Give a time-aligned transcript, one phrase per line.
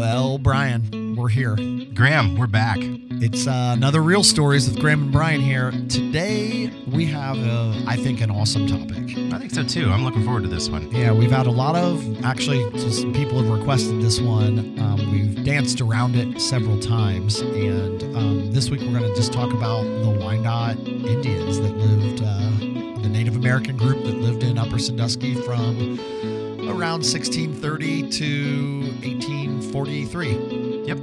[0.00, 1.56] Well, Brian, we're here.
[1.92, 2.78] Graham, we're back.
[2.80, 5.72] It's uh, another Real Stories with Graham and Brian here.
[5.90, 9.14] Today, we have, uh, I think, an awesome topic.
[9.30, 9.90] I think so too.
[9.90, 10.90] I'm looking forward to this one.
[10.90, 14.78] Yeah, we've had a lot of, actually, just people have requested this one.
[14.80, 17.40] Um, we've danced around it several times.
[17.40, 22.22] And um, this week, we're going to just talk about the Wyandotte Indians that lived,
[22.22, 26.00] uh, the Native American group that lived in Upper Sandusky from
[26.70, 28.94] around 1630 to
[29.72, 30.86] 1843.
[30.86, 30.98] Yep.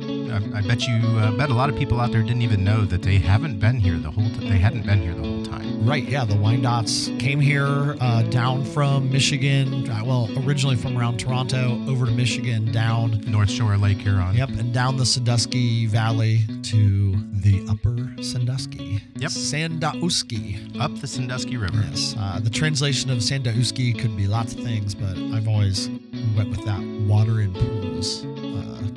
[0.53, 2.85] I, I bet you, uh, bet a lot of people out there didn't even know
[2.85, 4.29] that they haven't been here the whole.
[4.29, 5.85] T- they hadn't been here the whole time.
[5.85, 9.89] Right, yeah, the Wyandots came here uh, down from Michigan.
[9.89, 13.21] Uh, well, originally from around Toronto, over to Michigan, down.
[13.27, 14.35] North Shore Lake Huron.
[14.35, 19.01] Yep, and down the Sandusky Valley to the Upper Sandusky.
[19.15, 19.31] Yep.
[19.31, 20.59] Sandusky.
[20.79, 21.83] Up the Sandusky River.
[21.89, 22.15] Yes.
[22.17, 25.89] Uh, the translation of Sandusky could be lots of things, but I've always
[26.35, 28.25] went with that water in pools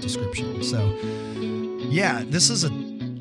[0.01, 0.63] description.
[0.63, 0.97] So,
[1.79, 2.71] yeah, this is a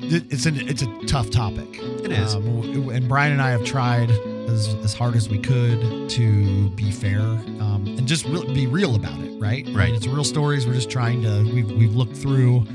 [0.02, 1.68] it's an it's a tough topic.
[2.04, 2.34] It is.
[2.34, 6.90] Um, and Brian and I have tried as, as hard as we could to be
[6.90, 9.62] fair um, and just re- be real about it, right?
[9.64, 9.92] I mean, Right.
[9.94, 10.66] it's real stories.
[10.66, 11.44] We're just trying to.
[11.54, 12.66] We've we've looked through.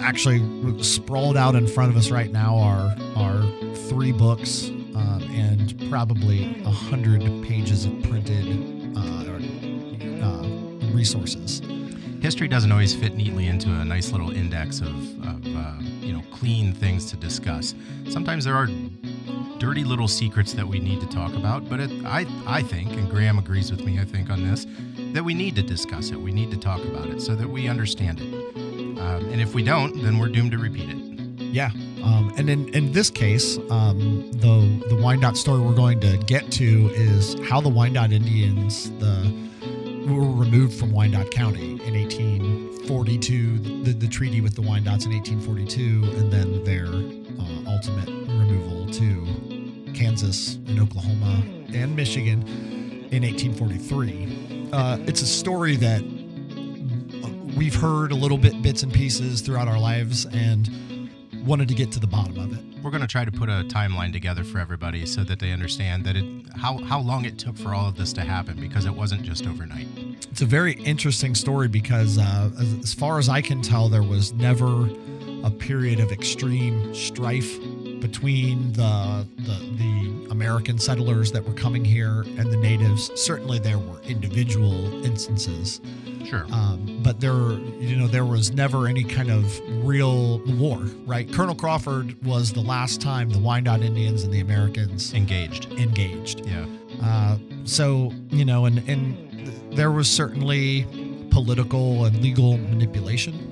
[0.00, 3.42] Actually, sprawled out in front of us right now are are
[3.88, 9.24] three books um, and probably a hundred pages of printed uh,
[10.26, 10.42] uh,
[10.94, 11.60] resources.
[12.20, 16.22] History doesn't always fit neatly into a nice little index of, of uh, you know,
[16.30, 17.74] clean things to discuss.
[18.10, 18.68] Sometimes there are
[19.58, 23.08] dirty little secrets that we need to talk about, but it, I, I think, and
[23.08, 24.66] Graham agrees with me, I think, on this,
[25.12, 26.20] that we need to discuss it.
[26.20, 28.34] We need to talk about it so that we understand it.
[28.98, 30.96] Um, and if we don't, then we're doomed to repeat it.
[31.40, 31.70] Yeah,
[32.04, 36.52] um, and in, in this case, um, the the Wyandotte story we're going to get
[36.52, 39.49] to is how the Wyandotte Indians the
[40.06, 43.58] were removed from Wyandotte County in 1842.
[43.84, 49.92] The, the treaty with the Wyandottes in 1842, and then their uh, ultimate removal to
[49.92, 52.42] Kansas and Oklahoma and Michigan
[53.10, 54.70] in 1843.
[54.72, 56.02] Uh, it's a story that
[57.56, 60.70] we've heard a little bit bits and pieces throughout our lives and
[61.44, 62.69] wanted to get to the bottom of it.
[62.82, 66.04] We're going to try to put a timeline together for everybody so that they understand
[66.04, 66.24] that it
[66.56, 69.46] how how long it took for all of this to happen because it wasn't just
[69.46, 69.86] overnight.
[70.30, 74.32] It's a very interesting story because, uh, as, far as I can tell, there was
[74.32, 74.88] never
[75.44, 77.58] a period of extreme strife
[78.00, 83.10] between the, the the American settlers that were coming here and the natives.
[83.14, 85.80] Certainly, there were individual instances,
[86.26, 86.44] Sure.
[86.52, 90.78] um, but there, you know, there was never any kind of real war.
[91.06, 91.30] Right?
[91.32, 95.72] Colonel Crawford was the last time the Wyandotte Indians and the Americans Engaged.
[95.72, 96.46] engaged.
[96.46, 96.66] Yeah.
[97.02, 99.16] Uh, so you know, and and
[99.76, 100.86] there was certainly
[101.30, 103.46] political and legal manipulation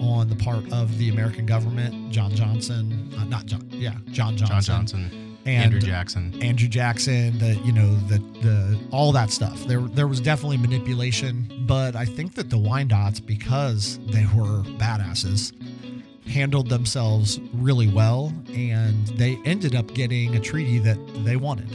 [0.00, 2.10] on the part of the American government.
[2.12, 6.42] John Johnson, uh, not John, yeah, John Johnson, John Johnson, and Andrew Jackson.
[6.42, 9.64] Andrew Jackson, the you know the the all that stuff.
[9.66, 15.52] There there was definitely manipulation, but I think that the Wyandots, because they were badasses,
[16.26, 21.70] handled themselves really well, and they ended up getting a treaty that they wanted.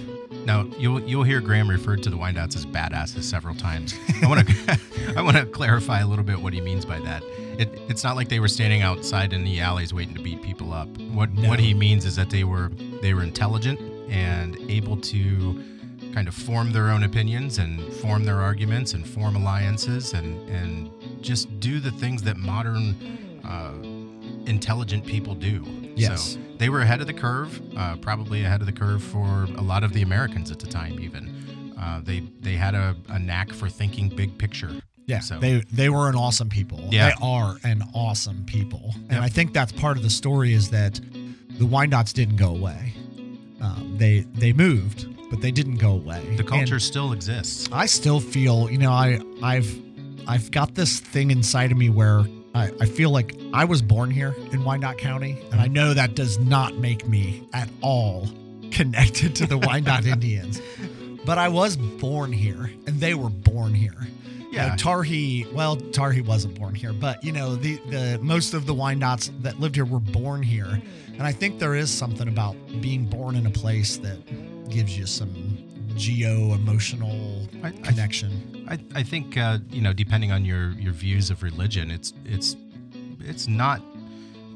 [0.46, 3.94] Now you'll you'll hear Graham referred to the Wyandots as badasses several times.
[4.22, 4.80] I want to
[5.18, 7.24] I want to clarify a little bit what he means by that.
[7.60, 10.74] It, it's not like they were standing outside in the alleys waiting to beat people
[10.74, 10.88] up.
[11.14, 11.50] What No.
[11.50, 12.70] what he means is that they were
[13.02, 13.80] they were intelligent
[14.10, 15.64] and able to
[16.14, 20.90] kind of form their own opinions and form their arguments and form alliances and and
[21.22, 22.96] just do the things that modern
[23.46, 23.74] uh,
[24.50, 25.64] intelligent people do.
[25.96, 26.34] Yes.
[26.34, 29.62] So they were ahead of the curve, uh, probably ahead of the curve for a
[29.62, 31.00] lot of the Americans at the time.
[31.00, 34.72] Even uh, they they had a, a knack for thinking big picture.
[35.12, 36.80] Yeah, So- they they were an awesome people.
[36.90, 37.08] Yeah.
[37.10, 39.22] They are an awesome people, and Yep.
[39.22, 41.00] I think that's part of the story is that
[41.60, 42.94] the Wyandots didn't go away.
[43.60, 45.00] Um, they they moved,
[45.30, 46.22] but they didn't go away.
[46.38, 47.68] The And culture still exists.
[47.72, 49.70] I still feel, you know, I I've
[50.28, 52.24] I've got this thing inside of me where
[52.56, 56.16] I, I feel like I was born here in Wyandotte County, and I know that
[56.16, 58.30] does not make me at all
[58.72, 60.62] connected to the Wyandotte Indians.
[61.26, 63.96] But I was born here, and they were born here.
[64.52, 64.66] Yeah.
[64.66, 68.76] Uh, Tarhe, well, Tarhe wasn't born here, but you know, the the most of the
[68.76, 70.82] Wyandottes that lived here were born here,
[71.14, 74.20] and I think there is something about being born in a place that
[74.70, 75.58] gives you some
[75.96, 78.66] geo emotional I- connection.
[78.68, 82.58] I, I think uh, you know, depending on your your views of religion, it's it's
[83.22, 83.82] it's not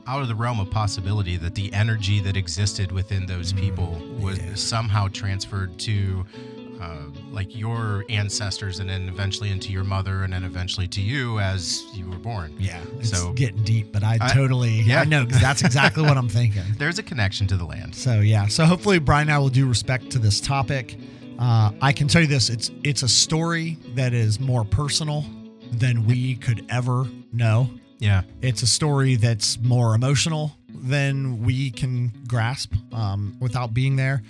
[0.08, 4.38] out of the realm of possibility that the energy that existed within those people was
[4.38, 4.54] yeah.
[4.54, 6.26] somehow transferred to
[7.36, 11.86] like your ancestors, and then eventually into your mother, and then eventually to you as
[11.94, 12.56] you were born.
[12.58, 15.02] Yeah, it's So- getting deep, but I, I- totally, yeah.
[15.02, 16.64] I know because that's exactly what I'm thinking.
[16.80, 17.94] There's a connection to the land.
[17.94, 20.98] So yeah, so hopefully Brian and I will do respect to this topic.
[21.38, 25.26] Uh, I can tell you this: it's it's a story that is more personal
[25.74, 27.70] than we could ever know.
[28.00, 34.22] Yeah, It's a story that's more emotional than we can grasp um, without being there.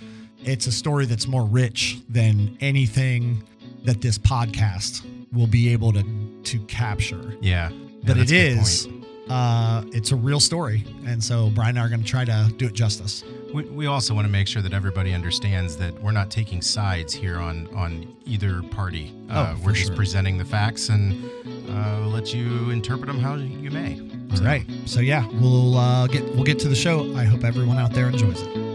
[0.46, 3.42] It's a story that's more rich than anything
[3.84, 6.02] that this podcast will be able to
[6.44, 7.36] to capture.
[7.40, 7.68] yeah.
[7.70, 8.88] Yeah, But it that's a good is,
[9.28, 12.52] uh, it's a real story, and so Brian and I are going to try to
[12.56, 13.24] do it justice.
[13.52, 17.12] We, we also want to make sure that everybody understands that we're not taking sides
[17.12, 19.12] here on on either party.
[19.28, 19.96] Uh, Oh, for we're just sure.
[19.96, 21.28] presenting the facts and
[21.70, 24.00] uh, let you interpret them how you may.
[24.30, 24.64] All So, right.
[24.84, 27.12] So yeah, we'll uh, get we'll get to the show.
[27.16, 28.65] I hope everyone out there enjoys it.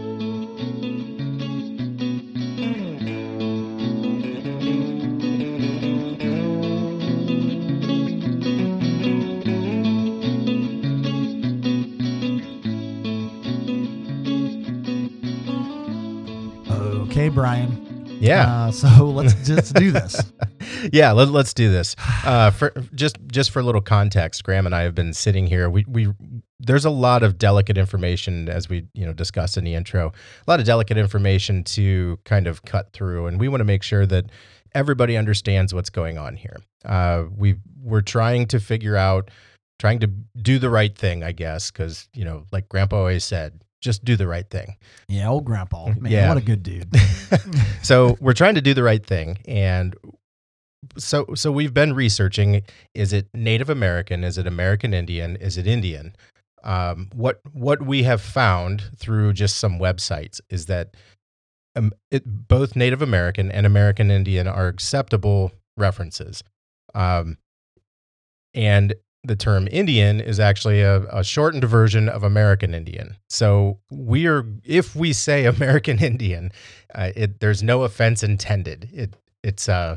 [18.72, 20.32] So let's just do this.
[20.92, 21.94] yeah, let, let's do this.
[22.24, 25.68] Uh, for just just for a little context, Graham and I have been sitting here.
[25.70, 26.12] We we
[26.58, 30.08] there's a lot of delicate information as we you know discussed in the intro.
[30.46, 33.82] A lot of delicate information to kind of cut through, and we want to make
[33.82, 34.26] sure that
[34.74, 36.56] everybody understands what's going on here.
[36.84, 39.30] Uh, we we're trying to figure out,
[39.78, 43.61] trying to do the right thing, I guess, because you know, like Grandpa always said,
[43.82, 44.76] just do the right thing.
[45.08, 45.88] Yeah, old grandpa.
[45.88, 46.28] Man, Yeah.
[46.28, 46.88] what a good dude.
[47.82, 49.94] so we're trying to do the right thing and
[50.98, 52.62] so so we've been researching
[52.94, 56.14] is it native american is it american indian is it indian
[56.64, 60.94] um, what what we have found through just some websites is that
[61.76, 66.42] um, it, both native american and american indian are acceptable references
[66.94, 67.38] um,
[68.54, 73.16] and the term Indian is actually a, a shortened version of American Indian.
[73.28, 76.50] So we are, if we say American Indian,
[76.94, 78.88] uh, it, there's no offense intended.
[78.92, 79.96] It, it's, uh,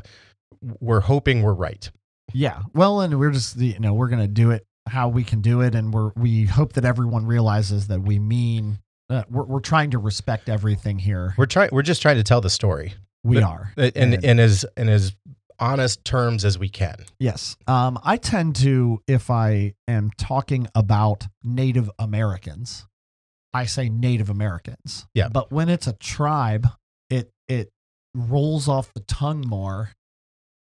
[0.80, 1.90] we're hoping we're right.
[2.32, 2.62] Yeah.
[2.74, 5.74] Well, and we're just you know we're gonna do it how we can do it,
[5.74, 9.98] and we're we hope that everyone realizes that we mean uh, we're we're trying to
[9.98, 11.34] respect everything here.
[11.36, 13.72] We're trying, we're just trying to tell the story we but- are.
[13.76, 15.14] And and, in as, and as
[15.58, 16.96] honest terms as we can.
[17.18, 17.56] Yes.
[17.66, 22.86] Um, I tend to, if I am talking about Native Americans,
[23.54, 25.06] I say Native Americans.
[25.14, 25.28] Yeah.
[25.28, 26.68] But when it's a tribe,
[27.10, 27.70] it it
[28.14, 29.90] rolls off the tongue more.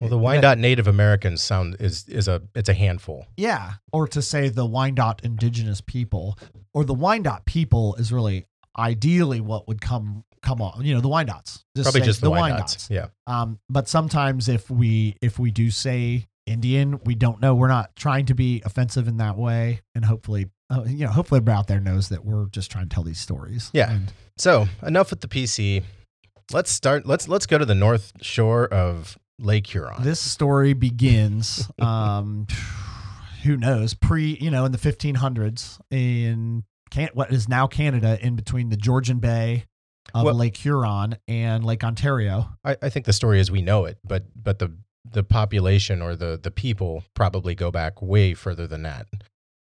[0.01, 0.21] Well, the Yeah.
[0.21, 3.27] Wyandotte Native Americans sound is, is a, it's a handful.
[3.37, 3.75] Yeah.
[3.93, 6.37] Or to say the Wyandotte indigenous people,
[6.73, 8.45] or the Wyandotte people is really
[8.77, 10.85] ideally what would come come on.
[10.85, 11.63] You know, the Wyandottes.
[11.81, 12.89] Probably just the, Wyandottes.
[12.89, 13.07] Yeah.
[13.27, 17.55] Um, but sometimes if we if we do say Indian, we don't know.
[17.55, 21.39] We're not trying to be offensive in that way, and hopefully, uh, you know, hopefully
[21.39, 23.71] everybody out there knows that we're just trying to tell these stories.
[23.73, 23.91] Yeah.
[23.91, 25.83] And So enough with the PC.
[26.53, 27.07] Let's start.
[27.07, 30.03] Let's let's go to the north shore of Lake Huron.
[30.03, 31.69] this story begins.
[31.79, 32.47] Um,
[33.43, 33.93] who knows?
[33.93, 38.77] Pre, you know, in the 1500s in can what is now Canada, in between the
[38.77, 39.65] Georgian Bay
[40.13, 42.49] of Well- Lake Huron and Lake Ontario.
[42.63, 44.71] I, I think the story as we know it, but but the
[45.11, 49.07] the population or the the people probably go back way further than that.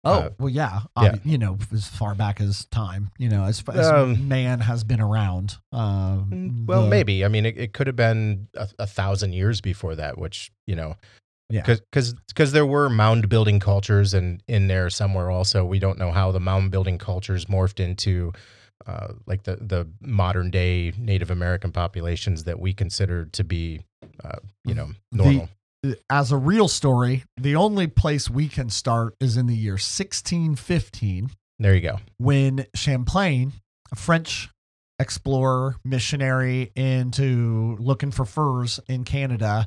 [0.04, 1.16] Oh Uh, well, yeah, yeah.
[1.24, 5.00] You know, as far back as time, you know, as, as Um, man has been
[5.00, 5.56] around.
[5.72, 7.24] Um, Well, the- maybe.
[7.24, 10.76] I mean, it, it could have been a, a thousand years before that, which you
[10.76, 10.94] know,
[11.50, 11.62] Yeah.
[11.66, 15.64] because because there were mound building cultures and in there somewhere also.
[15.64, 18.32] We don't know how the mound building cultures morphed into.
[18.86, 23.80] Uh, like the, the modern day Native American populations that we consider to be,
[24.24, 25.48] uh, you know, The- normal.
[26.10, 31.30] As a real story, the only place we can start is in the year 1615
[31.60, 31.98] there you go.
[32.18, 33.52] when Champlain,
[33.92, 34.48] a French
[34.98, 39.66] explorer, missionary into looking for furs in Canada,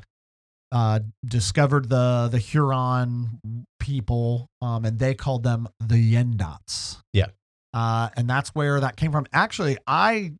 [0.70, 3.40] uh, discovered the the Huron
[3.80, 6.98] people, um, and they called them the Yendots.
[7.12, 7.26] Yeah.
[7.74, 9.26] Uh, and that's where that came from.
[9.32, 10.32] Actually, I,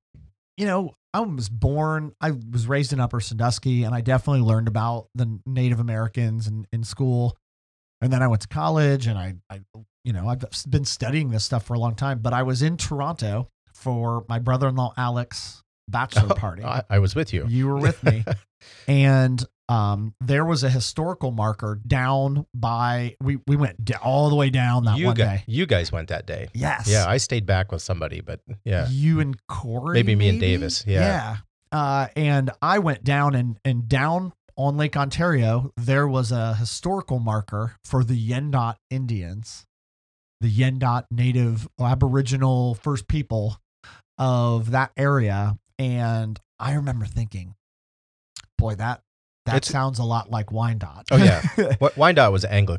[0.57, 4.69] you know, I was born, I was raised in Upper Sandusky, and I definitely learned
[4.69, 7.37] about the Native Americans in, in school.
[8.01, 9.61] And then I went to college, and I, I,
[10.05, 12.19] you know, I've been studying this stuff for a long time.
[12.21, 16.65] But I was in Toronto for my brother-in-law Alex bachelor party.
[16.65, 17.47] I, I was with you.
[17.49, 18.25] You were with me.
[18.89, 24.51] and um, there was a historical marker down by we we went all the way
[24.51, 25.45] down that you one guys, day.
[25.47, 26.49] you guys went that day.
[26.53, 26.89] Yes.
[26.89, 29.95] Yeah, I stayed back with somebody, but yeah, You and Corey.
[29.95, 31.01] Maybe me and Davis, yeah.
[31.01, 31.37] Yeah.
[31.71, 37.19] Uh, and I went down and and down on Lake Ontario, there was a historical
[37.19, 39.65] marker for the Yendot Indians,
[40.43, 43.57] the Yendot Native Aboriginal First People
[44.19, 45.57] of that area.
[45.79, 47.55] And I remember thinking,
[48.59, 49.01] boy, that
[49.47, 51.07] that It's- sounds a lot like Wyandotte.
[51.11, 51.43] Oh, yeah.
[51.79, 52.79] What Wyandotte was Anglic.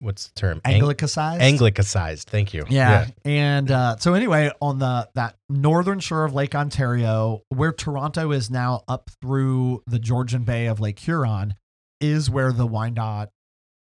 [0.00, 0.60] What's the term?
[0.64, 1.40] Ang- Anglicized.
[1.40, 2.28] Anglicized.
[2.28, 2.64] Thank you.
[2.68, 3.06] Yeah.
[3.24, 8.50] And uh, so anyway, on the that northern shore of Lake Ontario, where Toronto is
[8.50, 11.54] now up through the Georgian Bay of Lake Huron,
[12.00, 13.30] is where the Wyandotte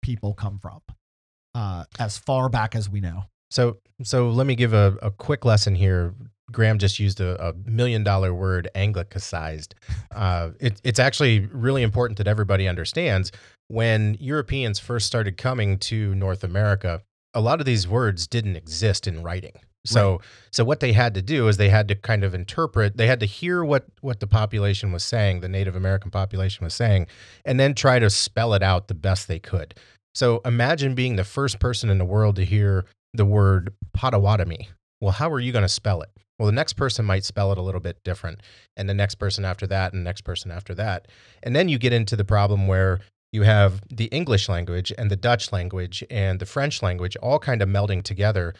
[0.03, 0.81] people come from.
[1.55, 3.25] Uh, as far back as we know.
[3.51, 6.15] So, so let me give a, a quick lesson here.
[6.55, 9.75] Graham just used a, a million dollar word, anglicized.
[10.15, 13.33] Uh, it, it's actually really important that everybody understands
[13.69, 19.07] when Europeans first started coming to North America, a lot of these words didn't exist
[19.07, 19.53] in writing.
[19.87, 22.97] So, so what they had to do is they had to kind of interpret.
[22.97, 26.73] They had to hear what what the population was saying, the Native American population was
[26.73, 27.07] saying,
[27.45, 29.75] and then try to spell it out the best they could.
[30.15, 34.69] So imagine being the first person in the world to hear the word Potawatomi.
[35.03, 36.11] Well, how are you going to spell it?
[36.39, 38.41] Well, the next person might spell it a little bit different,
[38.77, 41.07] and the next person after that, and the next person after that.
[41.43, 43.01] And then you get into the problem where
[43.33, 47.63] you have the English language and the Dutch language and the French language all kind
[47.63, 48.55] of melding together,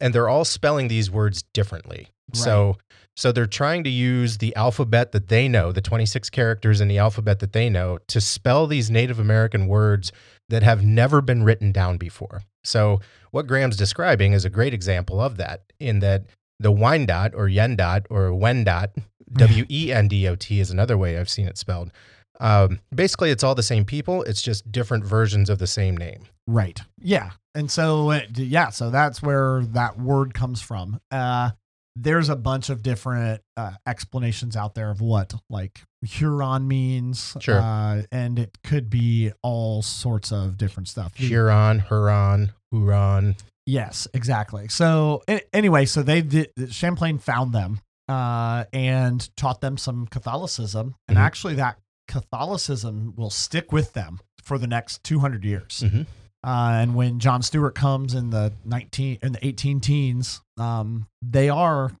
[0.00, 2.08] and they're all spelling these words differently.
[2.32, 2.76] So,
[3.16, 6.98] so they're trying to use the alphabet that they know, the 26 characters in the
[6.98, 10.12] alphabet that they know, to spell these Native American words
[10.48, 12.42] that have never been written down before.
[12.62, 16.26] So, what Graham's describing is a great example of that, in that
[16.60, 18.90] the Wyandotte or Yendot or Wendot,
[19.32, 21.90] W E N D O T is another way I've seen it spelled.
[22.38, 26.22] Um, basically, it's all the same people, it's just different versions of the same name.
[26.46, 26.80] Right.
[26.98, 27.30] Yeah.
[27.54, 31.00] And so, uh, d- yeah, so that's where that word comes from.
[31.10, 31.50] Uh,
[31.96, 37.36] there's a bunch of different uh, explanations out there of what like Huron means.
[37.40, 37.60] Sure.
[37.60, 41.14] Uh, and it could be all sorts of different stuff.
[41.16, 43.36] Huron, Huron, Huron.
[43.66, 44.68] Yes, exactly.
[44.68, 51.16] So anyway, so they did, Champlain found them uh, and taught them some Catholicism, and
[51.16, 51.20] Mhm.
[51.20, 55.84] actually that Catholicism will stick with them for the next 200 years.
[55.86, 56.06] Mhm.
[56.42, 61.48] Uh, and when John Stewart comes in the 19 in the 18 teens, um, they
[61.48, 61.92] are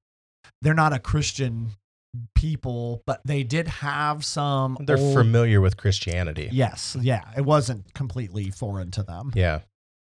[0.62, 1.70] they're not a Christian
[2.34, 4.76] people, but they did have some.
[4.80, 6.48] They're old- familiar with Christianity.
[6.52, 9.30] Yes, yeah, it wasn't completely foreign to them.
[9.34, 9.60] Yeah.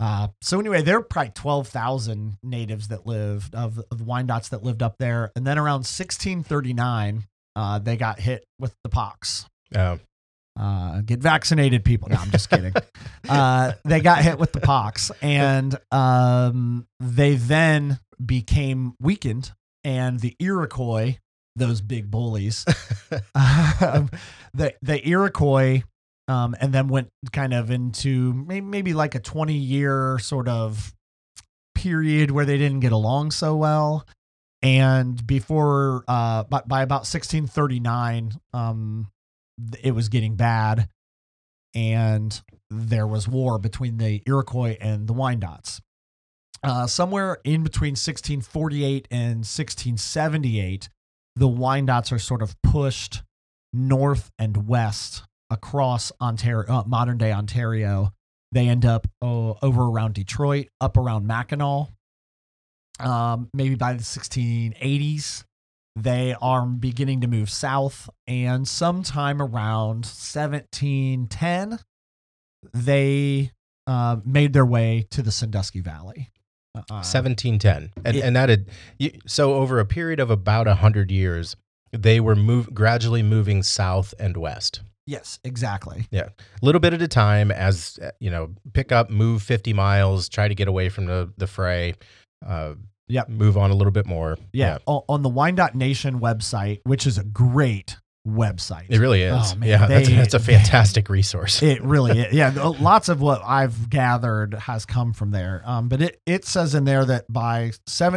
[0.02, 4.50] Uh, so anyway, there are probably twelve thousand natives that lived of, of the Wyandottes
[4.50, 9.46] that lived up there, and then around 1639, uh, they got hit with the pox.
[10.60, 12.10] Uh, get vaccinated, people.
[12.10, 12.74] No, I'm just kidding.
[13.30, 19.52] uh, they got hit with the pox, and um, they then became weakened,
[19.84, 21.18] and the Iroquois,
[21.56, 22.66] those big bullies,
[23.36, 24.10] um,
[24.54, 25.84] the the Iroquois,
[26.32, 30.94] um, and then went kind of into maybe, like a twenty year sort of
[31.76, 34.08] period where they didn't get along so well.
[34.64, 39.08] And before, uh, by, by about 1639, um,
[39.84, 40.88] it was getting bad,
[41.74, 45.82] and there was war between the Iroquois and the Wyandots.
[46.64, 50.90] Uh, somewhere in between 1648 and 1678,
[51.36, 53.24] the Wyandots are sort of pushed
[53.74, 58.12] north and west across Ontario, uh, modern day Ontario.
[58.52, 61.90] They end up uh, over around Detroit, up around Mackinac.
[63.00, 65.44] Um, maybe by the 1680s,
[65.96, 71.80] they are beginning to move south, and sometime around 1710,
[72.74, 73.52] they
[73.88, 76.30] uh, made their way to the Sandusky Valley.
[76.74, 78.26] Uh, 1710 and Yeah.
[78.26, 78.66] and that had
[79.28, 81.58] so over a period of about 100 years
[81.92, 86.08] they were move gradually moving south and west Yes, exactly.
[86.12, 86.30] Yeah.
[86.62, 90.30] A little bit at a time as uh, you know pick up move 50 miles
[90.30, 91.96] try to get away from the the fray
[92.46, 92.74] uh
[93.08, 93.28] Yep.
[93.30, 94.78] move on a little bit more Yeah.
[94.88, 98.86] O- On the Wine.Nation Nation website, which is a great website.
[98.90, 102.34] it really is Oh, man, yeah that's, they- that's a fantastic resource It really is.
[102.34, 105.62] Yeah, lots of what I've gathered has come from there.
[105.66, 107.72] Um, but it, it says in there that by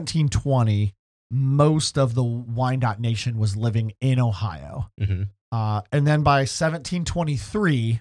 [0.04, 0.92] 1720,
[1.30, 4.90] most of the Wyandotte Nation was living in Ohio.
[5.00, 5.28] Mhm.
[5.54, 8.00] Uh, and then by 1723,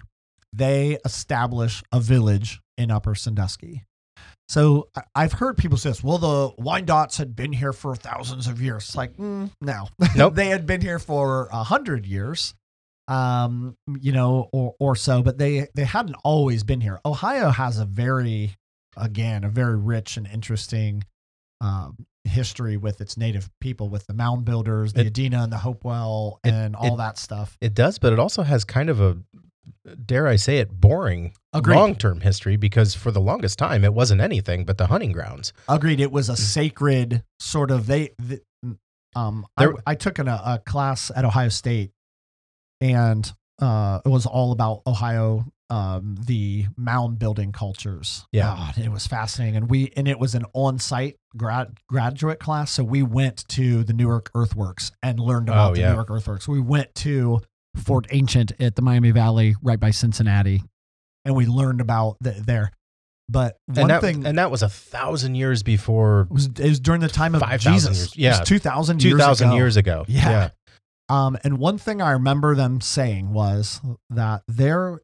[0.52, 3.84] they establish a village in Upper Sandusky.
[4.48, 8.60] So I've heard people say this, well, the Wyandots had been here for thousands of
[8.60, 8.86] years.
[8.86, 9.86] It's like, mm, no.
[10.16, 10.34] Nope.
[10.34, 12.54] they had been here for a hundred years
[13.06, 17.78] um you know or or so but they they hadn't always been here ohio has
[17.78, 18.54] a very
[18.96, 21.04] again a very rich and interesting
[21.60, 25.58] um, history with its native people, with the mound builders, the It- Adena and the
[25.58, 27.56] Hopewell, it- and all it- that stuff.
[27.60, 29.18] It does, but it also has kind of a,
[30.04, 31.76] dare I say it, boring Agreed.
[31.76, 35.52] long term history because for the longest time it wasn't anything but the hunting grounds.
[35.68, 36.00] Agreed.
[36.00, 38.10] It was a sacred sort of they.
[38.18, 38.40] The,
[39.16, 41.92] um, I, There- I took in a, a class at Ohio State,
[42.80, 43.30] and
[43.60, 48.26] uh, it was all about Ohio, um, the mound building cultures.
[48.32, 48.54] Yeah.
[48.56, 52.84] God, it was fascinating, and we and it was an on-site grad graduate class, so
[52.84, 55.92] we went to the Newark Earthworks and learned about Oh, the yeah.
[55.92, 56.46] Newark Earthworks.
[56.46, 57.40] We went to
[57.76, 60.62] Fort Ancient at the Miami Valley, right by Cincinnati,
[61.24, 62.70] and we learned about the, there.
[63.28, 66.60] But one and that, thing, and that was a thousand years before it was, it
[66.60, 67.98] was during the time of 5,000 Jesus.
[67.98, 68.16] years.
[68.16, 68.36] Yeah.
[68.36, 69.54] It was 2,000 years ago.
[69.54, 70.04] years ago.
[70.08, 70.50] Yeah.
[71.08, 73.80] Um, and one thing I remember them saying was
[74.10, 75.00] that there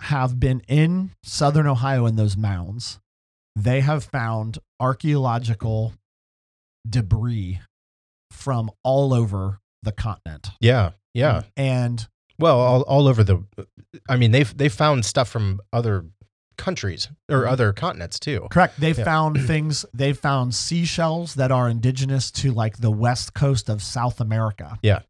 [0.00, 2.98] have been in southern Ohio in those mounds,
[3.56, 5.92] they have found archaeological
[6.88, 7.60] debris
[8.30, 10.50] from all over the continent.
[10.60, 11.42] yeah, yeah.
[11.56, 12.06] And
[12.38, 13.44] Well, all, all over the.
[14.08, 16.04] I mean, they've they found stuff from other
[16.56, 17.48] countries or Mhm.
[17.52, 18.46] other continents too.
[18.50, 19.04] correct, they've Yeah.
[19.04, 24.20] found things, they've found seashells that are indigenous to like the west coast of South
[24.20, 24.78] America.
[24.82, 25.00] Yeah.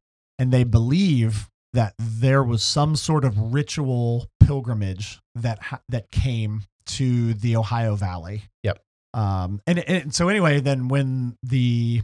[0.40, 6.62] and they believe that there was some sort of ritual pilgrimage that ha- that came
[6.87, 8.44] to the Ohio Valley.
[8.62, 8.80] Yep.
[9.14, 12.02] Um, and, and so anyway, then when the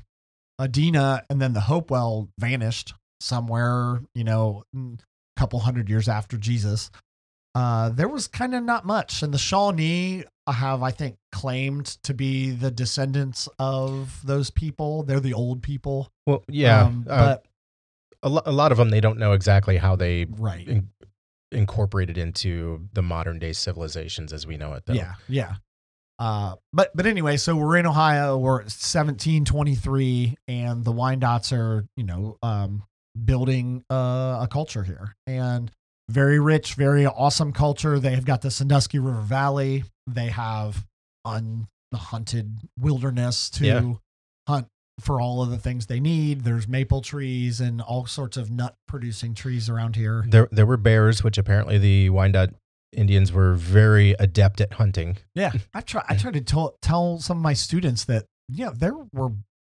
[0.60, 4.98] Adena and then the Hopewell vanished somewhere, you know, a
[5.36, 6.90] couple hundred years after Jesus,
[7.54, 9.22] uh, there was kind of not much.
[9.22, 15.02] And the Shawnee have, I think, claimed to be the descendants of those people.
[15.04, 16.10] They're the old people.
[16.26, 17.46] Well, yeah, Um, uh, but
[18.24, 20.66] a, lo- a lot of them they don't know exactly how they right.
[20.66, 20.88] in-
[21.52, 24.84] incorporated into the modern day civilizations as we know it.
[24.86, 24.94] Though.
[24.94, 25.54] Yeah, yeah.
[26.18, 28.36] Uh, but but anyway, so we're in Ohio.
[28.38, 32.82] We're at 1723, and the Wyandots are you know um,
[33.24, 35.70] building uh, a culture here, and
[36.08, 37.98] very rich, very awesome culture.
[37.98, 39.84] They have got the Sandusky River Valley.
[40.06, 40.84] They have
[41.26, 43.92] unhunted wilderness to Yeah.
[44.48, 44.68] hunt
[45.00, 46.42] for all of the things they need.
[46.42, 50.24] There's maple trees and all sorts of nut producing trees around here.
[50.28, 52.54] There there were bears, which apparently the Wyandotte
[52.92, 55.18] Indians were very adept at hunting.
[55.34, 56.04] Yeah, I try.
[56.08, 59.32] I try to tell tell some of my students that yeah, there were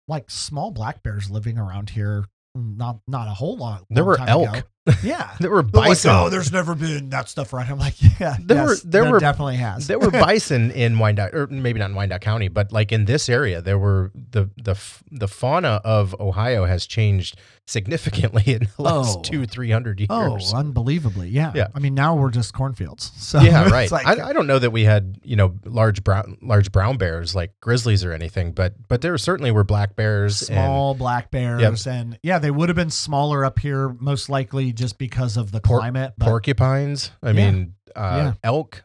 [0.08, 2.26] like small black bears living around here.
[2.58, 3.86] Mm, not not a whole lot.
[3.90, 4.50] There were elk.
[4.50, 4.62] ago.
[5.04, 5.36] Yeah.
[5.40, 6.12] There were They're like, bison.
[6.12, 7.72] oh, there's never been that stuff around.
[7.72, 9.88] I'm like, yeah, There yes, were- there there were- definitely has.
[9.88, 13.30] there were bison in Wyandotte, or maybe not in Wyandotte County, but like in this
[13.30, 14.76] area, there were the the
[15.12, 19.22] the fauna of Ohio has changed significantly in the last Oh.
[19.22, 20.08] two three hundred years.
[20.10, 21.52] oh, unbelievably, yeah.
[21.56, 21.68] Yeah.
[21.76, 23.12] I mean, now we're just cornfields.
[23.18, 23.92] So yeah, it's right.
[23.92, 27.36] like- I, I don't know that we had you know large brown large brown bears
[27.36, 30.42] like grizzlies or anything, but but there certainly were black bears.
[30.42, 34.72] and- small black bears, and yeah, they would have been smaller up here, most likely
[34.80, 36.14] just because of the Por- climate.
[36.18, 37.12] But porcupines.
[37.22, 37.34] I Yeah.
[37.52, 38.34] mean, uh, Yeah.
[38.44, 38.84] elk.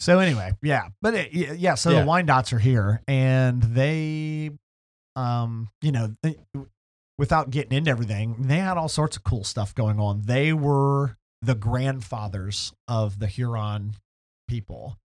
[0.00, 2.00] So anyway, yeah, but it, yeah, so Yeah.
[2.00, 4.50] the Wyandots are here, and they,
[5.14, 6.36] um, you know, they,
[7.18, 10.22] without getting into everything, they had all sorts of cool stuff going on.
[10.22, 13.94] They were the grandfathers of the Huron
[14.48, 14.96] people,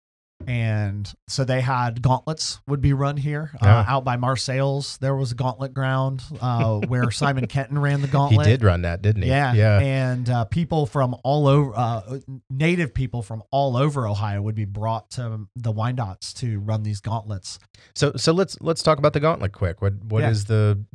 [0.48, 4.98] and so they had gauntlets would be run here uh, out by Marseilles.
[4.98, 8.46] There was a gauntlet ground uh, where Simon Kenton ran the gauntlet.
[8.46, 9.30] He did run that, didn't he?
[9.30, 9.80] Yeah, Yeah.
[9.80, 14.66] and uh, people from all over, uh, native people from all over Ohio would be
[14.66, 17.60] brought to the Wyandots to run these gauntlets.
[17.94, 19.82] So so let's let's talk about the gauntlet quick.
[19.82, 20.48] What what is Yeah.
[20.56, 20.86] the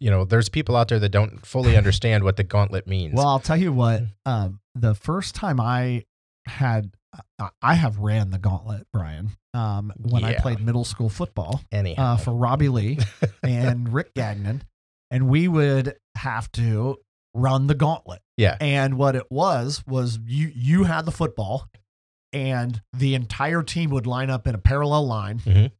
[0.00, 3.14] you know, there's people out there that don't fully understand what the gauntlet means.
[3.14, 4.02] Well, I'll tell you what.
[4.02, 4.08] Mm.
[4.26, 6.04] Um, the first time I
[6.46, 6.92] had,
[7.38, 9.30] I- I have ran the gauntlet, Brian.
[9.54, 11.60] Um, when I played middle school football
[11.98, 12.98] uh, for Robbie Lee
[13.42, 14.62] and Rick Gagnon,
[15.10, 16.98] and we would have to
[17.34, 18.20] run the gauntlet.
[18.36, 18.56] Yeah.
[18.60, 21.68] And what it was was you you had the football,
[22.32, 25.72] and the entire team would line up in a parallel line, Mhm.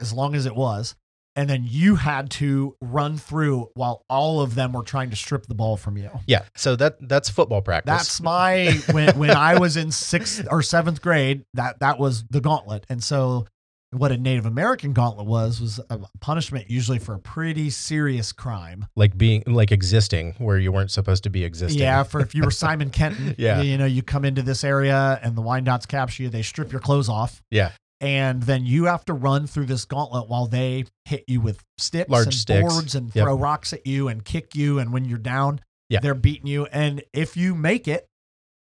[0.00, 0.96] as long as it was,
[1.38, 5.46] and then you had to run through while all of them were trying to strip
[5.46, 6.10] the ball from you.
[6.26, 6.42] yeah.
[6.56, 7.90] So that that's football practice.
[7.94, 11.44] That's my when when I was in sixth or seventh grade.
[11.54, 13.46] That that was the gauntlet, and so
[13.90, 18.84] what a Native American gauntlet was was a punishment usually for a pretty serious crime.
[18.96, 21.80] like being like existing where you weren't supposed to be existing.
[21.80, 23.62] Yeah, for if you were Simon Kenton, Yeah.
[23.62, 26.82] you know, you come into this area and the Wyandots capture you, they strip your
[26.82, 27.40] clothes off.
[27.50, 27.70] Yeah.
[28.00, 32.08] And then you have to run through this gauntlet while they hit you with sticks
[32.08, 32.60] Large and sticks.
[32.72, 33.24] boards and Yep.
[33.24, 34.78] throw rocks at you and kick you.
[34.78, 36.00] And when you're down, Yeah.
[36.00, 36.66] they're beating you.
[36.66, 38.08] And if you make it,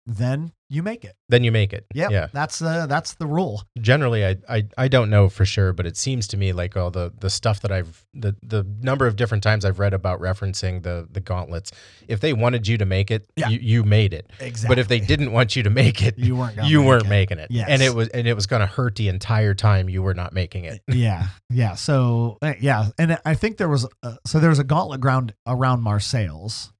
[0.05, 1.15] then you make it.
[1.29, 1.85] then you make it.
[1.93, 2.27] Yep, Yeah.
[2.33, 3.63] that's the that's the rule.
[3.79, 6.91] Generally, I, I I don't know for sure, but it seems to me like all
[6.91, 10.83] the the stuff that I've the the number of different times I've read about referencing
[10.83, 11.71] the the gauntlets.
[12.07, 13.49] If they wanted you to make it, Yeah.
[13.49, 14.29] you, you made it.
[14.39, 14.67] Exactly.
[14.75, 17.09] But if they didn't want you to make it, you weren't you weren't it.
[17.09, 17.47] making it.
[17.49, 17.67] Yes.
[17.69, 20.33] And it was and it was going to hurt the entire time you were not
[20.33, 20.81] making it.
[20.87, 21.75] yeah, yeah.
[21.75, 25.33] So uh, yeah, and I think there was uh, so there was a gauntlet ground
[25.45, 26.71] around Marseilles.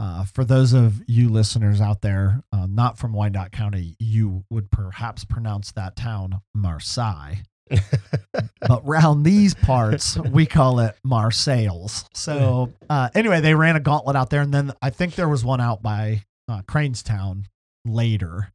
[0.00, 4.70] Uh, for those of you listeners out there, uh, not from Wyandotte County, you would
[4.70, 7.34] perhaps pronounce that town Marseille.
[8.66, 12.06] but round these parts, we call it Marseilles.
[12.14, 15.44] So uh, anyway, they ran a gauntlet out there, and then I think there was
[15.44, 17.44] one out by uh, Cranestown
[17.84, 18.54] later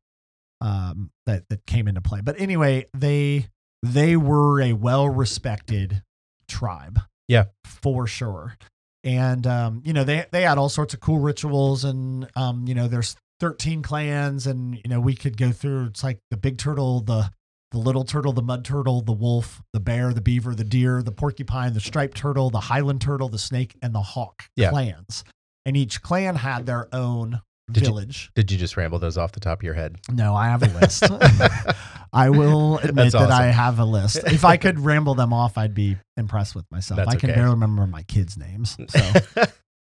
[0.62, 2.22] um, that that came into play.
[2.22, 3.46] But anyway, they
[3.84, 6.02] they were a well respected
[6.48, 7.00] tribe.
[7.28, 7.46] Yeah.
[7.64, 8.58] for sure.
[9.06, 12.74] And um, you know they they had all sorts of cool rituals, and um, you
[12.76, 15.86] know there's 13 clans, and you know we could go through.
[15.86, 17.30] It's like the big turtle, the
[17.72, 21.12] the little turtle, the mud turtle, the wolf, the bear, the beaver, the deer, the
[21.12, 24.70] porcupine, the striped turtle, the highland turtle, the snake, and the hawk Yeah.
[24.72, 25.24] clans.
[25.66, 27.42] And each clan had their own
[27.72, 28.32] Did you- village.
[28.36, 29.98] Did you just ramble those off the top of your head?
[30.12, 31.04] No, I have a list.
[32.16, 34.18] I will admit that I have a list.
[34.26, 36.98] If I could ramble them off, I'd be impressed with myself.
[36.98, 37.38] That's I can okay.
[37.40, 38.78] barely remember my kids' names.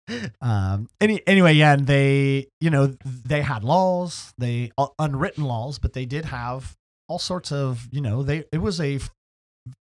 [0.06, 5.46] So, um, any anyway, yeah, and they, you know, they had laws, they uh, unwritten
[5.46, 6.76] laws, but they did have
[7.08, 9.00] all sorts of, you know, they it was a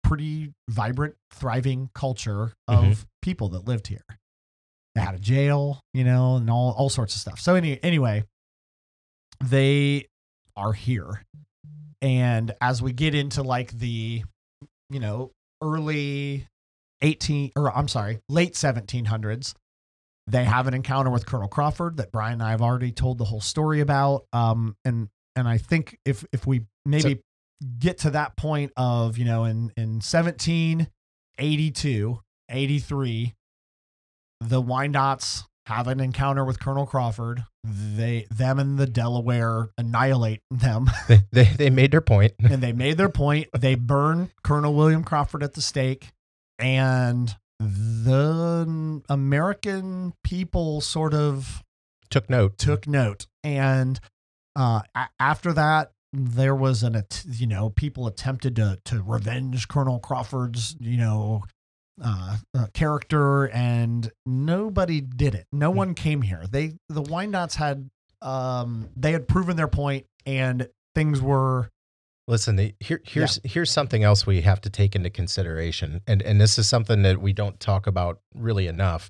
[0.03, 3.05] pretty vibrant, thriving culture of Mhm.
[3.21, 4.05] people that lived here.
[4.95, 7.39] They had a jail, you know, and all all sorts of stuff.
[7.39, 8.23] So any anyway,
[9.43, 10.07] they
[10.55, 11.21] are here.
[12.01, 14.23] And as we get into like the,
[14.89, 15.31] you know,
[15.61, 16.47] early
[17.01, 19.53] 18 or I'm sorry, late 1700s,
[20.27, 23.25] they have an encounter with Colonel Crawford that Brian and I have already told the
[23.25, 24.25] whole story about.
[24.33, 27.21] Um, and and I think if if we maybe
[27.79, 33.33] get to that point of you know in in 1782, 83,
[34.41, 37.43] the Wyandottes have an encounter with Colonel Crawford.
[37.63, 40.89] They them and the Delaware annihilate them.
[41.09, 42.33] they, they they made their point.
[42.39, 43.49] and they made their point.
[43.53, 46.11] They burn Colonel William Crawford at the stake,
[46.57, 51.63] and the American people sort of
[52.09, 52.57] Took note.
[52.57, 53.27] took note.
[53.43, 53.99] And
[54.55, 59.99] uh, a- after that, there was an, you know, people attempted to to revenge Colonel
[59.99, 61.43] Crawford's, you know,
[62.01, 65.45] uh, uh, character, and nobody did it.
[65.51, 66.45] No one came here.
[66.49, 67.89] They the Wyandottes had
[68.21, 71.69] um they had proven their point, and things were
[72.29, 76.41] Listen, the, here, here's here's something else we have to take into consideration, and and
[76.41, 79.09] this is something that we don't talk about really enough.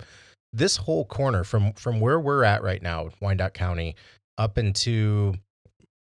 [0.53, 3.95] This whole corner from from where we're at right now, Wyandotte County,
[4.37, 5.33] up into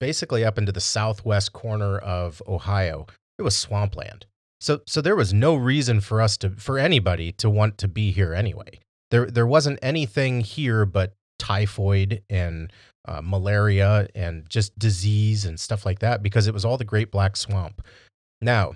[0.01, 4.25] basically up into the southwest corner of Ohio, it was swampland.
[4.62, 8.12] So so there was no reason for us to for anybody to want to be
[8.12, 8.80] here anyway.
[9.12, 12.72] There there wasn't anything here but typhoid and
[13.08, 17.12] uh, malaria and just disease and stuff like that because it was all the Great
[17.12, 17.82] Black Swamp.
[18.41, 18.74] Now,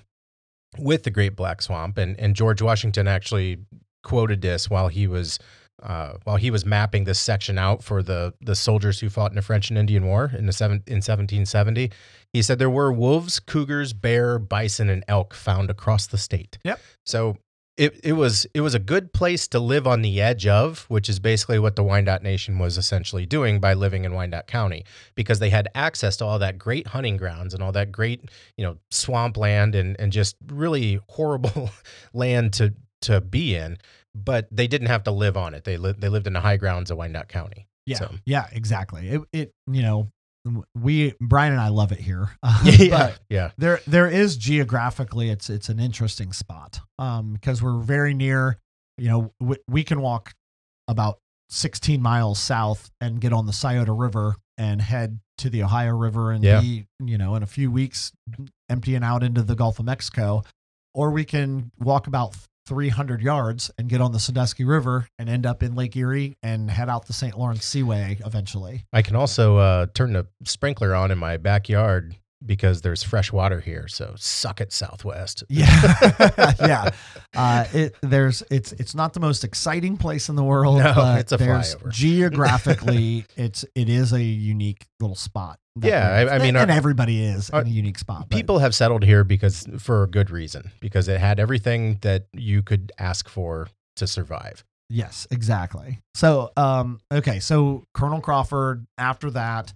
[0.78, 3.60] with the Great Black Swamp, and, and George Washington actually
[4.02, 5.40] quoted this while he was
[5.84, 9.36] uh, while he was mapping this section out for the the soldiers who fought in
[9.36, 11.92] the French and Indian War in the seven, in 1770.
[12.32, 16.58] He said there were wolves, cougars, bear, bison, and elk found across the state.
[16.64, 16.80] Yep.
[17.06, 17.38] So
[17.76, 21.10] it, it was it was a good place to live on the edge of, which
[21.10, 25.40] is basically what the Wyandotte Nation was essentially doing by living in Wyandotte County, because
[25.40, 28.78] they had access to all that great hunting grounds and all that great, you know,
[28.92, 31.72] swampland and and just really horrible
[32.14, 33.78] land to to be in.
[34.16, 35.64] But they didn't have to live on it.
[35.64, 37.68] They lived they lived in the high grounds of Wyandotte County.
[37.86, 39.10] Yeah, So- yeah, exactly.
[39.10, 40.10] It, it, you know,
[40.76, 42.30] we Brian and I love it here.
[42.44, 47.62] Uh, yeah, but yeah, there, there is geographically, it's it's an interesting spot um, because
[47.62, 48.58] we're very near.
[48.98, 50.34] You know, we, we can walk
[50.88, 51.18] about
[51.50, 56.32] 16 miles south and get on the Scioto River and head to the Ohio River
[56.32, 56.62] and Yeah.
[56.62, 58.12] be, you know, in a few weeks
[58.70, 60.44] emptying out into the Gulf of Mexico,
[60.94, 65.46] or we can walk about 300 yards and get on the Sandusky River and end
[65.46, 67.38] up in Lake Erie and head out the St.
[67.38, 68.86] Lawrence Seaway eventually.
[68.94, 73.60] I can also uh, turn the sprinkler on in my backyard because there's fresh water
[73.60, 73.88] here.
[73.88, 75.44] So suck it, Southwest.
[75.50, 76.90] Yeah, yeah.
[77.36, 80.80] Uh, it there's it's it's not the most exciting place in the world.
[80.80, 81.92] No, but it's a flyover.
[81.92, 85.60] Geographically, it's it is a unique little spot.
[85.82, 88.28] Yeah, I- I mean, and our- everybody is our- in a unique spot.
[88.30, 92.28] but- People have settled here because for a good reason, because it had everything that
[92.34, 94.64] you could ask for to survive.
[94.90, 96.00] Yes, exactly.
[96.14, 99.74] So, um, okay, so Colonel Crawford, after that,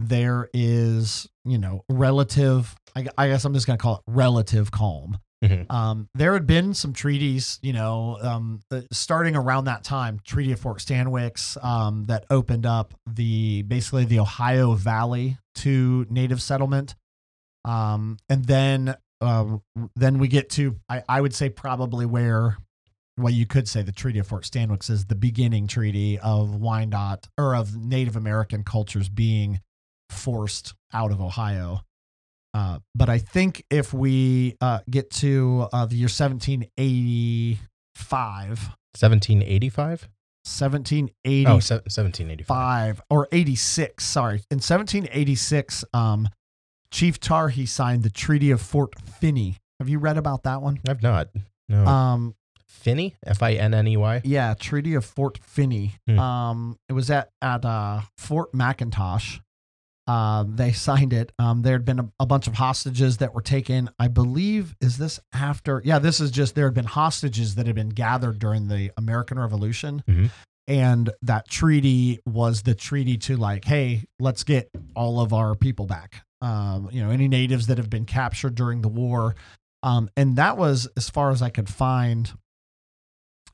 [0.00, 2.74] there is, you know, relative.
[2.96, 5.18] I, I guess I'm just going to call it relative calm.
[5.44, 5.70] Mhm.
[5.70, 10.52] Um, there had been some treaties, you know, um, uh, starting around that time, Treaty
[10.52, 16.94] of Fort Stanwix, um, that opened up the basically the Ohio Valley to native settlement.
[17.64, 19.56] Um, and then, uh,
[19.96, 22.58] then we get to, I, I would say probably where,
[23.16, 27.28] well, you could say the Treaty of Fort Stanwix is the beginning treaty of Wyandotte
[27.38, 29.60] or of Native American cultures being
[30.10, 31.80] forced out of Ohio.
[32.52, 37.58] Uh, but I think if we uh, get to uh, the year 1785,
[38.98, 40.08] 1785?
[40.42, 43.02] 1785, Oh, se- 1785.
[43.10, 46.28] or 86, sorry, in 1786, um,
[46.90, 49.58] Chief Tarhe signed the Treaty of Fort Finney.
[49.78, 50.80] Have you read about that one?
[50.88, 51.28] I've not.
[51.68, 51.86] No.
[51.86, 52.34] Um,
[52.66, 53.14] Finney?
[53.24, 54.22] F I N N E Y?
[54.24, 55.94] yeah, Treaty of Fort Finney.
[56.08, 56.18] Hmm.
[56.18, 59.40] Um, it was at at uh, Fort McIntosh.
[60.10, 61.30] Uh, they signed it.
[61.38, 63.88] Um, there had been a, a bunch of hostages that were taken.
[63.98, 65.80] I believe is this after?
[65.84, 69.38] Yeah, this is just there had been hostages that had been gathered during the American
[69.38, 70.30] Revolution, Mhm.
[70.66, 75.86] and that treaty was the treaty to like, hey, let's get all of our people
[75.86, 76.24] back.
[76.42, 79.36] Um, you know, any natives that have been captured during the war,
[79.84, 82.32] um, and that was as far as I could find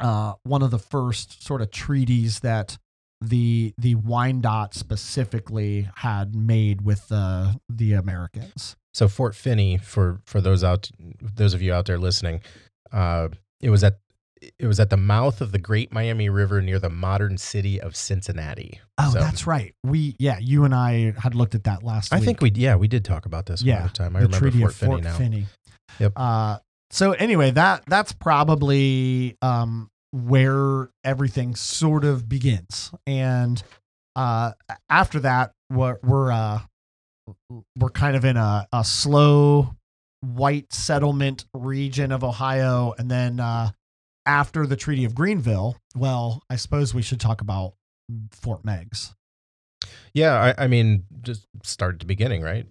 [0.00, 2.78] uh, one of the first sort of treaties that
[3.20, 8.76] the the Wyandotte specifically had made with the the Americans.
[8.94, 12.40] So Fort Finney, for for those out, those of you out there listening,
[12.92, 13.28] uh,
[13.60, 13.98] it was at
[14.60, 17.96] it was at the mouth of the Great Miami River near the modern city of
[17.96, 18.80] Cincinnati.
[18.98, 19.74] Oh, So- that's right.
[19.82, 22.24] We yeah, you and I had looked at that last I week.
[22.26, 24.16] think we yeah we did talk about this Yeah, one time.
[24.16, 25.16] I remember Treaty Fort Finney Fort now.
[25.16, 25.46] Finney.
[25.98, 26.12] Yep.
[26.16, 26.58] Uh,
[26.90, 29.90] so anyway, that that's probably um,
[30.24, 33.62] where everything sort of begins, and
[34.14, 34.52] uh,
[34.88, 36.60] after that, we're we're uh,
[37.76, 39.74] we're kind of in a, a slow
[40.20, 43.70] white settlement region of Ohio, and then uh,
[44.24, 47.74] after the Treaty of Greenville, well, I suppose we should talk about
[48.32, 49.14] Fort Meigs.
[50.14, 52.66] Yeah, I, I mean, just start at the beginning, right?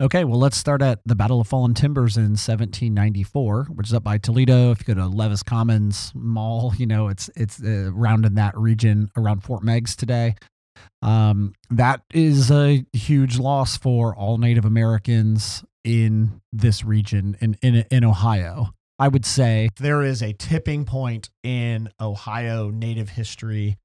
[0.00, 4.02] Okay, well, let's start at the Battle of Fallen Timbers in 1794, which is up
[4.02, 4.70] by Toledo.
[4.70, 8.56] If you go to Levis Commons Mall, you know it's it's uh, around in that
[8.56, 10.36] region around Fort Meigs today.
[11.02, 17.84] Um, that is a huge loss for all Native Americans in this region in in
[17.90, 18.70] in Ohio.
[18.98, 23.76] I would say there is a tipping point in Ohio native history.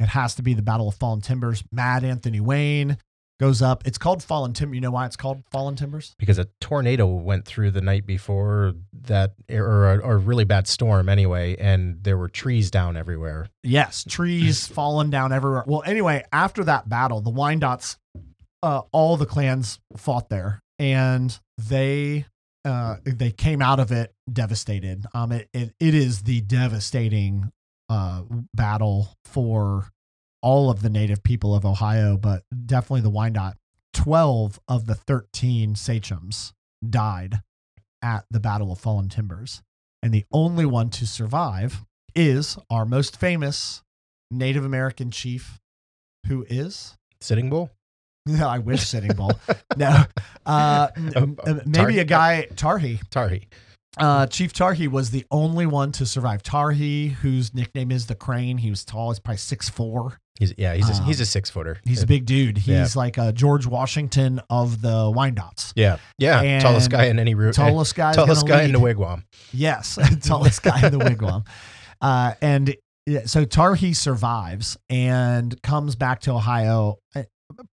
[0.00, 1.62] It has to be the Battle of Fallen Timbers.
[1.70, 2.96] Mad Anthony Wayne
[3.38, 3.86] goes up.
[3.86, 4.74] It's called Fallen Timber.
[4.74, 6.14] You know why it's called Fallen Timbers?
[6.18, 10.66] Because a tornado went through the night before that, or a, or a really bad
[10.66, 13.48] storm anyway, and there were trees down everywhere.
[13.62, 15.64] Yes, trees fallen down everywhere.
[15.66, 17.96] Well, anyway, after that battle, the Wyandottes,
[18.62, 22.26] uh, all the clans fought there, and they
[22.64, 25.06] uh, they came out of it devastated.
[25.14, 27.52] Um, it it, it is the devastating
[27.88, 28.22] uh,
[28.52, 29.88] battle for
[30.42, 33.56] all of the native people of Ohio, but definitely the Wyandotte.
[33.92, 36.52] Twelve of the thirteen sachems
[36.88, 37.42] died
[38.02, 39.62] at the Battle of Fallen Timbers,
[40.02, 43.82] and the only one to survive is our most famous
[44.30, 45.58] Native American chief,
[46.26, 46.96] who is.
[47.20, 47.70] Sitting Bull?
[48.26, 49.32] No, I wish Sitting Bull.
[49.76, 50.04] no,
[50.46, 53.00] uh, Um, uh, maybe a guy Tarhe.
[53.08, 53.46] Tarhe.
[53.98, 56.42] Uh, chief Tarhe was the only one to survive.
[56.42, 59.10] Tarhe, whose nickname is the Crane, he was tall.
[59.10, 60.18] He's probably six four.
[60.38, 61.80] He's yeah, he's a, Um, he's a six footer.
[61.84, 62.58] He's a big dude.
[62.58, 62.88] He's Yeah.
[62.94, 65.72] like a George Washington of the Wyandottes.
[65.74, 67.52] Yeah, yeah, tallest guy in any room.
[67.52, 68.12] Tallest guy.
[68.14, 69.24] tallest guy in the wigwam.
[69.52, 71.44] Yes, tallest guy in the wigwam.
[72.00, 72.76] Uh, and
[73.24, 77.22] so Tarhi survives and comes back to Ohio, uh,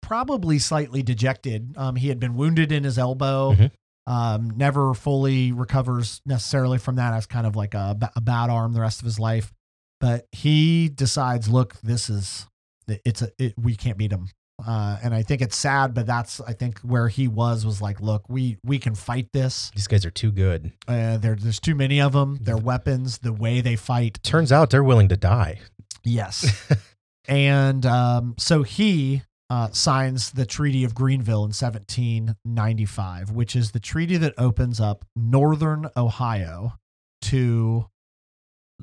[0.02, 1.74] probably slightly dejected.
[1.76, 3.52] Um, he had been wounded in his elbow.
[3.54, 3.70] Mhm.
[4.09, 8.73] Um, never fully recovers necessarily from that as kind of like a, a bad arm
[8.73, 9.53] the rest of his life.
[10.01, 12.47] But he decides, look, this is
[12.88, 14.29] it's a it, we can't beat him.
[14.66, 18.01] Uh, and I think it's sad, but that's I think where he was was like,
[18.01, 19.71] look, we we can fight this.
[19.75, 20.73] These guys are too good.
[20.88, 22.38] Uh, there, there's too many of them.
[22.40, 24.21] Their weapons, the way they fight.
[24.23, 25.61] Turns out they're willing to die.
[26.03, 26.66] Yes.
[27.29, 33.80] and um, so he uh, signs the Treaty of Greenville in 1795, which is the
[33.80, 36.74] treaty that opens up northern Ohio
[37.22, 37.87] to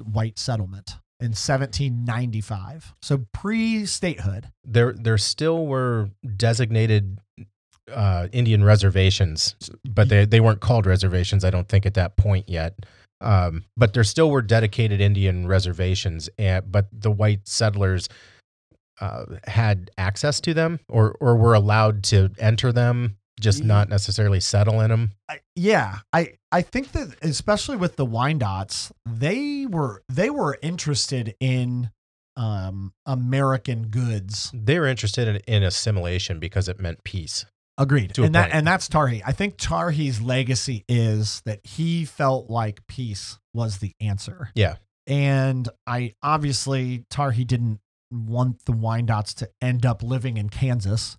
[0.03, 2.95] white settlement in 1795.
[3.01, 4.49] So pre statehood.
[4.63, 7.19] There there still were designated
[7.91, 11.45] uh, Indian reservations, but they they weren't called reservations.
[11.45, 12.85] I don't think at that point yet.
[13.21, 18.09] Um, but there still were dedicated Indian reservations, and but the white settlers
[19.01, 24.39] uh, had access to them or or were allowed to enter them, just not necessarily
[24.39, 25.11] settle in them.
[25.29, 31.35] I, yeah, I I think that especially with the Wyandots, they were they were interested
[31.39, 31.91] in
[32.37, 34.51] um American goods.
[34.53, 37.45] They were interested in, in assimilation because it meant peace.
[37.77, 38.17] Agreed.
[38.17, 38.53] And that point.
[38.55, 39.21] and that's Tarhe.
[39.25, 44.49] I think Tarhe's legacy is that he felt like peace was the answer.
[44.55, 44.75] Yeah.
[45.07, 47.79] And I obviously Tarhe didn't
[48.11, 51.17] want the Wyandots to end up living in Kansas.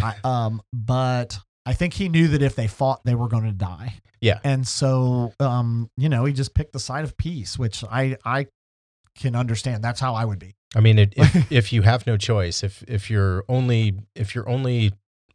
[0.00, 3.52] I, um, but I think he knew that if they fought, they were going to
[3.52, 3.94] die.
[4.20, 4.38] Yeah.
[4.44, 8.46] And so, um, you know, he just picked the side of peace, which I I
[9.16, 9.82] can understand.
[9.82, 10.54] That's how I would be.
[10.74, 14.48] I mean, it, if if you have no choice, if if your only if your
[14.48, 14.92] only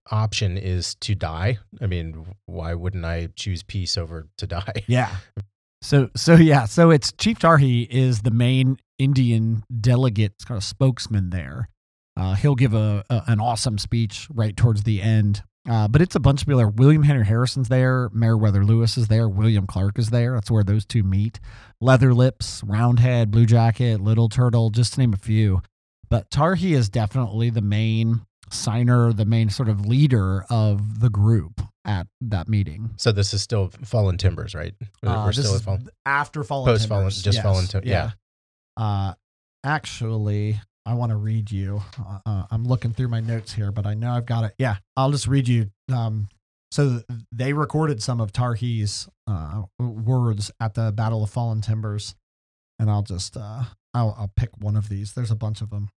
[0.09, 4.83] option is to die, I mean, why wouldn't I choose peace over to die?
[4.87, 5.15] Yeah.
[5.83, 11.29] So so yeah, so it's Chief Tarhe is the main Indian delegate, kind of spokesman
[11.29, 11.69] there.
[12.15, 15.43] Uh, he'll give a, a an awesome speech right towards the end.
[15.69, 16.69] Uh, but it's a bunch of people there.
[16.69, 18.09] William Henry Harrison's there.
[18.13, 19.27] Meriwether Lewis is there.
[19.27, 20.33] William Clark is there.
[20.35, 21.41] That's where those two meet.
[21.81, 25.61] Leather Lips, Roundhead, Blue Jacket, Little Turtle, just to name a few.
[26.09, 31.61] But Tarhe is definitely the main signer, the main sort of leader of the group
[31.83, 32.91] at that meeting.
[32.95, 34.73] So this is still fallen timbers, right?
[35.03, 35.89] We're, Uh, we're this still is at fallen.
[36.05, 37.21] after fallen Post fallen- Timbers.
[37.21, 37.43] just Yes.
[37.43, 38.11] fallen tim- yeah.
[38.77, 39.13] Uh,
[39.63, 41.81] actually, I want to read you.
[41.99, 44.53] Uh, uh, I'm looking through my notes here, but I know I've got it.
[44.57, 45.71] Yeah, I'll just read you.
[45.91, 46.29] Um,
[46.71, 52.15] so they recorded some of Tarhe's uh, words at the Battle of Fallen Timbers,
[52.79, 53.63] and I'll just uh,
[53.93, 55.13] I'll, I'll pick one of these.
[55.13, 55.89] There's a bunch of them.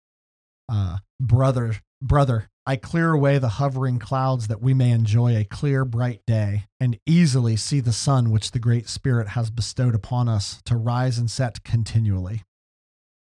[0.72, 5.84] Uh, brother, brother, I clear away the hovering clouds that we may enjoy a clear,
[5.84, 10.62] bright day and easily see the sun which the Great Spirit has bestowed upon us
[10.66, 12.44] to rise and set continually.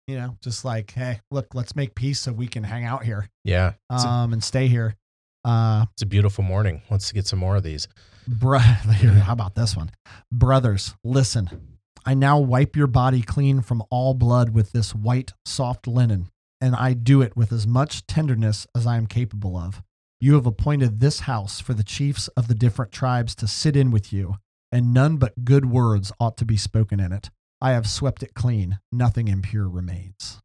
[0.07, 3.27] You know, just like, hey, look, let's make peace so we can hang out here
[3.43, 4.95] Yeah, it's, a, um, and stay here.
[5.43, 6.81] Uh, it's a beautiful morning.
[6.89, 7.89] Let's get some more of these.
[8.25, 9.91] Bro- how about this one?
[10.31, 11.79] Brothers, listen.
[12.05, 16.29] I now wipe your body clean from all blood with this white, soft linen,
[16.61, 19.83] and I do it with as much tenderness as I am capable of.
[20.21, 23.91] You have appointed this house for the chiefs of the different tribes to sit in
[23.91, 24.37] with you,
[24.71, 27.29] and none but good words ought to be spoken in it.
[27.61, 28.79] I have swept it clean.
[28.91, 30.39] Nothing impure remains.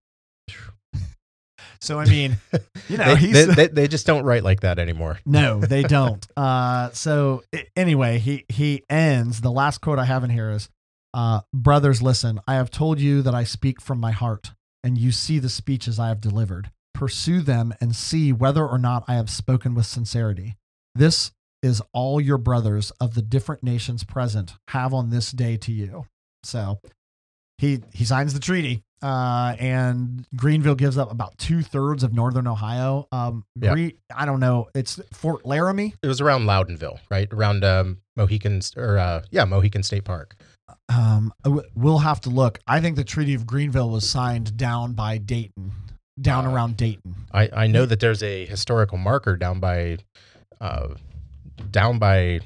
[1.81, 2.37] So, I mean,
[2.89, 3.33] you know, they, he's.
[3.47, 5.19] they, they, they just don't write like that anymore.
[5.27, 6.25] No, they don't.
[6.37, 9.41] uh, so i- anyway, he he ends.
[9.41, 10.69] The last quote I have in here is,
[11.13, 12.39] uh, "Brothers, listen.
[12.47, 14.53] I have told you that I speak from my heart,
[14.85, 16.71] and you see the speeches I have delivered.
[16.95, 20.55] Pursue them and see whether or not I have spoken with sincerity.
[20.95, 21.33] This
[21.65, 26.07] is all your brothers of the different nations present have on this day to you."
[26.45, 26.79] So
[27.59, 28.83] he he signs the treaty.
[29.03, 33.09] Uh, and Greenville gives up about two thirds of northern Ohio.
[33.11, 33.75] Um, Yeah.
[33.75, 34.69] Gre- I don't know.
[34.77, 35.93] It's Fort Loramie.
[36.05, 37.27] It was around Loudonville, right?
[37.33, 40.37] Around um, Mohican or uh, yeah, Mohican State Park.
[40.89, 41.33] Um,
[41.75, 42.61] we'll have to look.
[42.69, 45.73] I think the Treaty of Greenville was signed down by Dayton,
[46.21, 47.17] down Uh, around Dayton.
[47.33, 49.99] I, I know that there's a historical marker down by,
[50.61, 50.89] uh,
[51.73, 52.39] down by,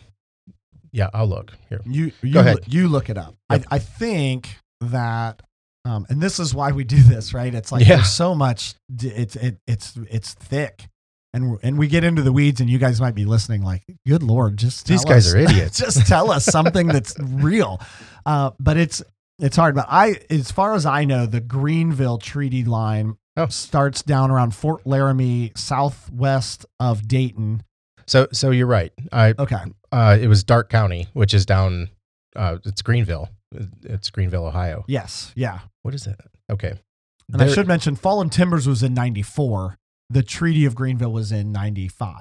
[0.90, 1.82] yeah, I'll look here.
[1.84, 3.34] You you you look it up.
[3.50, 3.64] Yep.
[3.70, 5.42] I I think that.
[5.84, 7.54] Um, and this is why we do this, right?
[7.54, 7.96] It's like Yeah.
[7.96, 8.74] there's so much.
[9.02, 10.88] It's it, it's it's thick,
[11.32, 14.22] and and we get into the weeds, and you guys might be listening, like, good
[14.24, 15.78] lord, just These guys us- are idiots.
[15.84, 17.80] just tell us something that's real.
[18.24, 19.00] Uh, but it's
[19.38, 19.74] it's hard.
[19.76, 23.46] But I, as far as I know, the Greenville Treaty line Oh.
[23.48, 27.62] starts down around Fort Loramie, southwest of Dayton.
[28.08, 28.92] So so you're right.
[29.12, 29.58] I Okay,
[29.92, 31.90] uh, it was Darke County, which is down.
[32.34, 33.28] Uh, it's Greenville.
[33.82, 34.84] It's Greenville, Ohio.
[34.88, 35.60] yes, yeah.
[35.82, 36.20] What is it?
[36.50, 36.74] Okay.
[37.32, 39.78] And I should mention, Fallen Timbers was in '94.
[40.10, 42.14] The Treaty of Greenville was in '95,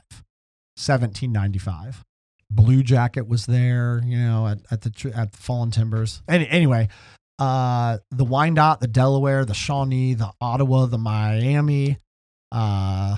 [0.78, 2.04] 1795.
[2.50, 6.22] Blue Jacket was there, you know, at, at the at Fallen Timbers.
[6.28, 6.90] Any, anyway,
[7.40, 11.98] uh, the Wyandotte, the Delaware, the Shawnee, the Ottawa, the Miami,
[12.52, 13.18] uh,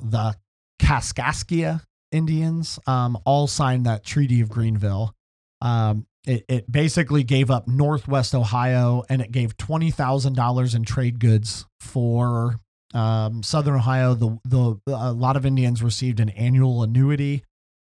[0.00, 0.34] the
[0.80, 5.14] Kaskaskia Indians, um, all signed that Treaty of Greenville.
[5.60, 10.84] Um, it, it basically gave up Northwest Ohio and it gave twenty thousand dollars in
[10.84, 12.60] trade goods for
[12.94, 14.14] um, Southern Ohio.
[14.14, 17.44] The the a lot of Indians received an annual annuity,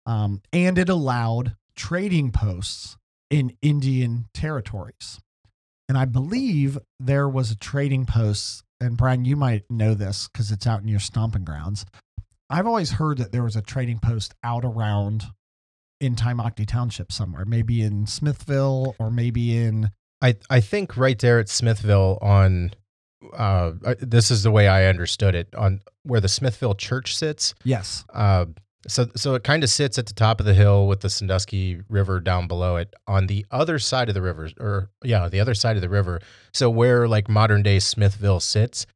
[0.04, 2.96] um, and it allowed trading posts
[3.30, 5.18] in Indian territories.
[5.88, 10.50] And I believe there was a trading post, and Brian, you might know this because
[10.50, 11.86] it's out in your stomping grounds.
[12.50, 15.24] I've always heard that there was a trading post out around
[16.00, 19.90] in Tymochtee Township somewhere, maybe in Smithville or maybe in
[20.22, 22.72] I I think right there at Smithville on
[23.34, 27.54] uh, this is the way I understood it on where the Smithville Church sits.
[27.64, 28.04] Yes.
[28.12, 28.46] Uh,
[28.86, 31.80] so so it kind of sits at the top of the hill with the Sandusky
[31.88, 35.54] River down below it on the other side of the river, or yeah, the other
[35.54, 36.20] side of the river.
[36.54, 38.86] So where like modern day Smithville sits,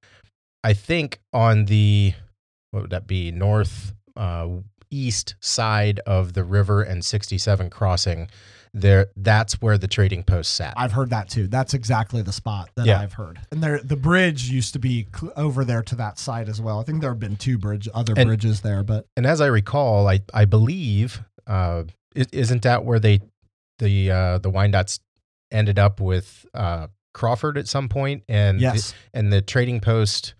[0.62, 2.14] I think on the
[2.70, 4.48] what would that be north uh,
[4.90, 8.28] east side of the river and 67 crossing.
[8.72, 10.74] There, that's where the trading post sat.
[10.76, 11.48] I've heard that too.
[11.48, 13.00] That's exactly the spot that Yeah.
[13.00, 13.40] I've heard.
[13.50, 16.78] And there, the bridge used to be cl- over there to that side as well.
[16.78, 19.46] I think there have been two bridge, other And- bridges there, but and as I
[19.46, 21.82] recall, I I believe uh,
[22.14, 23.20] is isn't that where they
[23.80, 25.00] the uh, the Wyandottes
[25.50, 30.34] ended up with uh, Crawford at some point, and yes, and the trading post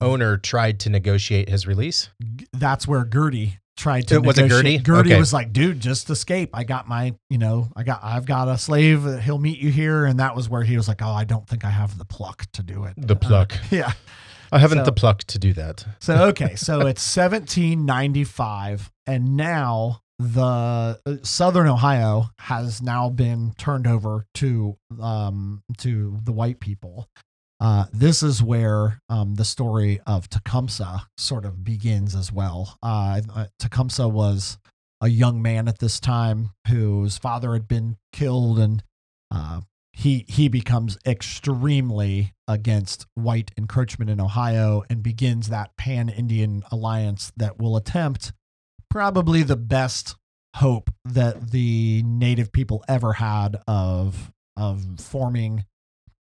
[0.00, 2.10] owner tried to negotiate his release.
[2.52, 4.14] that's where Gertie tried to.
[4.16, 4.48] It was it.
[4.48, 4.78] Gertie?
[4.78, 5.18] Gertie Okay.
[5.18, 6.50] was like, "Dude, just escape.
[6.54, 9.04] I got my, you know, I got, I've got a slave.
[9.22, 11.64] He'll meet you here." And that was where he was like, "Oh, I don't think
[11.64, 13.52] I have the pluck to do it." The Uh, pluck.
[13.70, 13.92] yeah.
[14.52, 15.84] I haven't So- the pluck to do that.
[16.00, 23.86] So okay, so it's 1795, and now the uh, Southern Ohio has now been turned
[23.86, 27.08] over to um to the white people.
[27.60, 32.78] Uh, this is where um, the story of Tecumseh sort of begins as well.
[32.82, 34.58] Uh, uh, Tecumseh was
[35.00, 38.82] a young man at this time whose father had been killed, and
[39.30, 39.60] uh,
[39.92, 47.32] he he becomes extremely against white encroachment in Ohio and begins that pan Indian alliance
[47.36, 48.32] that will attempt
[48.90, 50.16] probably the best
[50.56, 55.64] hope that the native people ever had of of forming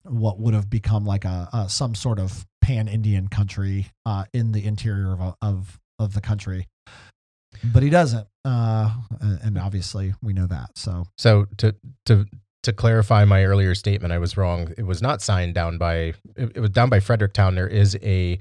[0.04, 4.52] what would have become like a, a some sort of pan Indian country uh, in
[4.52, 6.66] the interior of, of of the country.
[7.64, 10.70] But he doesn't, uh, and obviously we know that.
[10.76, 11.74] So So to
[12.06, 12.26] to
[12.62, 14.72] to clarify my earlier statement, I was wrong.
[14.78, 16.14] It was not signed down by.
[16.36, 17.54] It, it was down by Fredericktown.
[17.54, 18.38] There is a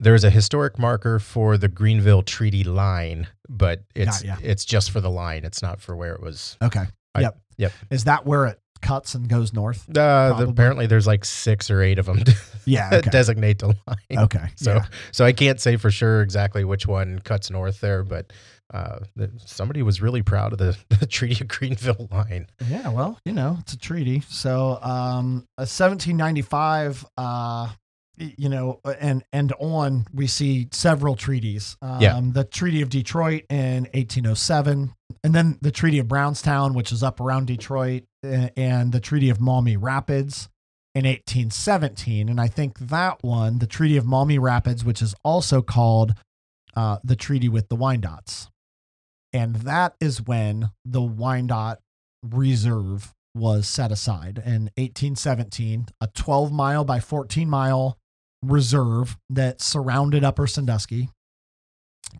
[0.00, 5.00] there is a historic marker for the Greenville Treaty line, but it's it's just for
[5.00, 5.44] the line.
[5.44, 6.58] It's not for where it was.
[6.62, 7.72] okay, I- yep, yep.
[7.90, 9.88] Is that where it cuts and goes north?
[9.88, 12.22] Uh, the, apparently, there's like six or eight of them
[12.64, 12.90] Yeah.
[12.92, 13.10] Okay.
[13.10, 14.24] designate the line.
[14.24, 14.48] okay.
[14.56, 14.84] So yeah.
[15.12, 18.32] so I can't say for sure exactly which one cuts north there, but
[18.74, 18.98] uh,
[19.44, 22.48] somebody was really proud of the, the Treaty of Greenville line.
[22.68, 24.22] Yeah, well, you know, it's a treaty.
[24.28, 25.62] So, um, uh,
[26.20, 27.68] 1795, uh,
[28.18, 31.76] you know, and and on, we see several treaties.
[31.82, 32.18] Um, Yeah.
[32.22, 37.20] The Treaty of Detroit in 1807, and then the Treaty of Brownstown, which is up
[37.20, 38.04] around Detroit,
[38.56, 40.48] and the Treaty of Maumee Rapids
[40.94, 42.28] in 1817.
[42.28, 46.14] And I think that one, the Treaty of Maumee Rapids, which is also called
[46.74, 48.48] uh, the Treaty with the Wyandots.
[49.32, 51.76] And that is when the Wyandot
[52.22, 57.98] Reserve was set aside in 1817, a 12 mile by 14 mile
[58.42, 61.10] reserve that surrounded Upper Sandusky.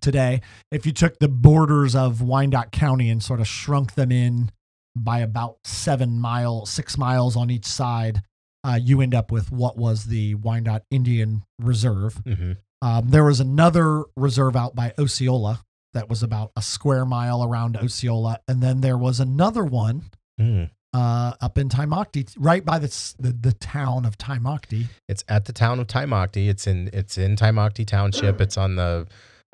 [0.00, 4.50] Today, if you took the borders of Wyandotte County and sort of shrunk them in
[4.96, 8.22] by about seven miles, six miles on each side,
[8.64, 12.14] uh, you end up with what was the Wyandotte Indian Reserve.
[12.24, 12.52] Mm-hmm.
[12.82, 15.60] Um, there was another reserve out by Osceola
[15.94, 20.02] that was about a square mile around Osceola, and then there was another one
[20.40, 20.68] Mm.
[20.92, 22.88] uh, up in Tymochtee, right by the,
[23.18, 24.86] the the town of Tymochtee.
[25.08, 26.48] It's at the town of Tymochtee.
[26.48, 28.40] It's in it's in Tymochtee Township.
[28.42, 29.06] It's on the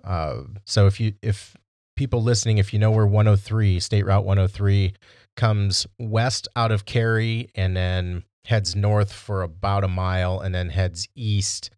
[0.03, 1.57] uh, so if you if
[1.95, 4.95] people listening, if you know where 103 State Route 103
[5.37, 10.70] comes west out of Carey and then heads north for about a mile and then
[10.70, 11.70] heads east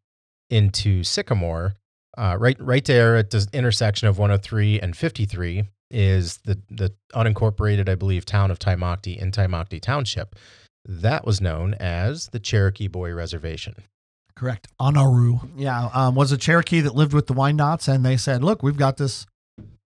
[0.50, 1.74] into Sycamore,
[2.16, 7.88] uh, right right there at the intersection of 103 and 53 is the the unincorporated,
[7.88, 10.36] I believe, town of Tymochtee in Tymochtee Township.
[10.84, 13.74] That was known as the Cherokee Boy Reservation.
[14.36, 14.68] Correct.
[14.80, 15.48] Anaru.
[15.56, 18.76] Yeah, um, was a Cherokee that lived with the Wyandottes, and they said, "Look, we've
[18.76, 19.26] got this.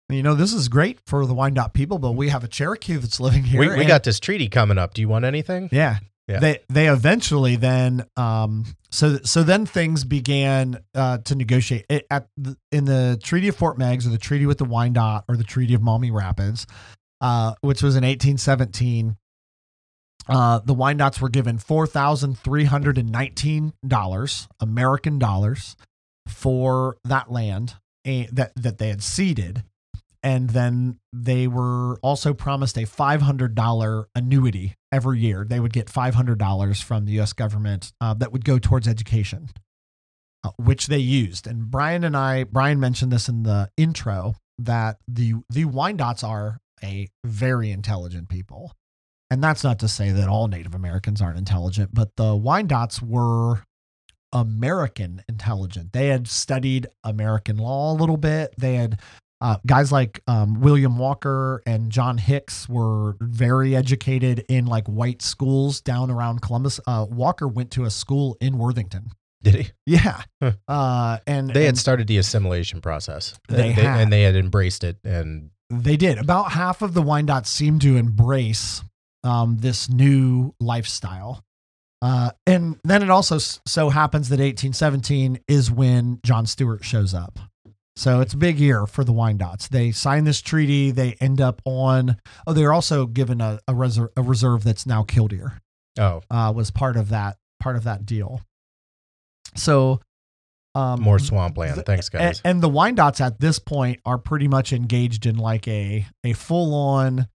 [0.10, 3.20] You know, this is great for the Wyandotte people, but we have a Cherokee that's
[3.20, 3.60] living here.
[3.60, 4.94] We, we and- got this treaty coming up.
[4.94, 5.70] Do you want anything?
[5.72, 5.98] Yeah.
[6.28, 6.40] Yeah.
[6.40, 12.28] They they eventually then um so so then things began uh to negotiate It- at
[12.36, 15.46] the, in the Treaty of Fort Meigs or the Treaty with the Wyandotte or the
[15.46, 16.68] Treaty of Maumee Rapids
[17.22, 19.16] uh which was in 1817
[20.28, 25.78] uh the Wyandottes were given $4,319 American dollars
[26.28, 29.64] for that land eh, that that they had ceded
[30.24, 35.46] and then they were also promised a $500 annuity every year.
[35.48, 37.34] They would get $500 from the U.S.
[37.34, 39.50] government uh, that would go towards education,
[40.44, 41.48] uh, which they used.
[41.48, 46.60] And Brian and I, Brian mentioned this in the intro that the the Wyandottes are
[46.84, 48.74] a very intelligent people,
[49.30, 53.62] and that's not to say that all Native Americans aren't intelligent, but the Wyandots were
[54.34, 55.94] American intelligent.
[55.94, 58.54] They had studied American law a little bit.
[58.58, 59.00] They had
[59.42, 65.22] uh, guys like um, William Walker and John Hicks were very educated in like white
[65.22, 66.80] schools down around Columbus.
[66.88, 69.12] Uh, Walker went to a school in Worthington.
[69.44, 69.72] Did he?
[69.86, 70.54] Yeah, Huh.
[70.68, 73.36] uh, and They had and started the assimilation process.
[73.48, 74.02] They had.
[74.02, 74.98] and they had embraced it.
[75.04, 76.18] And they did.
[76.18, 78.84] About half of the Wyandots seemed to embrace
[79.24, 81.44] um, this new lifestyle.
[82.02, 87.40] Uh, and then it also so happens that 1817 is when John Stewart shows up.
[87.98, 89.70] So it's a big year for the Wyandottes.
[89.70, 90.92] They sign this treaty.
[90.92, 92.18] They end up on.
[92.46, 95.60] Oh, they're also given a, a, reserve, a reserve that's now Killdeer.
[96.00, 98.42] oh, Uh, was part of that part of that deal.
[99.56, 100.00] So
[100.76, 101.74] um, more swampland.
[101.74, 102.40] th- Thanks, guys.
[102.46, 106.76] And, the Wyandottes at this point are pretty much engaged in like a a full
[106.76, 107.28] on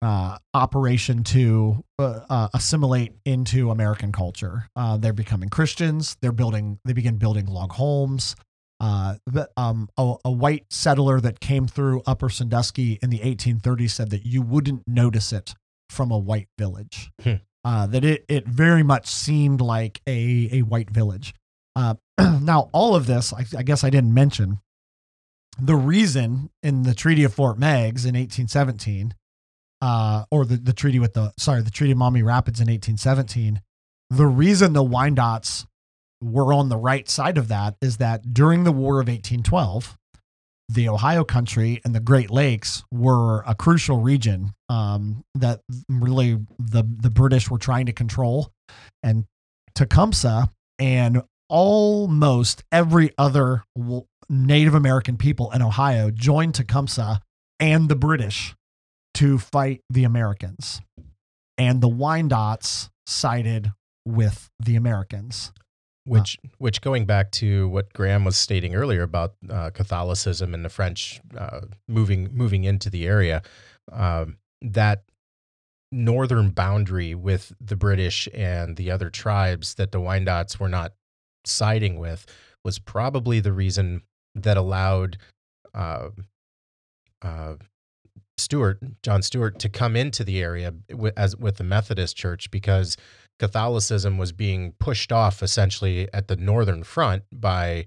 [0.00, 4.66] uh, operation to uh, uh, assimilate into American culture.
[4.74, 6.16] Uh, they're becoming Christians.
[6.22, 6.78] They're building.
[6.86, 8.34] They begin building log homes.
[8.80, 13.90] Uh, the, um, a, a white settler that came through Upper Sandusky in the 1830s
[13.90, 15.54] said that you wouldn't notice it
[15.90, 17.10] from a white village.
[17.22, 17.34] Hmm.
[17.64, 21.34] Uh, that it it very much seemed like a a white village.
[21.74, 21.94] Uh,
[22.40, 24.60] now, all of this, I, I guess I didn't mention
[25.60, 29.14] the reason in the Treaty of Fort Meigs in 1817,
[29.82, 33.60] uh, or the, the treaty with the, sorry, the Treaty of Maumee Rapids in 1817,
[34.10, 35.66] the reason the Wyandottes
[36.20, 39.96] were on the right side of that is that during the War of 1812,
[40.68, 46.84] the Ohio country and the Great Lakes were a crucial region um, that really the,
[46.84, 48.52] the British were trying to control.
[49.02, 49.24] And
[49.74, 53.64] Tecumseh and almost every other
[54.28, 57.20] Native American people in Ohio joined Tecumseh
[57.58, 58.54] and the British
[59.14, 60.80] to fight the Americans.
[61.56, 63.72] And the Wyandots sided
[64.04, 65.52] with the Americans.
[66.08, 70.68] Which which going back to what Graham was stating earlier about uh, Catholicism and the
[70.68, 73.42] French uh, moving moving into the area,
[73.92, 75.04] um, that
[75.90, 80.92] northern boundary with the British and the other tribes that the Wyandots were not
[81.44, 82.26] siding with
[82.64, 84.02] was probably the reason
[84.34, 85.16] that allowed
[85.74, 86.08] uh,
[87.22, 87.54] uh,
[88.36, 92.96] Stewart, John Stewart, to come into the area wi- as with the Methodist Church because
[93.38, 97.86] Catholicism was being pushed off essentially at the northern front by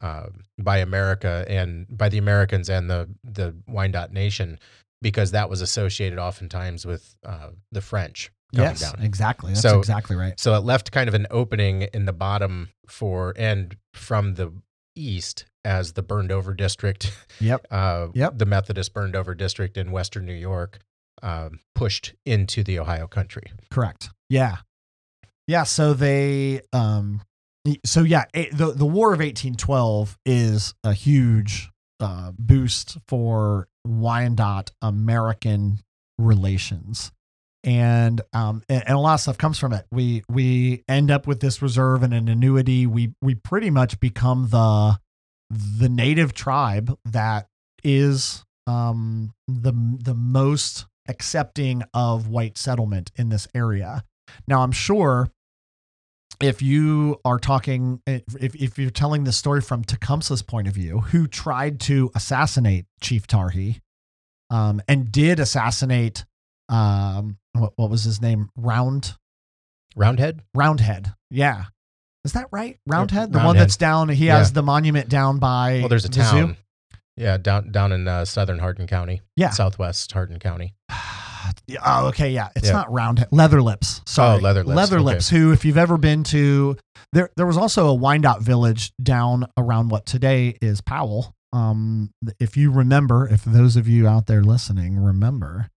[0.00, 0.26] uh,
[0.60, 4.58] by America and by the Americans and the the Wyandotte Nation
[5.00, 8.94] because that was associated oftentimes with uh, the French coming yes, down.
[9.04, 9.50] exactly.
[9.52, 10.38] That's So- exactly right.
[10.38, 14.52] So it left kind of an opening in the bottom for and from the
[14.94, 17.10] east as the burned over district.
[17.40, 17.66] Yep.
[17.70, 18.38] Uh, Yep.
[18.38, 20.78] The Methodist burned over district in Western New York
[21.22, 23.44] um, pushed into the Ohio country.
[23.70, 24.10] Correct.
[24.28, 24.58] Yeah.
[25.46, 25.64] Yeah.
[25.64, 27.22] So they, um,
[27.84, 31.70] so yeah, eh, the the War of 1812 is a huge
[32.00, 35.78] uh, boost for Wyandotte American
[36.18, 37.12] relations,
[37.62, 39.86] and um, and, and a lot of stuff comes from it.
[39.92, 42.86] We we end up with this reserve and an annuity.
[42.86, 44.98] We we pretty much become the
[45.50, 47.46] the native tribe that
[47.84, 54.04] is um the the most accepting of white settlement in this area.
[54.46, 55.30] Now, I'm sure
[56.40, 58.22] if you are talking, if,
[58.54, 63.26] if you're telling the story from Tecumseh's point of view, who tried to assassinate Chief
[63.26, 63.80] Tarhe
[64.50, 66.24] um, and did assassinate,
[66.68, 68.48] um, what, what was his name?
[68.56, 69.16] Round,
[69.94, 70.40] Roundhead?
[70.54, 71.12] Roundhead.
[71.30, 71.64] Yeah.
[72.24, 72.78] Is that right?
[72.86, 73.32] Roundhead?
[73.32, 74.38] The one that's down, he Yeah.
[74.38, 75.80] has the monument down by.
[75.80, 76.20] Well, there's a the zoo?
[76.22, 76.56] town.
[77.16, 79.20] Yeah, down down in uh, southern Hardin County.
[79.36, 79.50] Yeah.
[79.50, 80.74] Southwest Hardin County.
[81.66, 82.48] Yeah, Oh, okay, yeah.
[82.56, 82.72] It's Yeah.
[82.72, 84.00] not round leather lips.
[84.06, 85.04] Sorry, Oh, Leather Lips, Leather okay.
[85.04, 85.28] lips.
[85.30, 86.76] Who, if you've ever been to,
[87.12, 91.34] there, there was also a Wyandotte village down around what today is Powell.
[91.52, 95.68] Um, if you remember, if those of you out there listening remember,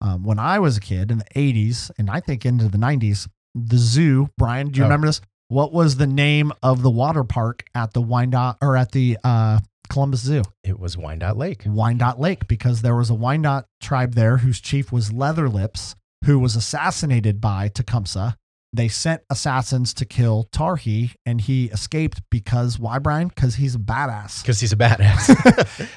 [0.00, 3.28] um, when I was a kid in the '80s and I think into the '90s,
[3.54, 4.28] the zoo.
[4.36, 4.86] Brian, do you Oh.
[4.88, 5.20] remember this?
[5.48, 9.60] What was the name of the water park at the Wyandotte or at the uh,
[9.88, 10.42] Columbus Zoo?
[10.64, 11.62] It was Wyandotte Lake.
[11.66, 16.38] Wyandotte Lake because there was a Wyandotte tribe there whose chief was Leather Lips, who
[16.38, 18.36] was assassinated by Tecumseh.
[18.74, 23.28] They sent assassins to kill Tarhe, and he escaped because why, Brian?
[23.28, 24.42] Because he's a badass.
[24.42, 25.28] Because he's a badass.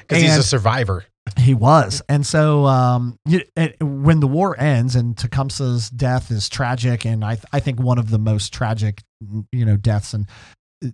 [0.00, 1.04] Because he's a survivor.
[1.38, 7.04] He was, and so um, it, when the war ends and Tecumseh's death is tragic,
[7.04, 9.02] and I I think one of the most tragic,
[9.50, 10.28] you know, deaths, and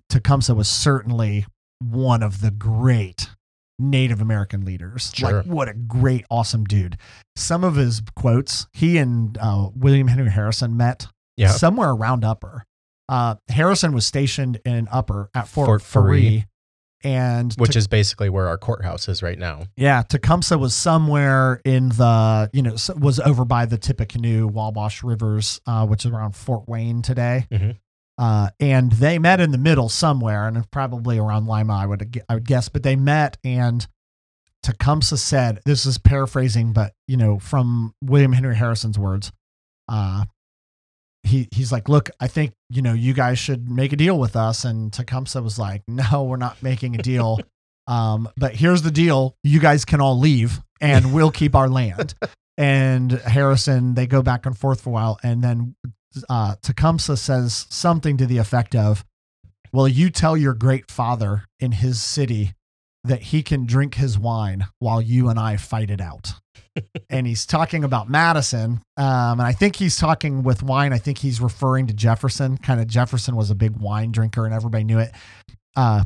[0.08, 1.44] Tecumseh was certainly
[1.90, 3.28] one of the great
[3.78, 5.10] Native American leaders.
[5.14, 5.38] Sure.
[5.42, 6.96] Like, what a great, awesome dude.
[7.36, 11.06] Some of his quotes, he and uh, William Henry Harrison met
[11.36, 11.48] Yeah.
[11.50, 12.64] somewhere around Upper.
[13.08, 16.44] Uh, Harrison was stationed in Upper at Fort, Fort Ferree.
[17.04, 19.64] and which is basically where our courthouse is right now.
[19.76, 25.60] yeah, Tecumseh was somewhere in the you know was over by the Tippecanoe Wabash rivers,
[25.66, 27.46] uh, which is around Fort Wayne today.
[27.50, 27.76] Mhm.
[28.18, 32.34] Uh, and they met in the middle somewhere, and probably around Lima, I would I
[32.34, 32.68] would guess.
[32.68, 33.86] But they met, and
[34.62, 39.32] Tecumseh said, "This is paraphrasing, but you know, from William Henry Harrison's words,
[39.88, 40.26] uh,
[41.22, 44.36] he he's like, look, I think you know, you guys should make a deal with
[44.36, 47.40] us." And Tecumseh was like, "No, we're not making a deal."
[47.86, 52.14] um, but here's the deal: you guys can all leave, and we'll keep our land.
[52.58, 55.74] And Harrison, they go back and forth for a while, and then
[56.28, 59.04] uh, Tecumseh says something to the effect of,
[59.72, 62.54] "Well, you tell your great father in his city
[63.04, 66.34] that he can drink his wine while you and I fight it out."
[67.10, 70.92] and he's talking about Madison, um, and I think he's talking with wine.
[70.92, 72.58] I think he's referring to Jefferson.
[72.58, 75.12] Kind of Jefferson was a big wine drinker, and everybody knew it.
[75.76, 76.04] Uh,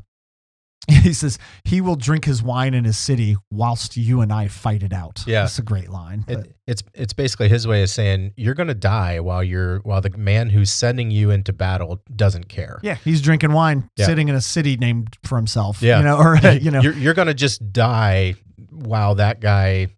[1.03, 4.83] he says he will drink his wine in his city whilst you and I fight
[4.83, 5.25] it out.
[5.27, 5.43] Yeah.
[5.43, 6.25] that's a great line.
[6.29, 10.01] It, it's it's basically his way of saying you're going to die while you're while
[10.01, 12.81] the man who's sending you into battle doesn't care.
[12.83, 14.07] Yeah, he's drinking wine, Yeah.
[14.07, 15.83] sitting in a city named for himself.
[15.83, 15.99] Yeah.
[15.99, 18.35] you know, or you know, you're you're going to just die
[18.71, 19.89] while that guy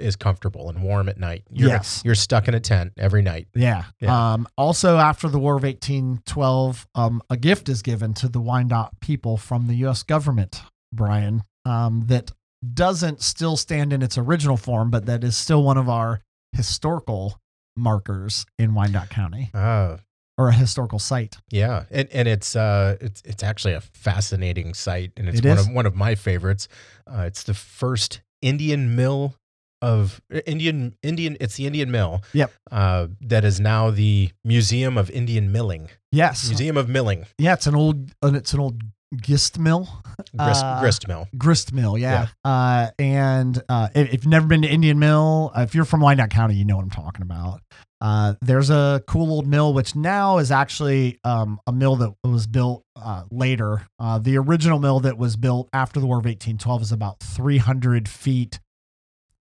[0.00, 1.44] is comfortable and warm at night.
[1.50, 2.02] You're, Yes.
[2.04, 3.48] you're stuck in a tent every night.
[3.54, 3.84] yeah.
[4.00, 4.32] Yeah.
[4.34, 9.00] Um, also, after the War of 1812, um, a gift is given to the Wyandotte
[9.00, 10.02] people from the U.S.
[10.02, 12.32] government, Brian, um, that
[12.74, 16.20] doesn't still stand in its original form, but that is still one of our
[16.52, 17.38] historical
[17.76, 19.98] markers in Wyandotte County Ah,
[20.36, 21.36] or a historical site.
[21.50, 25.58] yeah, and and it's uh it's it's actually a fascinating site, and it's It one
[25.58, 25.66] is?
[25.68, 26.68] of one of my favorites.
[27.06, 29.34] Uh, it's the first Indian mill
[29.82, 31.36] of Indian Indian.
[31.40, 32.22] It's the Indian mill.
[32.32, 32.52] Yep.
[32.70, 35.88] Uh, that is now the Museum of Indian Milling.
[36.12, 36.48] Yes.
[36.48, 37.26] Museum of Milling.
[37.38, 38.80] Yeah, it's an old, and it's an old
[39.24, 39.88] grist mill.
[40.36, 41.26] Grist, Uh, grist mill.
[41.36, 45.62] grist mill yeah, uh and uh if, if you've never been to indian mill uh,
[45.62, 47.60] if you're from wyandotte county you know what i'm talking about
[48.00, 52.46] uh there's a cool old mill which now is actually um a mill that was
[52.46, 56.82] built uh later uh the original mill that was built after the war of 1812
[56.82, 58.60] is about 300 feet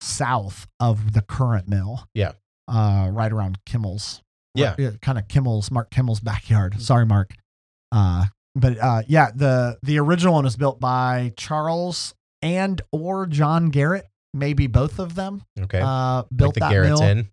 [0.01, 2.33] south of the current mill Yeah.
[2.67, 4.21] uh right around kimmel's
[4.55, 4.75] Yeah.
[5.01, 7.33] kind of kimmel's mark kimmel's backyard sorry mark
[7.91, 8.25] uh
[8.55, 14.05] but uh yeah the the original one was built by charles and or john garrett
[14.33, 15.79] maybe both of them Okay.
[15.81, 17.29] uh like built the that Garrett's mill Inn.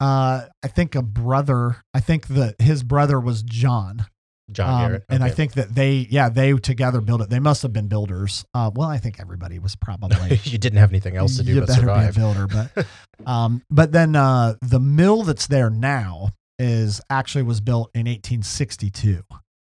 [0.00, 4.06] uh i think a brother i think that his brother was john
[4.50, 5.04] John Um, Garrett.
[5.08, 8.44] and i think that they yeah they together built it they must have been builders
[8.54, 11.60] uh well i think everybody was probably you didn't have anything else to do you
[11.60, 12.14] but better survive.
[12.14, 12.86] be a builder but
[13.26, 19.22] um but then uh the mill that's there now is actually was built in 1862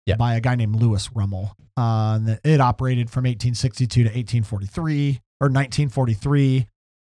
[0.05, 0.15] Yeah.
[0.15, 1.55] by a guy named Lewis Rummel.
[1.77, 6.57] Uh, it operated from 1862 to 1843 or 1943.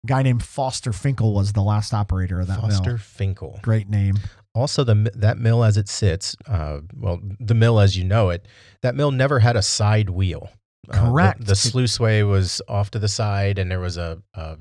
[0.05, 2.71] A guy named Foster Finkel was the last operator of that mill.
[2.71, 2.99] Foster mill.
[2.99, 3.61] Finkel.
[3.63, 4.19] Great name.
[4.59, 8.47] Also, the that mill as it sits, uh, well, the mill as you know it,
[8.83, 10.51] that mill never had a side wheel.
[10.91, 11.45] Uh, the- Correct.
[11.47, 14.23] the, sluiceway was off to the side, and there was a.
[14.35, 14.57] a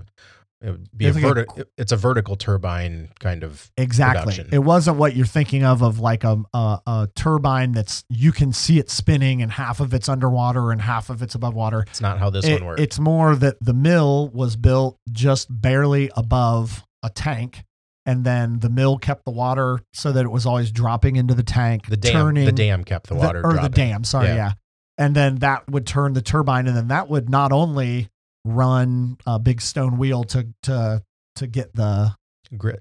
[0.59, 3.69] it would be a It's like a it's a vertical turbine kind of.
[3.77, 4.21] Exactly.
[4.33, 4.49] Production.
[4.51, 8.51] It wasn't what you're thinking of of like a, a a turbine that's you can
[8.51, 11.81] see it spinning and half of it's underwater and half of it's above water.
[11.87, 12.81] It's not how this It- one works.
[12.81, 17.63] It's more that the mill was built just barely above a tank,
[18.07, 21.43] and then the mill kept the water so that it was always dropping into the
[21.43, 21.85] tank.
[21.87, 22.11] the dam.
[22.13, 23.45] turning the dam kept the water.
[23.45, 24.03] or the dam.
[24.03, 24.35] Sorry, Yeah.
[24.35, 24.51] yeah.
[24.97, 28.09] And then that would turn the turbine, and then that would not only
[28.43, 31.03] run a big stone wheel to to
[31.35, 32.15] to get the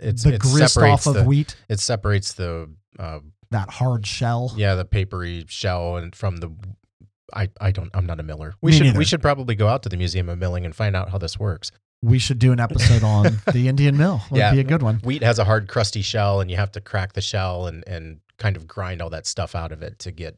[0.00, 2.70] It's, the it grist off of the, wheat, It separates the.
[2.98, 3.18] Uh,
[3.50, 4.52] that hard shell.
[4.56, 6.50] yeah, the papery shell and from the.
[7.34, 7.90] I, I don't.
[7.92, 8.54] I'm not a miller.
[8.62, 8.98] We Me should neither.
[8.98, 11.38] we should probably go out to the Museum of Milling and find out how this
[11.38, 11.70] works.
[12.02, 14.20] We should do an episode on the Indian mill.
[14.30, 14.52] Would Yeah.
[14.52, 14.96] be a good one.
[15.02, 18.20] wheat has a hard crusty shell and you have to crack the shell and and
[18.38, 20.36] kind of grind all that stuff out of it to get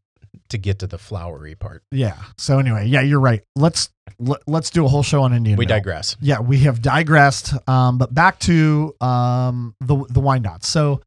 [0.50, 2.16] to get to the floury part Yeah.
[2.36, 3.42] So anyway, yeah, you're right.
[3.56, 5.56] Let's let, let's do a whole show on Indian.
[5.58, 5.76] we mill.
[5.76, 7.54] digress Yeah, we have digressed.
[7.68, 10.64] Um, but back to um the the Wyandottes.
[10.64, 11.00] So,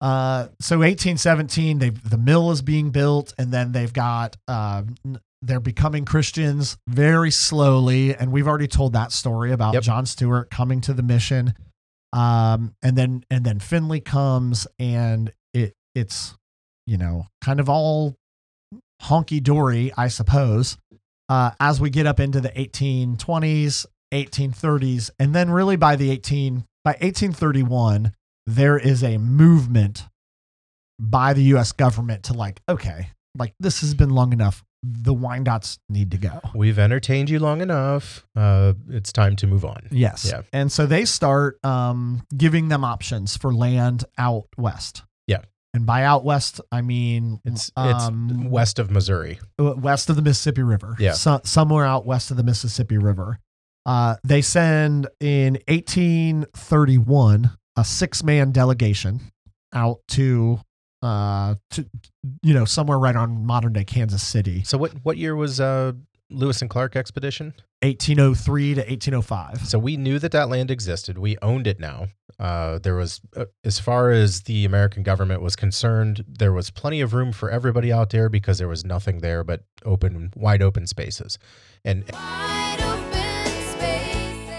[0.00, 4.82] uh, so 1817, they the mill is being built, and then they've got uh,
[5.42, 9.82] they're becoming Christians very slowly, and we've already told that story about Yep.
[9.82, 11.54] John Stewart coming to the mission.
[12.12, 16.34] Um, and then and then Finley comes, and it it's
[16.86, 18.14] you know kind of all
[19.02, 20.78] honky dory, I suppose
[21.32, 26.66] uh, as we get up into the 1820s, 1830s, and then really by the 18
[26.84, 28.12] by 1831,
[28.46, 30.04] there is a movement
[30.98, 31.72] by the U.S.
[31.72, 34.62] government to like, okay, like this has been long enough.
[34.82, 36.40] The Wyandots need to go.
[36.54, 38.26] We've entertained you long enough.
[38.34, 39.86] Uh, it's time to move on.
[39.92, 40.26] Yes.
[40.28, 40.42] Yeah.
[40.52, 45.02] And so they start um, giving them options for land out west.
[45.28, 45.42] Yeah.
[45.72, 49.38] And by out west, I mean It's um, it's west of Missouri.
[49.58, 50.96] west of the Mississippi River.
[50.98, 51.12] Yeah.
[51.12, 53.38] So, somewhere out west of the Mississippi River.
[53.86, 59.20] Uh, they send in 1831 a six man delegation
[59.72, 60.60] out to,
[61.02, 61.86] uh, to,
[62.42, 65.92] you know, somewhere right on modern day Kansas City, So what what year was uh,
[66.30, 67.54] Lewis and Clark expedition?
[67.82, 69.66] 1803 to 1805.
[69.66, 71.18] So we knew that that land existed.
[71.18, 72.06] We owned it now.
[72.38, 77.00] Uh, there was, uh, as far as the American government was concerned, there was plenty
[77.00, 80.86] of room for everybody out there because there was nothing there but open, wide open
[80.86, 81.38] spaces,
[81.84, 82.61] and Wide open spaces.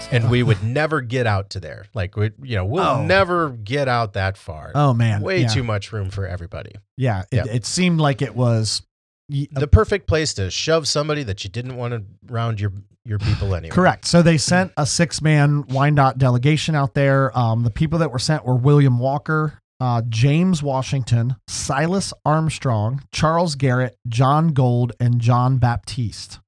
[0.12, 1.86] and we would never get out to there.
[1.94, 3.04] Like we, you know, we'll Oh.
[3.04, 4.72] never get out that far.
[4.74, 5.22] Oh, man.
[5.22, 5.48] Way yeah.
[5.48, 6.72] too much room for everybody.
[6.96, 7.22] Yeah.
[7.30, 7.44] It, Yeah.
[7.52, 8.82] it seemed like it was.
[9.30, 12.02] y- The perfect place to shove somebody that you didn't want to
[12.32, 12.72] round your
[13.06, 13.70] your people anyway.
[13.74, 14.06] Correct.
[14.06, 17.36] So they sent a six man Wyandotte delegation out there.
[17.38, 23.56] Um, the people that were sent were William Walker, uh, James Washington, Silas Armstrong, Charles
[23.56, 26.38] Garrett, John Gold, and John Baptiste.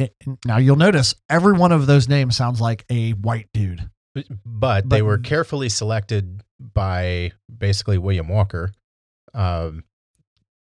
[0.00, 3.88] It, now you'll notice every one of those names sounds like a white dude.
[4.44, 8.72] but they were carefully selected by basically William Walker.
[9.34, 9.84] Um,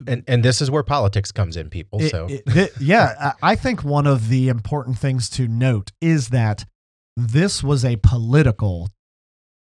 [0.06, 2.02] and and this is where politics comes in, people.
[2.02, 6.66] It- so it- yeah, I think one of the important things to note is that
[7.16, 8.90] this was a political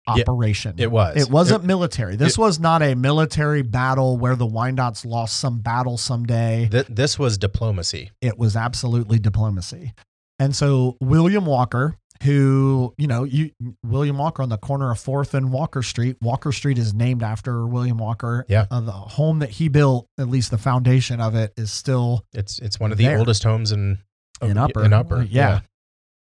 [0.09, 0.75] Yeah, operation.
[0.79, 1.17] it was.
[1.17, 2.17] It wasn't military.
[2.17, 6.69] This was not a military battle where the Wyandots lost some battle someday.
[6.71, 8.11] Th- this was diplomacy.
[8.21, 9.93] It was absolutely diplomacy.
[10.39, 13.51] And so William Walker, who, you know, you
[13.85, 16.17] William Walker on the corner of 4th and Walker Street.
[16.21, 18.45] Walker Street is named after William Walker.
[18.49, 18.67] Yeah.
[18.71, 22.59] Uh, the home that he built, at least the foundation of it, is still It's
[22.59, 23.19] it's one of the There.
[23.19, 23.99] oldest homes in
[24.43, 24.83] in Upper.
[24.85, 25.61] In Upper, yeah.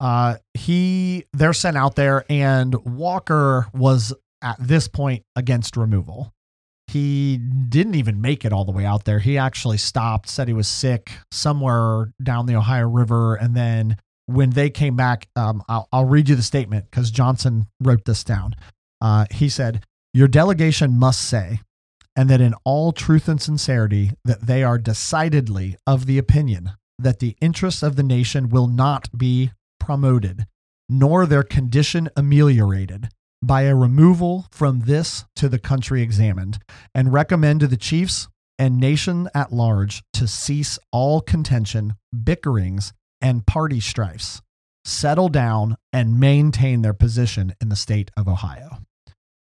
[0.00, 6.32] Uh, he they're sent out there, and Walker was at this point against removal.
[6.86, 9.18] He didn't even make it all the way out there.
[9.18, 13.96] He actually stopped, said he was sick somewhere down the Ohio River, and then
[14.26, 18.24] when they came back, um, I'll, I'll read you the statement because Johnson wrote this
[18.24, 18.54] down.
[19.00, 19.84] Uh, he said,
[20.14, 21.60] "Your delegation must say."
[22.16, 27.20] And that in all truth and sincerity, that they are decidedly of the opinion that
[27.20, 29.52] the interests of the nation will not be
[29.88, 30.44] promoted,
[30.90, 33.08] nor their condition ameliorated
[33.42, 36.58] by a removal from this to the country examined,
[36.94, 38.28] and recommend to the chiefs
[38.58, 44.42] and nation at large to cease all contention, bickerings, and party strifes,
[44.84, 48.76] settle down, and maintain their position in the state of Ohio.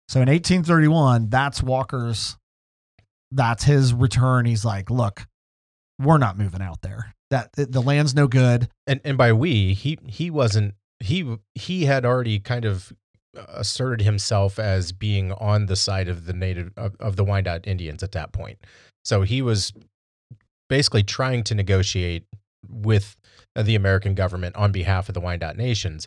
[0.08, 2.36] So in 1831, that's Walker's,
[3.32, 4.44] that's his return.
[4.44, 5.26] He's like, look,
[5.98, 7.14] we're not moving out there.
[7.30, 8.68] That the land's no good.
[8.86, 12.92] And and by we, he he wasn't he he had already kind of
[13.48, 18.02] asserted himself as being on the side of the native of, of the Wyandotte Indians
[18.02, 18.58] at that point.
[19.04, 19.72] So he was
[20.68, 22.24] basically trying to negotiate
[22.68, 23.16] with
[23.56, 26.06] the American government on behalf of the Wyandotte nations,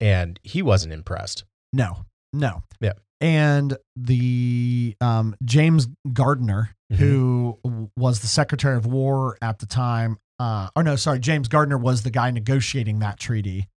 [0.00, 1.44] and he wasn't impressed.
[1.72, 2.62] No, no.
[2.80, 2.92] Yeah.
[3.20, 6.96] And the um, James Gardner, Mhm.
[6.96, 7.58] who
[7.96, 12.02] was the Secretary of War at the time, uh, or no, sorry, James Gardner was
[12.02, 13.68] the guy negotiating that treaty.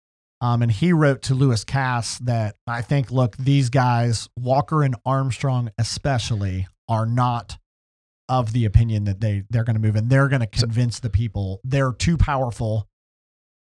[0.41, 4.95] Um, and he wrote to Lewis Cass that I think, look, these guys, Walker and
[5.07, 7.57] Armstrong especially, are not
[8.29, 11.01] of the opinion that they they're going to move and they're going to So- convince
[11.01, 12.87] the people they're too powerful.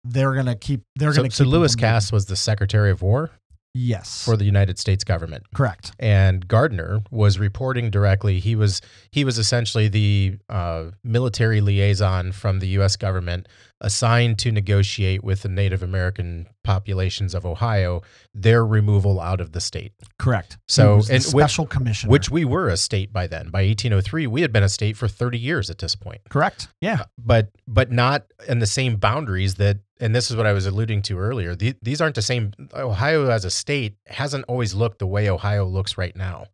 [0.06, 0.82] They're going to keep.
[0.96, 1.36] They're So, going to.
[1.36, 3.30] so Lewis Cass was the Secretary of War
[3.74, 4.24] Yes.
[4.24, 5.44] for the United States government.
[5.52, 5.92] correct.
[5.98, 8.38] and Gardner was reporting directly.
[8.38, 12.96] He was he was essentially the uh, military liaison from the U.S.
[12.96, 13.48] government
[13.84, 18.02] assigned to negotiate with the Native American populations of Ohio
[18.34, 19.92] their removal out of the state.
[20.18, 20.56] Correct.
[20.66, 22.10] So, He was the and which- special commissioner.
[22.10, 23.50] Which we were a state by then.
[23.50, 26.22] By 1803, we had been a state for 30 years at this point.
[26.30, 26.68] correct.
[26.80, 27.02] Yeah.
[27.02, 29.78] Uh, but but not in the same boundaries that.
[30.00, 31.54] And this is what I was alluding to earlier.
[31.54, 32.52] The- These aren't the same.
[32.74, 36.46] Ohio as a state hasn't always looked the way Ohio looks right now,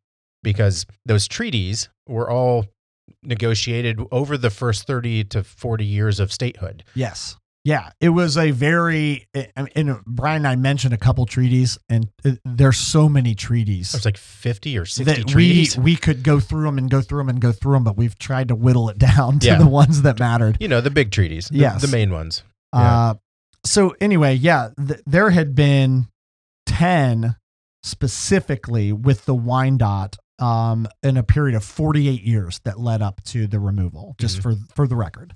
[0.43, 2.66] because those treaties were all
[3.22, 6.84] negotiated over the first 30 to 40 years of statehood.
[6.94, 7.36] Yes.
[7.64, 7.90] Yeah.
[8.00, 9.26] It was a very.
[9.34, 13.92] I And Brian and I mentioned a couple treaties, and uh, there's so many treaties
[13.92, 15.76] There's like 50 or 60 that we treaties.
[15.78, 18.18] we could go through them and go through them and go through them, but we've
[18.18, 19.58] tried to whittle it down to Yeah.
[19.58, 20.56] the ones that mattered.
[20.58, 21.82] you know, the big treaties, the, Yes.
[21.82, 22.42] the main ones.
[22.72, 23.14] Uh,
[23.66, 26.06] so anyway, yeah, th- there had been
[26.64, 27.36] ten
[27.82, 33.47] specifically with the Wyandotte um, in a period of 48 years that led up to
[33.47, 34.43] the removal, just Mhm.
[34.43, 35.34] for for the record.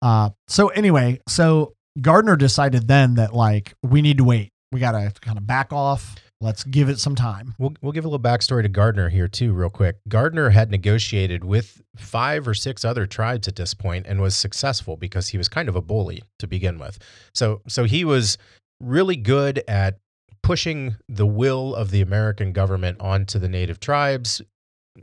[0.00, 4.50] Uh, so anyway, so Gardner decided then that like we need to wait.
[4.70, 6.14] We got to kind of back off.
[6.40, 7.54] Let's give it some time.
[7.58, 9.98] We'll, we'll give a little backstory to Gardner here, too, real quick.
[10.08, 14.96] Gardner had negotiated with five or six other tribes at this point and was successful
[14.96, 16.98] because he was kind of a bully to begin with.
[17.32, 18.38] So, so he was
[18.80, 19.98] really good at
[20.42, 24.42] pushing the will of the American government onto the native tribes,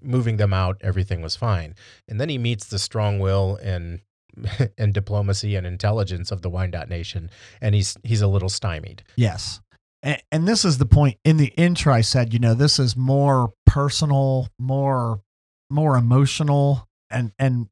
[0.02, 0.78] moving them out.
[0.82, 1.76] Everything was fine.
[2.08, 4.02] And then he meets the strong will and
[4.78, 7.30] and diplomacy and intelligence of the Wyandotte Nation,
[7.62, 9.04] and he's he's a little stymied.
[9.16, 9.60] Yes.
[10.02, 11.94] And, and this is the point in the intro.
[11.94, 15.20] I said, you know, this is more personal, more,
[15.70, 17.68] more emotional, and and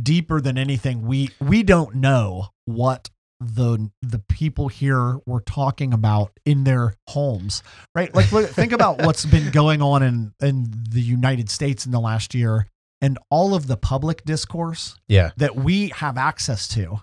[0.00, 1.06] deeper than anything.
[1.06, 3.10] We we don't know what
[3.42, 7.62] the the people here were talking about in their homes,
[7.94, 8.14] right?
[8.14, 12.00] Like, look, think about what's been going on in in the United States in the
[12.00, 12.66] last year,
[13.00, 17.00] and all of the public discourse Yeah, that we have access to.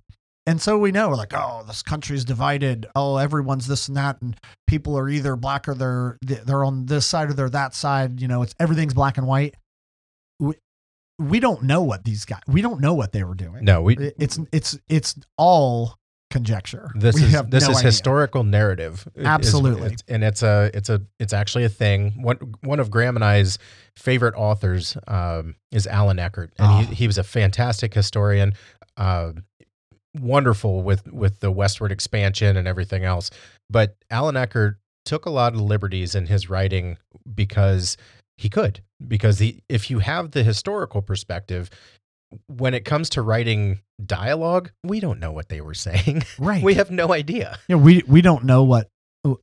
[0.48, 2.88] And so we know, like, oh, this country's divided.
[2.96, 4.36] Oh, everyone's this and that, and
[4.66, 8.20] people are either black or they're they're on this side or they're that side.
[8.20, 9.54] You know, it's everything's black and white.
[10.40, 10.56] We,
[11.20, 12.42] we don't know what these guys.
[12.48, 13.64] We don't know what they were doing.
[13.64, 15.99] no, we it's it's it's all
[16.30, 16.92] conjecture.
[16.96, 17.88] This We is have this no is idea.
[17.88, 19.08] historical narrative.
[19.16, 19.86] It is- Absolutely.
[19.88, 22.22] it's- and it's a it's a it's actually a thing.
[22.22, 23.58] One one of Graham and I's
[23.98, 26.78] favorite authors um, is Allan Eckert, and Ah.
[26.82, 28.54] he, he was a fantastic historian.
[28.98, 29.34] Uh,
[30.20, 33.30] wonderful with with the westward expansion and everything else.
[33.70, 36.98] But Allan Eckert took a lot of liberties in his writing
[37.34, 37.98] because
[38.38, 38.82] he could.
[39.08, 41.70] Because he, if you have the historical perspective,
[42.48, 46.24] when it comes to writing dialogue, we don't know what they were saying.
[46.40, 46.64] Right.
[46.64, 47.60] We have no idea.
[47.68, 48.90] Yeah, we we don't know what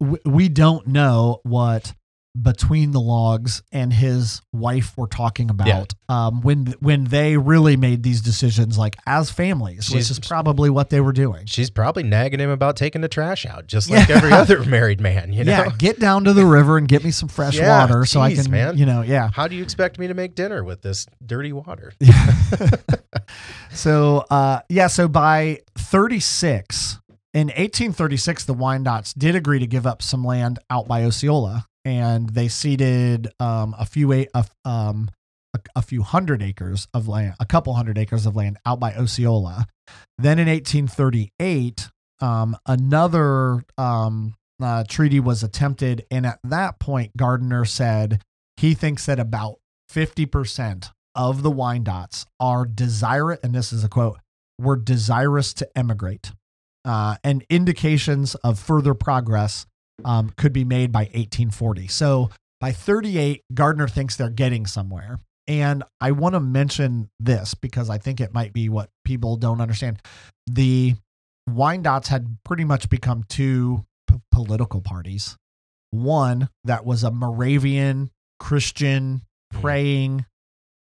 [0.00, 1.94] we, we don't know what
[2.42, 8.02] between the logs and his wife were talking about um, when when they really made
[8.02, 11.46] these decisions like as families, which is probably what they were doing.
[11.46, 14.16] She's probably nagging him about taking the trash out, just like Yeah.
[14.16, 15.32] every other married man.
[15.32, 18.04] You know, Yeah, get down to the river and get me some fresh Yeah, water
[18.04, 18.76] so I can, man.
[18.76, 19.30] you know, yeah.
[19.32, 21.92] how do you expect me to make dinner with this dirty water?
[23.72, 26.98] so uh, yeah, so by 36
[27.34, 32.30] in 1836, the Wyandots did agree to give up some land out by Osceola, and
[32.30, 34.26] they ceded um, a few a,
[34.64, 35.08] um,
[35.54, 38.92] a, a few hundred acres of land, a couple hundred acres of land out by
[38.92, 39.66] Osceola.
[40.18, 41.88] Then in 1838,
[42.20, 48.20] um, another um, uh, treaty was attempted, and at that point, Gardner said
[48.56, 49.60] he thinks that about
[49.92, 54.18] 50% of the Wyandottes are desirous, and this is a quote,
[54.58, 56.32] were desirous to emigrate.
[56.84, 59.66] Uh, and indications of further progress
[60.04, 61.88] um, could be made by 1840.
[61.88, 62.30] So
[62.60, 65.18] by 38, Gardner thinks they're getting somewhere.
[65.48, 69.60] And I want to mention this because I think it might be what people don't
[69.60, 70.00] understand.
[70.46, 70.94] The
[71.48, 75.36] Wyandottes had pretty much become two p- political parties.
[75.92, 79.22] One that was a Moravian Christian
[79.54, 79.60] Mhm.
[79.60, 80.26] praying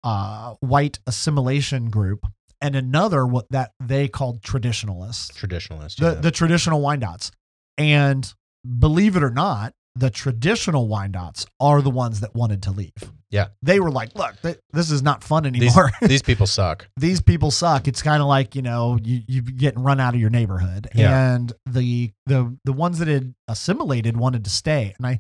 [0.04, 2.26] uh, white assimilation group,
[2.62, 6.00] and another what that they called traditionalists, Traditionalists.
[6.00, 6.22] the yeah.
[6.22, 7.30] the traditional Wyandottes.
[7.78, 8.32] And
[8.80, 12.94] believe it or not, the traditional Wyandottes are the ones that wanted to leave.
[13.32, 13.48] Yeah.
[13.62, 15.92] they were like, "Look, th- this is not fun these, anymore.
[16.02, 16.88] these people suck.
[16.98, 17.88] these people suck.
[17.88, 21.34] It's kind of like you know you you getting run out of your neighborhood, Yeah.
[21.36, 24.94] and the the the ones that had assimilated wanted to stay.
[24.98, 25.20] And I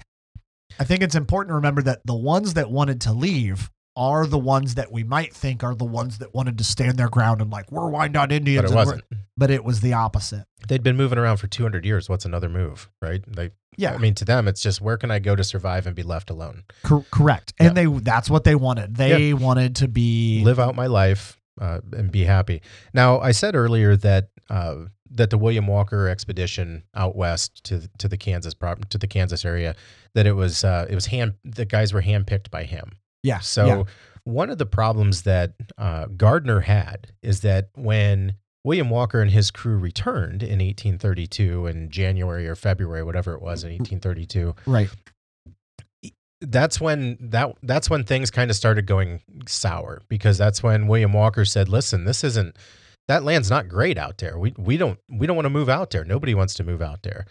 [0.80, 4.38] I think it's important to remember that the ones that wanted to leave are the
[4.38, 7.50] ones that we might think are the ones that wanted to stand their ground and
[7.50, 9.04] like we're Wyandotte Indians, But it wasn't.
[9.36, 10.46] But it was the opposite.
[10.68, 12.08] They'd been moving around for 200 years.
[12.08, 13.24] What's another move, right?
[13.28, 15.96] They, Yeah, I mean, to them, it's just where can I go to survive and
[15.96, 16.64] be left alone?
[16.84, 17.54] cor- correct.
[17.60, 18.96] And they that's what they wanted.
[18.96, 22.62] They wanted to be live out my life uh, and be happy.
[22.94, 24.76] Now, I said earlier that uh,
[25.12, 28.54] that the William Walker expedition out west to to the Kansas
[28.90, 29.76] to the Kansas area
[30.14, 32.98] that it was uh, it was hand the guys were handpicked by him.
[33.24, 33.40] Yeah.
[33.40, 33.84] So yeah.
[34.24, 39.52] one of the problems that uh, Gardner had is that when William Walker and his
[39.52, 44.90] crew returned in 1832 in January or February, whatever it was in 1832, right.
[46.42, 51.14] that's when that that's when things kind of started going sour because that's when William
[51.14, 52.58] Walker said, "Listen, this isn't
[53.08, 54.38] that land's not great out there.
[54.38, 56.04] We we don't we don't want to move out there.
[56.04, 57.26] Nobody wants to move out there."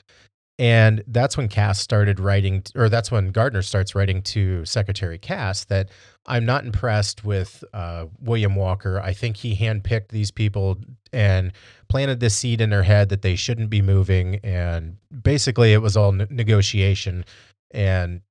[0.59, 5.65] And that's when Cass started writing, or that's when Gardner starts writing to Secretary Cass
[5.65, 5.91] that
[6.25, 8.99] I'm not impressed with uh, William Walker.
[8.99, 10.79] I think he handpicked these people
[11.13, 11.53] and
[11.89, 14.37] planted this seed in their head that they shouldn't be moving.
[14.37, 17.27] And basically, it was all ne- negotiation.
[17.71, 18.23] And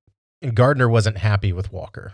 [0.42, 2.12] and Gardner wasn't happy with Walker.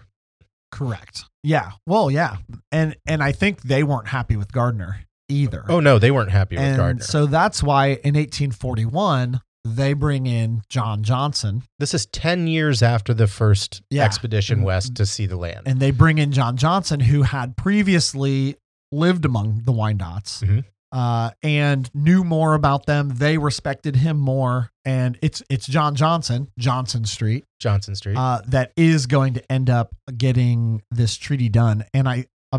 [0.70, 1.24] Correct.
[1.42, 1.72] Yeah.
[1.86, 2.36] Well, yeah.
[2.70, 5.64] And and I think they weren't happy with Gardner either.
[5.68, 7.02] Oh no, they weren't happy with and Gardner.
[7.02, 13.14] so that's why in 1841 they bring in John Johnson this is 10 years after
[13.14, 14.04] the first Yeah.
[14.04, 15.62] expedition west to see the land.
[15.66, 18.56] and they bring in John Johnson who had previously
[18.90, 20.42] lived among the Wyandottes.
[20.42, 20.64] Mhm.
[20.90, 23.08] Uh, and knew more about them.
[23.16, 28.14] They respected him more, and it's it's John Johnson, Johnson Street, Johnson Street.
[28.18, 31.84] uh, that is going to end up getting this treaty done.
[31.94, 32.58] And I, uh,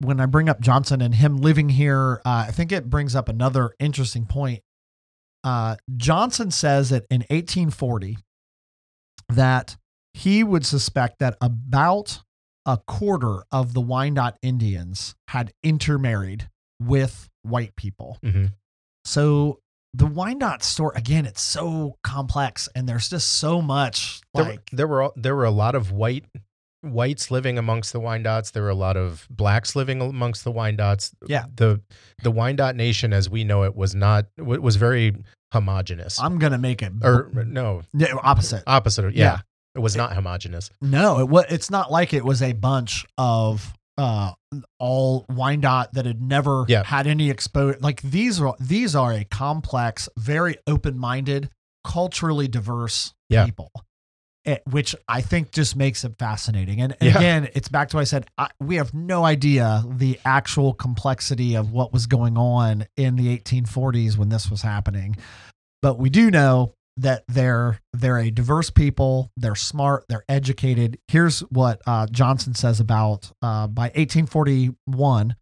[0.00, 3.28] when I bring up Johnson and him living here, uh, I think it brings up
[3.28, 4.62] another interesting point.
[5.42, 8.18] Uh, Johnson says that in 1840
[9.28, 9.76] that
[10.14, 12.20] he would suspect that about
[12.66, 16.48] a quarter of the Wyandotte Indians had intermarried
[16.80, 18.18] with white people.
[18.22, 18.52] Mhm.
[19.04, 19.60] So
[19.94, 24.86] the Wyandotte story again, it's so complex, and there's just so much there, like there
[24.86, 26.26] were al- there were a lot of white
[26.82, 28.52] whites living amongst the Wyandots.
[28.52, 31.12] There were a lot of blacks living amongst the Wyandots.
[31.26, 31.44] Yeah.
[31.54, 31.80] The
[32.22, 35.14] the Wyandotte nation as we know it was not wa- was very
[35.52, 36.20] homogenous.
[36.20, 38.62] I'm gonna make it or no, Yeah, opposite.
[38.66, 39.14] opposite.
[39.14, 39.24] Yeah.
[39.24, 39.38] Yeah.
[39.74, 40.70] It was not homogenous.
[40.80, 41.44] No, it was.
[41.48, 44.32] It's not like it was a bunch of uh
[44.78, 46.82] all Wyandotte that had never Yeah.
[46.84, 47.78] had any exposure.
[47.80, 51.50] Like these are these are a complex, very open minded,
[51.84, 53.44] culturally diverse Yeah.
[53.44, 53.70] people.
[54.46, 56.80] Eh, which I think just makes it fascinating.
[56.80, 57.16] And, Yeah.
[57.18, 58.26] again, it's back to what I said.
[58.38, 63.36] I, we have no idea the actual complexity of what was going on in the
[63.38, 65.16] 1840s when this was happening,
[65.82, 69.30] but we do know that they're they're a diverse people.
[69.36, 70.04] They're smart.
[70.08, 70.98] They're educated.
[71.08, 75.34] Here's what uh, Johnson says about uh, by 1841,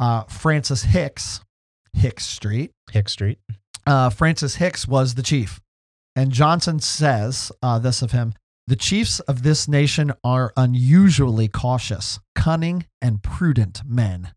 [0.00, 1.40] uh, Francis Hicks,
[1.92, 2.72] Hicks Street.
[2.90, 3.38] Hicks Street.
[3.86, 5.60] Uh, Francis Hicks was the chief.
[6.18, 8.34] And Johnson says uh, this of him
[8.66, 14.32] The chiefs of this nation are unusually cautious, cunning, and prudent men.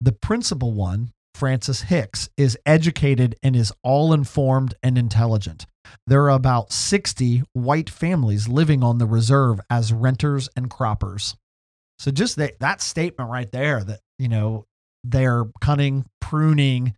[0.00, 5.66] The principal one, Francis Hicks, is educated and is all informed and intelligent.
[6.06, 11.36] There are about 60 white families living on the reserve as renters and croppers.
[11.98, 14.64] So just that, that statement right there that, you know,
[15.04, 16.94] they're cunning, pruning,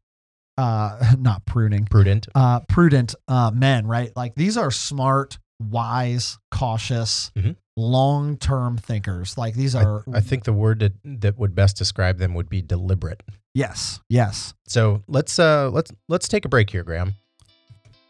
[0.59, 2.29] uh, not pruning, Prudent.
[2.35, 4.11] uh, prudent uh, men, right?
[4.15, 7.57] Like these are smart, wise, cautious, Mhm.
[7.77, 9.39] long-term thinkers.
[9.39, 12.61] Like these are, I think the word that, that would best describe them would be
[12.61, 13.23] deliberate.
[13.55, 14.53] yes, yes.
[14.67, 17.15] So let's uh let's let's take a break here, Graham.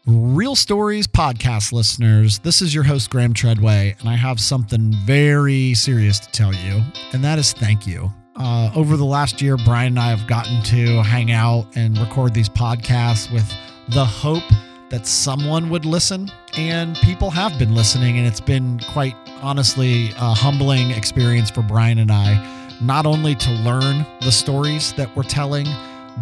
[0.07, 5.73] Real Stories podcast listeners, this is your host, Graham Treadway, and I have something very
[5.75, 6.81] serious to tell you,
[7.13, 8.11] and that is thank you.
[8.39, 12.33] Uh, over the last year, Brian and I have gotten to hang out and record
[12.33, 13.53] these podcasts with
[13.89, 14.43] the hope
[14.89, 20.33] that someone would listen, and people have been listening, and it's been quite honestly a
[20.33, 25.67] humbling experience for Brian and I, not only to learn the stories that we're telling,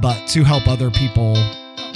[0.02, 1.36] but to help other people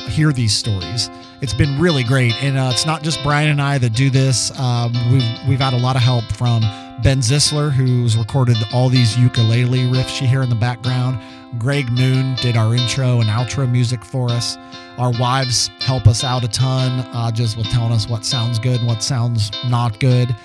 [0.07, 1.09] hear these stories.
[1.41, 4.57] It's been really great and uh, it's not just brian and i that do this.
[4.59, 6.63] Um, we've, we've had a lot of help from
[7.04, 11.20] ben zisler who's recorded all these ukulele riffs you hear in the background.
[11.58, 14.58] Greg moon did our intro and outro music for us.
[14.97, 18.80] Our wives help us out a ton uh, just with telling us what sounds good
[18.80, 20.36] and what sounds not good.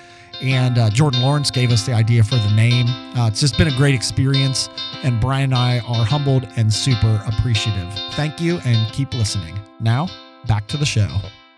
[0.43, 2.87] And uh, jordan lawrence gave us the idea for the name.
[3.17, 4.69] Uh, it's just been a great experience
[5.03, 7.93] and brian and i are humbled and super appreciative.
[8.15, 9.59] Thank you and keep listening.
[9.81, 10.09] Now
[10.47, 11.09] back to the show.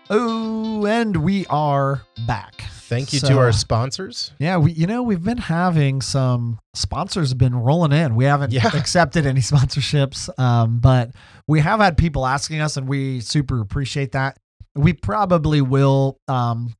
[0.09, 2.63] Oh, and we are back.
[2.89, 4.31] Thank you So- to our sponsors.
[4.39, 8.15] Yeah, we you know we've been having some sponsors have been rolling in.
[8.15, 8.67] We haven't Yeah.
[8.75, 11.11] accepted any sponsorships, um, but
[11.47, 14.37] we have had people asking us, and we super appreciate that.
[14.75, 16.73] We probably will um,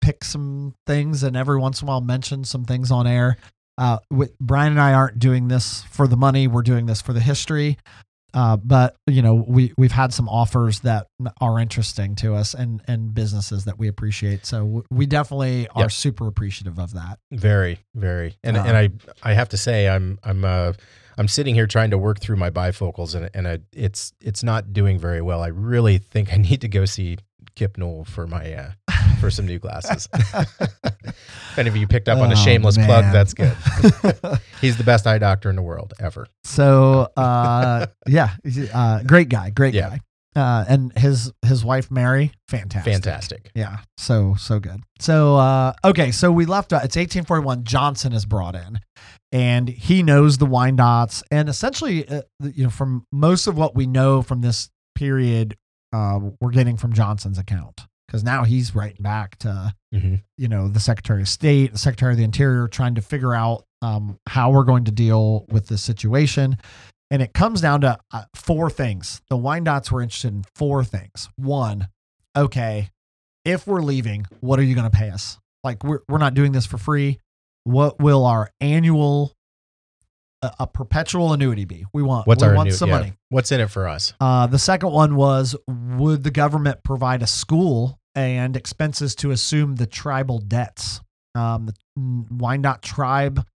[0.00, 3.36] pick some things, and every once in a while mention some things on air.
[3.76, 7.12] Uh, with, Brian and I aren't doing this for the money; we're doing this for
[7.12, 7.76] the history.
[8.34, 11.06] Uh, but you know, we we've had some offers that
[11.40, 14.44] are interesting to us, and and businesses that we appreciate.
[14.44, 15.92] So w- we definitely are Yep.
[15.92, 17.20] super appreciative of that.
[17.30, 18.36] Very, very.
[18.42, 18.90] And Uh, and I
[19.22, 20.72] I have to say I'm I'm uh
[21.16, 24.72] I'm sitting here trying to work through my bifocals and and I, it's it's not
[24.72, 25.40] doing very well.
[25.40, 27.18] I really think I need to go see
[27.54, 28.70] Kip Newell for my uh
[29.24, 30.08] for some new glasses.
[30.14, 33.56] if any of you picked up on a Oh, shameless plug, that's good.
[34.60, 36.26] He's the best eye doctor in the world ever.
[36.44, 38.30] so uh, yeah,
[38.72, 39.90] uh, great guy, great Yeah.
[39.90, 40.00] guy.
[40.36, 43.50] Uh, and his his wife Mary, fantastic, Fantastic.
[43.54, 44.80] Yeah, so so good.
[44.98, 46.72] So uh, okay, so we left.
[46.72, 47.62] Uh, it's 1841.
[47.62, 48.80] Johnson is brought in,
[49.30, 53.86] and he knows the Wyandottes, and essentially, uh, you know, from most of what we
[53.86, 55.56] know from this period,
[55.92, 57.82] uh, we're getting from Johnson's account
[58.14, 62.12] because now he's writing back to hmm you know the Secretary of State, the Secretary
[62.12, 65.82] of the Interior, trying to figure out um, how we're going to deal with this
[65.82, 66.56] situation.
[67.10, 69.20] And it comes down to uh, four things.
[69.30, 71.28] The Wyandots were interested in four things.
[71.36, 71.88] One,
[72.36, 72.90] okay,
[73.44, 75.38] if we're leaving, what are you going to pay us?
[75.62, 77.18] Like, we're, we're not doing this for free.
[77.64, 79.32] What will our annual,
[80.42, 81.84] a, a perpetual annuity be?
[81.92, 82.98] We want, What's we our want new, some yeah.
[82.98, 83.12] money.
[83.28, 84.14] What's in it for us?
[84.18, 89.76] Uh, the second one was Would the government provide a school and expenses to assume
[89.76, 91.00] the tribal debts?
[91.34, 91.74] Um, the
[92.30, 93.46] Wyandotte tribe,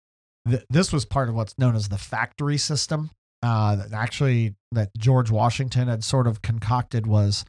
[0.47, 3.11] th- this was part of what's known as the factory system.
[3.41, 7.45] Uh, that actually, that George Washington had sort of concocted was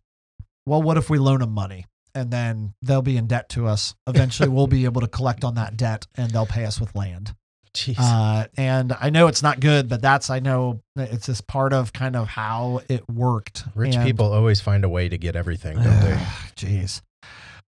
[0.66, 1.86] well, what if we loan them money?
[2.14, 3.94] And then they'll be in debt to us.
[4.06, 7.34] Eventually, we'll be able to collect on that debt and they'll pay us with land.
[7.74, 7.96] Jeez.
[7.98, 11.92] Uh, and I know it's not good, but that's I know it's just part of
[11.92, 13.64] kind of how it worked.
[13.74, 16.16] Rich And- people always find a way to get everything, don't they?
[16.56, 17.02] Jeez.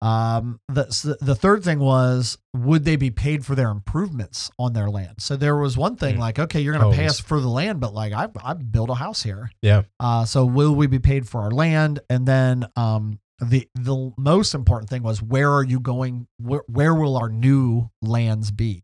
[0.02, 4.90] Um, the the third thing was would they be paid for their improvements on their
[4.90, 5.16] land?
[5.20, 6.20] So there was one thing Mm.
[6.20, 8.90] like, okay, you're going to pay us for the land, but like I I built
[8.90, 9.52] a house here.
[9.62, 9.82] Yeah.
[10.00, 12.00] Uh, so will we be paid for our land?
[12.10, 16.28] And then um, the the most important thing was where are you going?
[16.38, 18.84] Where, where will our new lands be?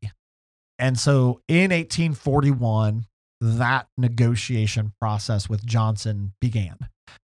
[0.77, 3.05] And so in 1841,
[3.41, 6.77] that negotiation process with Johnson began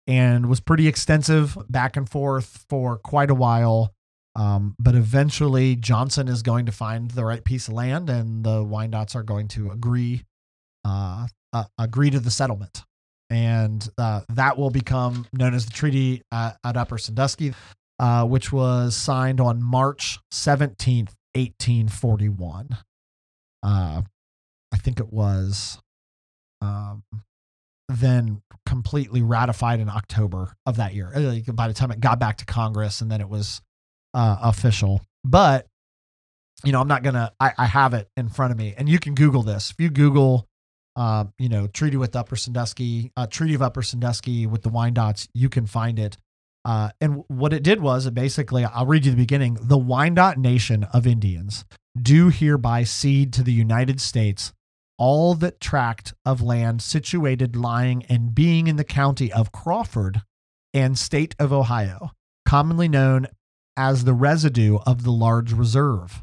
[0.06, 3.92] and was pretty extensive back and forth for quite a while.
[4.36, 8.64] Um, but eventually, Johnson is going to find the right piece of land, and the
[8.64, 10.24] Wyandots are going to agree
[10.84, 12.84] uh, uh, agree to the settlement,
[13.28, 17.54] and uh, that will become known as the Treaty uh, at Upper Sandusky,
[17.98, 22.78] uh, which was signed on March seventeenth, eighteen forty one.
[23.62, 24.02] Uh,
[24.72, 25.78] I think it was.
[26.62, 27.02] Um,
[27.88, 31.10] then completely ratified in October of that year.
[31.14, 33.60] Uh, Like, By the time it got back to Congress, and then it was
[34.14, 35.02] uh, official.
[35.24, 35.66] But
[36.64, 37.32] you know, I'm not gonna.
[37.40, 39.70] I, I have it in front of me, and you can Google this.
[39.70, 40.46] If you Google,
[40.94, 45.28] uh, you know, treaty with Upper Sandusky, uh, Treaty of Upper Sandusky with the Wyandots,
[45.34, 46.16] you can find it.
[46.64, 49.58] Uh, and what it did was, it basically, I'll read you the beginning.
[49.60, 51.64] The Wyandotte Nation of Indians
[52.00, 54.52] do hereby cede to the United States
[55.00, 60.20] all that tract of land situated, lying, and being in the county of Crawford
[60.74, 62.10] and state of Ohio,
[62.44, 63.26] commonly known
[63.78, 66.22] as the residue of the large reserve,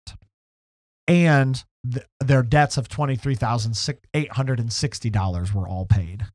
[1.07, 6.25] and th- their debts of $23,860 were all paid.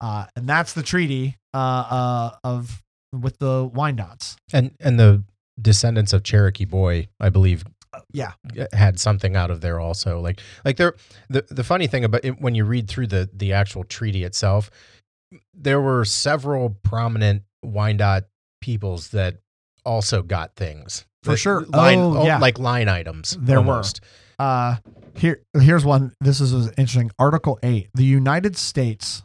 [0.00, 2.82] Uh, and that's the treaty uh, uh, of
[3.12, 4.36] with the Wyandots.
[4.52, 5.24] And and the
[5.60, 7.64] descendants of Cherokee Boy, I believe,
[8.12, 8.32] Yeah.
[8.72, 10.20] had something out of there also.
[10.20, 10.94] Like like there,
[11.28, 14.70] the the funny thing about it, when you read through the the actual treaty itself,
[15.54, 18.24] there were several prominent Wyandotte
[18.60, 19.38] peoples that
[19.84, 21.62] also got things For sure.
[21.66, 22.38] Line, Oh, yeah.
[22.38, 23.36] like line items.
[23.40, 23.72] There were.
[23.72, 24.00] almost.
[24.38, 24.76] Uh,
[25.16, 26.12] here, here's one.
[26.20, 27.10] This is interesting.
[27.18, 29.22] Article eight: The United States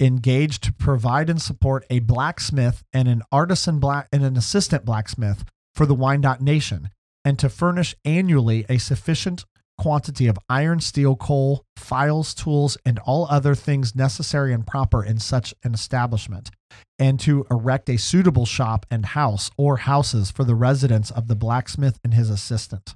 [0.00, 5.44] engaged to provide and support a blacksmith and an artisan black and an assistant blacksmith
[5.74, 6.90] for the Wyandotte Nation,
[7.24, 9.44] and to furnish annually a sufficient
[9.78, 15.18] quantity of iron, steel, coal, files, tools, and all other things necessary and proper in
[15.18, 16.50] such an establishment,
[16.98, 21.34] and to erect a suitable shop and house or houses for the residence of the
[21.34, 22.94] blacksmith and his assistant.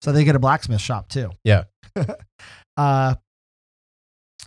[0.00, 1.30] So they get a blacksmith shop too.
[1.44, 1.64] Yeah.
[2.76, 3.16] uh,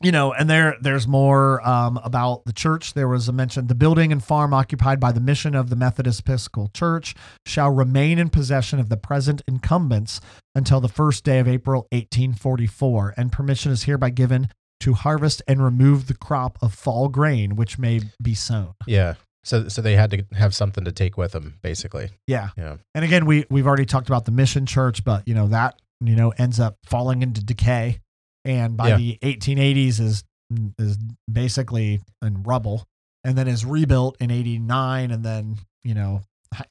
[0.01, 2.93] you know, and there there's more um, about the church.
[2.93, 6.21] There was a mention: the building and farm occupied by the mission of the Methodist
[6.21, 7.15] Episcopal Church
[7.45, 10.21] shall remain in possession of the present incumbents
[10.53, 14.49] until the first day of April, 1844, and permission is hereby given
[14.79, 18.73] to harvest and remove the crop of fall grain which may be sown.
[18.85, 19.15] Yeah.
[19.43, 22.09] So so they had to have something to take with them, basically.
[22.27, 22.49] Yeah.
[22.57, 22.77] Yeah.
[22.93, 26.15] And again, we we've already talked about the mission church, but you know that you
[26.15, 27.99] know ends up falling into decay,
[28.47, 28.97] and by Yeah.
[28.97, 30.23] the 1880s is
[30.79, 30.97] is
[31.31, 32.85] basically in rubble.
[33.23, 36.21] and then is rebuilt in 89 and then, you know,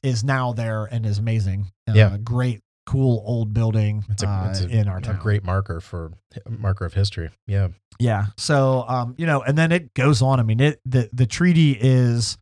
[0.01, 1.67] is now there and is amazing.
[1.87, 2.17] Uh, Yeah.
[2.17, 6.13] Great, cool old building It's a, uh, it's a, in our a great marker for
[6.49, 7.29] marker of history.
[7.45, 7.67] Yeah.
[7.99, 8.27] Yeah.
[8.37, 10.39] So, um, you know, and then it goes on.
[10.39, 12.39] I mean, it the the treaty is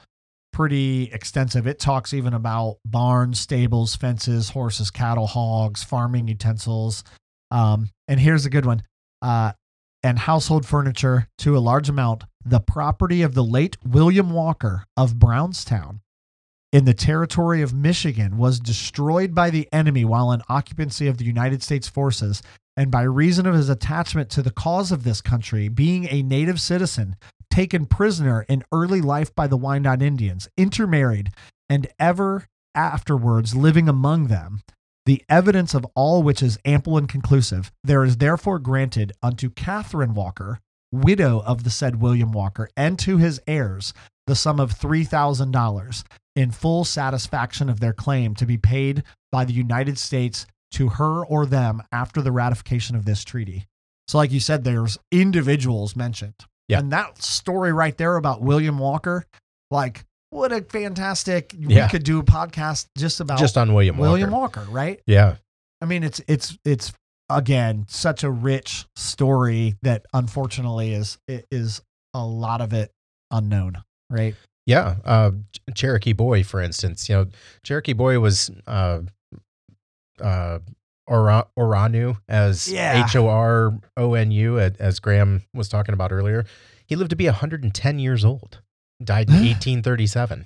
[0.54, 1.68] pretty extensive.
[1.68, 7.04] It talks even about barns, stables, fences, horses, cattle, hogs, farming utensils.
[7.52, 8.84] Um, and here's a good one.
[9.26, 9.54] Uh,
[10.04, 15.18] and household furniture to a large amount, the property of the late William Walker of
[15.18, 16.02] Brownstown
[16.72, 21.26] in the territory of Michigan was destroyed by the enemy while in occupancy of the
[21.26, 22.44] United States forces.
[22.78, 26.62] And by reason of his attachment to the cause of this country, being a native
[26.62, 27.16] citizen,
[27.50, 31.32] taken prisoner in early life by the Wyandotte Indians, intermarried,
[31.68, 32.46] and ever
[32.76, 34.62] afterwards living among them,
[35.06, 40.14] the evidence of all which is ample and conclusive, there is therefore granted unto Catherine
[40.14, 40.60] Walker,
[40.92, 43.94] widow of the said William Walker, and to his heirs
[44.28, 46.04] the sum of three thousand dollars
[46.36, 51.26] in full satisfaction of their claim to be paid by the United States to her
[51.26, 53.66] or them after the ratification of this treaty.
[54.08, 56.36] So, like you said, there's individuals mentioned.
[56.68, 56.80] Yeah.
[56.80, 59.26] And that story right there about William Walker,
[59.72, 61.86] like, what a fantastic, Yeah.
[61.86, 64.10] we could do a podcast just about Just on William Walker.
[64.12, 65.02] William Walker, right?
[65.08, 65.38] Yeah.
[65.82, 66.94] I mean, it's, it's, it's,
[67.30, 71.82] again, such a rich story that unfortunately is, is
[72.14, 72.92] a lot of it
[73.32, 74.36] unknown, right?
[74.68, 75.32] Yeah, uh,
[75.76, 77.26] Cherokee Boy, for instance, you know,
[77.64, 79.02] Cherokee Boy was uh,
[80.20, 80.60] uh,
[81.08, 82.74] Ora- Oranu as.
[82.74, 86.46] H O R O N U, as Graham was talking about earlier.
[86.88, 88.60] He lived to be 110 years old.
[89.04, 90.46] Died in 1837,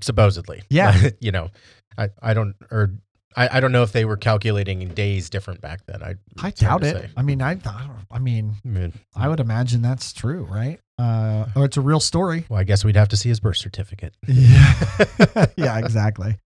[0.00, 0.62] supposedly.
[0.70, 1.10] Yeah.
[1.20, 1.50] you know,
[1.96, 2.92] I, I don't or
[3.36, 6.02] I, I don't know if they were calculating in days different back then.
[6.02, 6.96] I I doubt it.
[6.96, 7.08] say.
[7.16, 10.80] I mean, I, I, I mean, I mean, I would imagine that's true, right?
[10.98, 12.44] Uh, or it's a real story.
[12.48, 14.14] well, I guess we'd have to see his birth certificate.
[14.26, 15.46] Yeah.
[15.56, 16.36] yeah, exactly.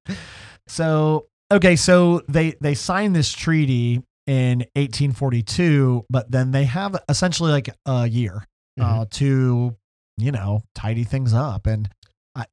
[0.67, 7.51] So, okay, so they they signed this treaty in 1842, but then they have essentially
[7.53, 8.47] like a year
[8.81, 9.77] uh, to,
[10.23, 11.89] you know, tidy things up and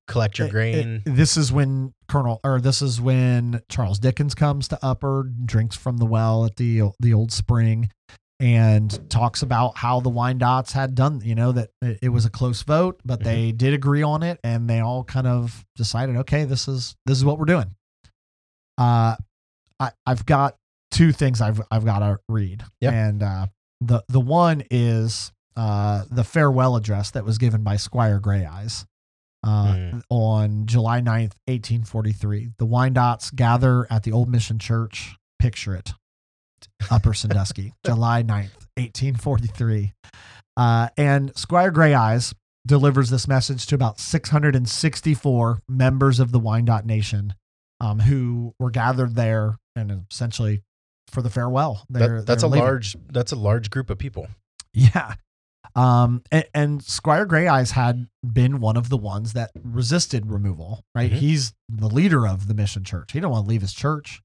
[0.08, 1.04] Collect your it- grain.
[1.06, 5.78] it- this is when Colonel or this is when Charles Dickens comes to Upper, drinks
[5.78, 7.90] from the well at the the old spring
[8.42, 12.30] and talks about how the Wyandots had done, you know, that it, it was a
[12.30, 16.44] close vote, but they did agree on it and they all kind of decided, okay,
[16.44, 17.74] this is this is what we're doing.
[18.78, 19.16] Uh
[19.80, 20.56] I I've got
[20.92, 22.64] two things I've I've got to read.
[22.82, 22.92] Yeah.
[22.92, 23.48] And uh
[23.82, 28.86] the the one is uh the farewell address that was given by Squire Grey Eyes
[29.44, 30.02] uh, Mm.
[30.10, 32.50] on July 9th, 1843.
[32.58, 35.16] The Wyandots gather at the Old Mission Church.
[35.40, 35.94] Picture it.
[36.92, 39.94] Upper Sandusky, July 9th, 1843.
[40.58, 42.34] Uh, and Squire Grey Eyes
[42.68, 47.34] delivers this message to about 664 members of the Wyandot Nation
[47.80, 50.62] um, who were gathered there and essentially
[51.08, 51.86] for the farewell.
[51.90, 52.66] That- that's a leaving.
[52.66, 54.28] large that's a large group of people.
[54.74, 55.16] Yeah.
[55.76, 60.84] Um, and, and Squire Grey Eyes had been one of the ones that resisted removal,
[60.96, 61.12] right?
[61.12, 61.16] Mhm.
[61.16, 63.12] He's the leader of the mission church.
[63.12, 64.22] He didn't want to leave his church.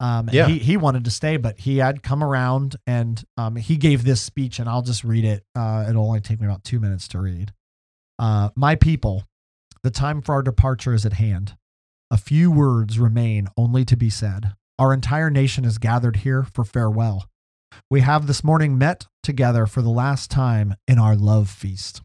[0.00, 0.46] Um, Yeah.
[0.48, 4.20] he, he wanted to stay, but he had come around and um, he gave this
[4.20, 5.44] speech, and I'll just read it.
[5.54, 7.52] Uh, it'll only take me about two minutes to read.
[8.18, 9.24] Uh, My people,
[9.82, 11.56] the time for our departure is at hand.
[12.10, 14.52] A few words remain only to be said.
[14.78, 17.26] Our entire nation is gathered here for farewell.
[17.90, 22.02] We have this morning met together for the last time in our love feast.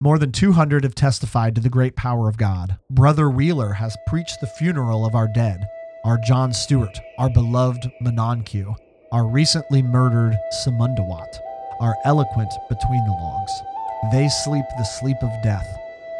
[0.00, 2.78] More than 200 have testified to the great power of God.
[2.90, 5.64] Brother Wheeler has preached the funeral of our dead,
[6.04, 8.74] our John Stewart, our beloved Mononcue,
[9.12, 11.38] our recently murdered Samundawat,
[11.80, 13.52] our eloquent between the logs.
[14.10, 15.68] They sleep the sleep of death,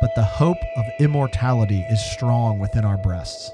[0.00, 3.50] but the hope of immortality is strong within our breasts.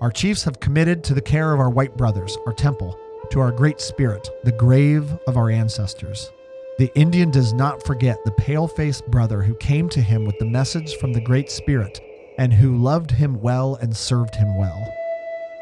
[0.00, 2.98] Our chiefs have committed to the care of our white brothers, our temple,
[3.30, 6.30] to our great spirit, the grave of our ancestors.
[6.78, 10.44] The Indian does not forget the pale faced brother who came to him with the
[10.44, 12.00] message from the Great Spirit
[12.38, 14.94] and who loved him well and served him well.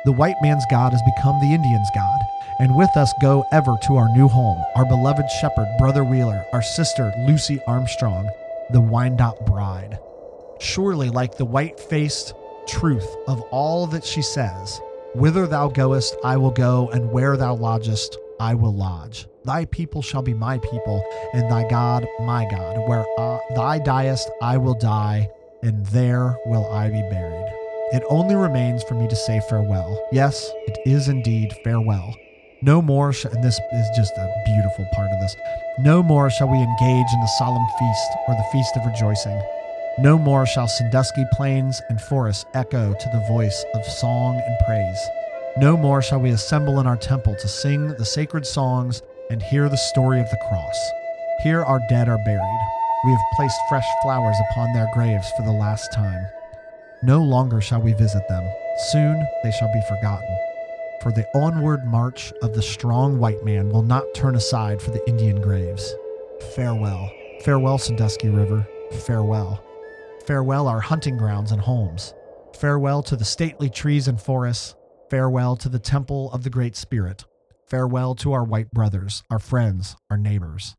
[0.04, 2.20] The white man's God has become the Indian's God,
[2.60, 6.62] and with us go ever to our new home, our beloved shepherd, Brother Wheeler, our
[6.62, 8.30] sister, Lucy Armstrong,
[8.70, 9.98] the Wyandotte bride.
[10.60, 12.34] Surely, like the white faced
[12.68, 14.80] truth of all that she says,
[15.16, 19.26] Whither thou goest, I will go, and where thou lodgest, I will lodge.
[19.46, 21.02] Thy people shall be my people,
[21.32, 22.86] and thy God my God.
[22.86, 25.30] Where uh, thou diest, I will die,
[25.62, 27.50] and there will I be buried.
[27.94, 30.06] It only remains for me to say farewell.
[30.12, 32.14] Yes, it is indeed farewell.
[32.60, 35.34] No more, sh- and this is just a beautiful part of this.
[35.78, 39.40] No more shall we engage in the solemn feast or the feast of rejoicing.
[39.98, 44.98] No more shall Sandusky plains and forests echo to the voice of song and praise.
[45.56, 49.00] No more shall we assemble in our temple to sing the sacred songs
[49.30, 50.90] and hear the story of the cross.
[51.42, 52.60] Here our dead are buried.
[53.06, 56.26] We have placed fresh flowers upon their graves for the last time.
[57.02, 58.46] No longer shall we visit them.
[58.90, 60.38] Soon they shall be forgotten.
[61.00, 65.08] For the onward march of the strong white man will not turn aside for the
[65.08, 65.94] Indian graves.
[66.54, 67.10] Farewell.
[67.40, 68.68] Farewell, Sandusky River.
[69.06, 69.62] Farewell.
[70.26, 72.12] Farewell, our hunting grounds and homes.
[72.56, 74.74] Farewell to the stately trees and forests.
[75.08, 77.24] Farewell to the temple of the Great Spirit.
[77.68, 80.74] Farewell to our white brothers, our friends, our neighbors.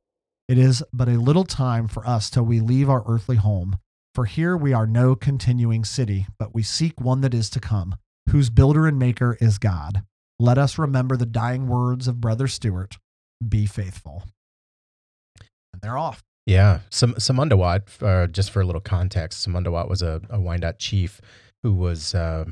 [0.49, 3.77] It is but a little time for us till we leave our earthly home.
[4.13, 7.95] For here we are no continuing city, but we seek one that is to come,
[8.31, 10.03] whose builder and maker is God.
[10.39, 12.97] Let us remember the dying words of Brother Stewart
[13.47, 14.23] be faithful.
[15.71, 16.23] And they're off.
[16.47, 21.21] Yeah, Sam- Samundawat, uh, just for a little context, Samundawat was a, a Wyandotte chief
[21.61, 22.45] who was uh,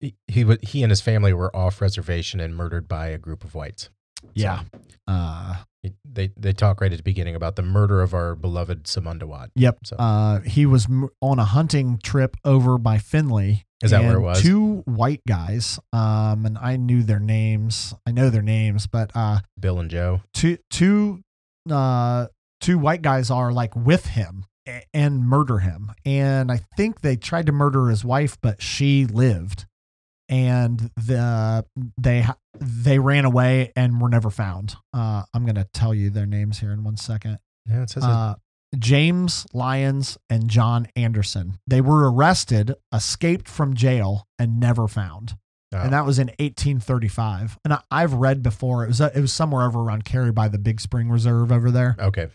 [0.00, 3.54] he he, he and his family were off reservation and murdered by a group of
[3.54, 3.90] whites.
[4.34, 4.62] Yeah.
[5.06, 5.56] Uh,
[6.04, 9.48] They they talk right at the beginning about the murder of our beloved Samundawat.
[9.56, 9.78] Yep.
[9.84, 13.64] So Uh, he was m- on a hunting trip over by Findlay.
[13.82, 14.40] Is that where it was?
[14.40, 15.80] Two white guys.
[15.92, 17.94] Um, and I knew their names.
[18.06, 20.20] I know their names, but uh, Bill and Joe.
[20.32, 21.20] two two
[21.68, 22.28] uh
[22.62, 24.46] two white guys are like with him
[24.94, 25.92] and murder him.
[26.06, 29.66] And I think they tried to murder his wife, but she lived.
[30.28, 31.66] And the
[32.00, 32.24] they
[32.58, 34.76] they ran away and were never found.
[34.94, 38.08] Uh, I'm gonna tell you their names here in one second Yeah, it says it.
[38.08, 38.36] uh,
[38.78, 41.58] James Lyons and John Anderson.
[41.66, 45.36] They were arrested, escaped from jail, and never found.
[45.74, 45.78] Oh.
[45.78, 47.58] And that was in 1835.
[47.64, 48.84] And I, I've read before.
[48.84, 51.96] It was it was somewhere over around Carey by the Big Spring Reserve over there.
[51.98, 52.28] okay.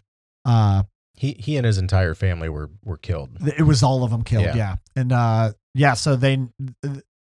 [0.48, 0.84] Uh,
[1.14, 3.30] He he and his entire family were were killed.
[3.58, 4.46] it was all of them killed.
[4.46, 4.56] Yeah.
[4.56, 4.76] Yeah.
[4.96, 5.94] And uh, yeah.
[5.96, 6.38] So they,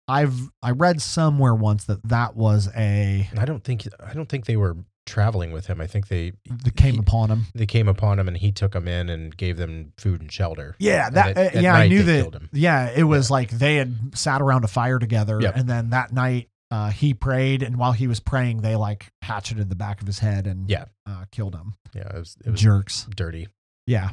[0.07, 3.27] I've I read somewhere once that that was a.
[3.37, 4.75] I don't think I don't think they were
[5.07, 5.79] traveling with him.
[5.81, 6.33] I think they
[6.63, 7.45] that came he- upon him.
[7.55, 10.75] they came upon him and he took them in and gave them food and shelter.
[10.79, 12.41] Yeah, that at- uh, at yeah, I knew that.
[12.53, 15.55] Yeah, it was like they had sat around a fire together, Yep.
[15.57, 19.69] and then that night uh, he prayed, and while he was praying, they like hatcheted
[19.69, 20.85] the back of his head and Yeah.
[21.07, 21.75] uh, killed him.
[21.93, 23.07] Yeah, it was it was Jerks.
[23.15, 23.47] dirty.
[23.87, 24.09] Yeah.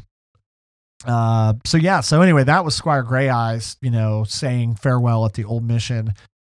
[1.05, 2.01] Uh, so yeah.
[2.01, 6.15] So anyway, that was Squire Gray Eyes, you know, saying farewell at the old mission.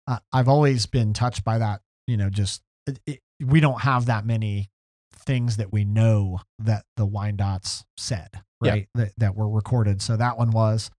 [0.06, 1.80] Uh, I've always been touched by that.
[2.06, 4.68] You know, just it, it, we don't have that many
[5.14, 8.28] things that we know that the Wyandottes said,
[8.62, 8.70] Yeah.
[8.72, 8.88] right?
[8.94, 10.02] That that were recorded.
[10.02, 10.90] So that one was.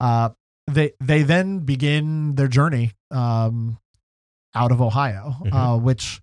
[0.00, 0.30] Uh,
[0.66, 3.78] they they then begin their journey um,
[4.56, 5.52] out of Ohio, Mhm.
[5.52, 6.20] uh, which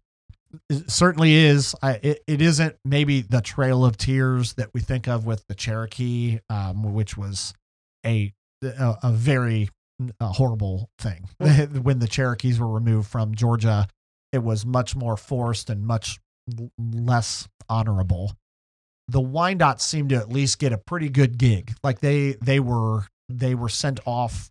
[0.87, 1.75] certainly is.
[1.81, 5.55] I, it, it isn't maybe the Trail of Tears that we think of with the
[5.55, 7.53] Cherokee, um, which was
[8.05, 8.33] a
[8.63, 9.69] a, a very
[10.19, 11.27] uh horrible thing
[11.81, 13.87] when the Cherokees were removed from Georgia.
[14.31, 16.19] It was much more forced and much
[16.77, 18.33] less honorable.
[19.07, 21.73] The Wyandots seemed to at least get a pretty good gig.
[21.83, 24.49] Like they they were they were sent off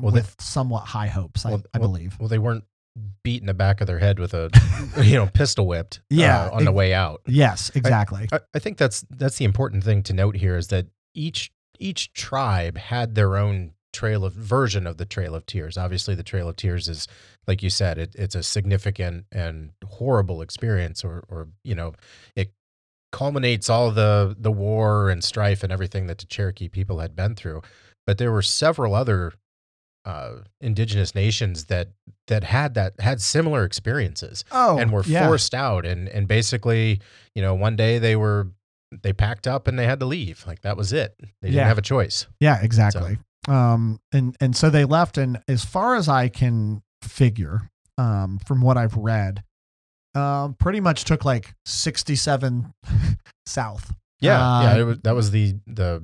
[0.00, 1.44] Well, they- with somewhat high hopes.
[1.46, 2.16] I, Well- I well- believe.
[2.18, 2.64] Well, they weren't
[3.22, 4.50] beating the back of their head with a
[5.02, 6.00] you know pistol whipped.
[6.08, 7.20] Yeah, uh, on the way out.
[7.26, 8.26] Yes, exactly.
[8.32, 12.12] I, I think that's that's the important thing to note here is that each each
[12.14, 15.76] tribe had their own trail of version of the Trail of Tears.
[15.76, 17.06] Obviously, the Trail of Tears is,
[17.46, 21.92] like you said, it, it's a significant and horrible experience, or or you know,
[22.34, 22.52] it
[23.12, 27.34] culminates all the the war and strife and everything that the Cherokee people had been
[27.34, 27.60] through.
[28.06, 29.32] But there were several other
[30.06, 31.88] uh, indigenous nations that
[32.28, 35.26] that had that had similar experiences oh, and were yeah.
[35.26, 37.00] forced out and and basically
[37.34, 38.48] you know one day they were
[39.02, 41.66] they packed up and they had to leave like that was it they didn't Yeah.
[41.68, 43.18] have a choice Yeah, exactly.
[43.48, 47.60] Um, and and so they left, and as far as I can figure,
[47.98, 49.44] um, from what I've read,
[50.16, 52.72] um, pretty much took like sixty-seven
[53.46, 53.92] south.
[54.20, 56.02] yeah Uh, yeah it was, that was the the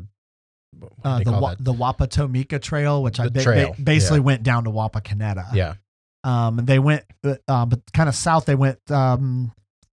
[1.05, 4.25] Uh, the Wa- the Wapatomika Trail, which I The ba- ba- trail, basically yeah.
[4.25, 5.55] went down to Wapakoneta.
[5.55, 5.75] yeah
[6.25, 8.47] Um, and they went, uh, uh, but kind of south.
[8.47, 9.53] They went um,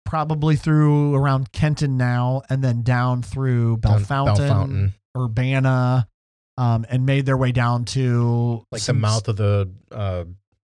[0.04, 6.08] probably through around Kenton now, and then down through Bellefontaine, Bellefontaine, Urbana,
[6.56, 10.24] um, and made their way down to like some- the mouth of the uh,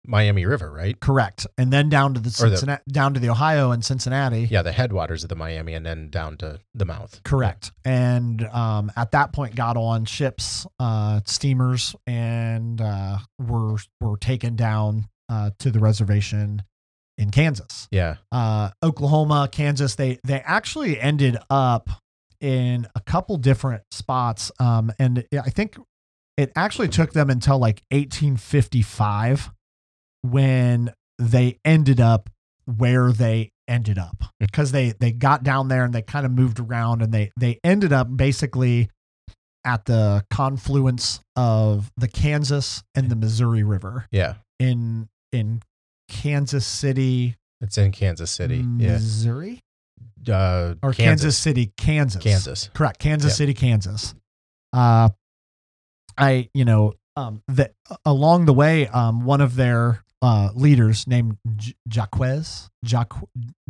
[0.08, 3.30] Miami River right Correct, and then down to the Or the- Cincinnati, down to the
[3.30, 4.48] Ohio and Cincinnati.
[4.52, 8.92] yeah the headwaters of the Miami and then down to the mouth Correct, and um,
[8.96, 15.52] at that point got on ships, uh, steamers, and uh, were were taken down uh,
[15.60, 16.64] to the reservation
[17.18, 17.88] in Kansas.
[17.92, 19.96] yeah uh, Oklahoma, Kansas.
[19.96, 21.90] They they actually ended up
[22.42, 24.52] in a couple different spots.
[24.60, 25.78] Um, and I think
[26.38, 29.52] it actually took them until like 1855
[30.32, 32.30] when they ended up
[32.66, 36.60] where they ended up because they they got down there and they kind of moved
[36.60, 38.90] around and they they ended up basically
[39.66, 44.36] at the confluence of the Kansas and the Missouri River Yeah.
[44.60, 45.62] in in
[46.08, 48.62] Kansas City, It's in Kansas City.
[48.62, 49.62] Missouri,
[50.24, 50.38] Yeah.
[50.38, 52.22] Uh, or Kansas, City, Kansas.
[52.22, 52.70] Kansas.
[52.76, 53.00] Correct.
[53.00, 53.36] Kansas Yeah.
[53.36, 54.14] City, Kansas.
[54.72, 55.10] Uh,
[56.18, 57.74] I, you know, um, that
[58.06, 62.70] along the way, um, one of their uh, leaders named J- Jaquez,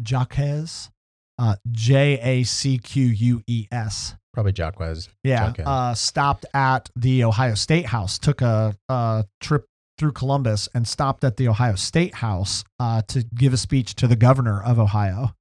[0.07, 0.89] Jaquez,
[1.38, 4.15] uh, J A C Q U E S.
[4.34, 5.07] Probably Jacquez.
[5.23, 5.47] Yeah.
[5.47, 5.65] Jaquez.
[5.67, 9.65] Uh, stopped at the Ohio State House, took a, a trip
[9.97, 14.07] through Columbus and stopped at the Ohio State House uh, to give a speech to
[14.07, 15.34] the governor of Ohio,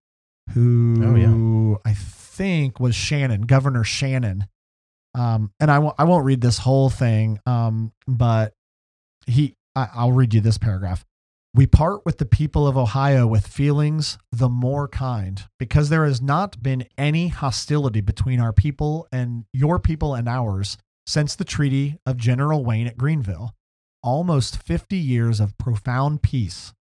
[0.52, 4.46] who Oh, I think was Shannon, Governor Shannon.
[5.14, 8.52] Um, and I I won't read this whole thing, um, but
[9.26, 11.04] he, I, I'll read you this paragraph.
[11.54, 16.20] We part with the people of Ohio with feelings the more kind, because there has
[16.20, 20.76] not been any hostility between our people and your people and ours
[21.06, 23.54] since the Treaty of General Wayne at Greenville.
[24.02, 26.72] Almost 50 years of profound peace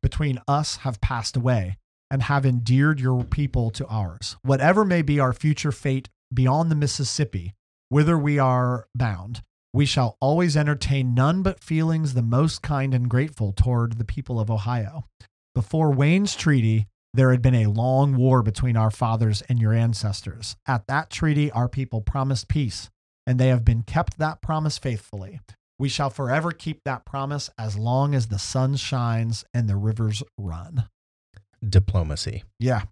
[0.00, 1.76] between us have passed away
[2.10, 4.36] and have endeared your people to ours.
[4.42, 7.54] Whatever may be our future fate beyond the Mississippi,
[7.88, 13.08] whither we are bound, we shall always entertain none but feelings the most kind and
[13.08, 15.06] grateful toward the people of Ohio.
[15.54, 20.56] Before Wayne's treaty, there had been a long war between our fathers and your ancestors.
[20.66, 22.90] At that treaty, our people promised peace,
[23.26, 25.40] and they have been kept that promise faithfully.
[25.78, 30.22] We shall forever keep that promise as long as the sun shines and the rivers
[30.38, 30.88] run.
[31.66, 32.44] Diplomacy.
[32.58, 32.82] Yeah,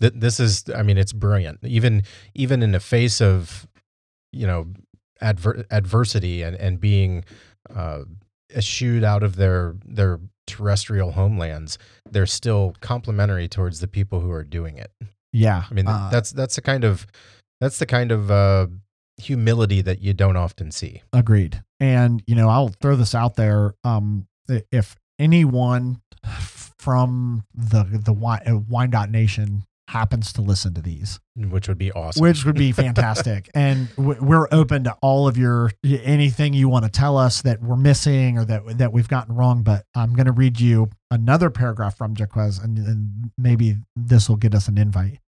[0.00, 1.60] Th- This is, I mean, it's brilliant.
[1.64, 2.02] Even
[2.34, 3.66] even in the face of,
[4.32, 4.68] you know,
[5.20, 7.24] adver- adversity and and being
[7.74, 8.00] uh,
[8.54, 11.78] eschewed out of their their terrestrial homelands,
[12.10, 14.90] they're still complimentary towards the people who are doing it.
[15.32, 15.64] yeah.
[15.70, 17.06] I mean, Uh, that's that's the kind of
[17.60, 18.66] that's the kind of uh,
[19.18, 21.02] humility that you don't often see.
[21.12, 21.62] Agreed.
[21.78, 23.74] And you know, I'll throw this out there.
[23.84, 24.26] Um,
[24.72, 26.00] if anyone
[26.78, 31.90] from the the Wine, uh, Wyandotte Nation happens to listen to these, which would be
[31.92, 32.22] awesome.
[32.22, 36.90] which would be fantastic, and we're open to all of your anything you want to
[36.90, 39.62] tell us that we're missing or that that we've gotten wrong.
[39.62, 44.36] But I'm going to read you another paragraph from Jaquez, and, and maybe this will
[44.36, 45.18] get us an invite.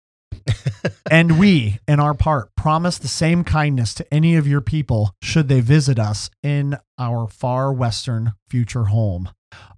[1.11, 5.49] and we, in our part, promise the same kindness to any of your people should
[5.49, 9.29] they visit us in our far western future home.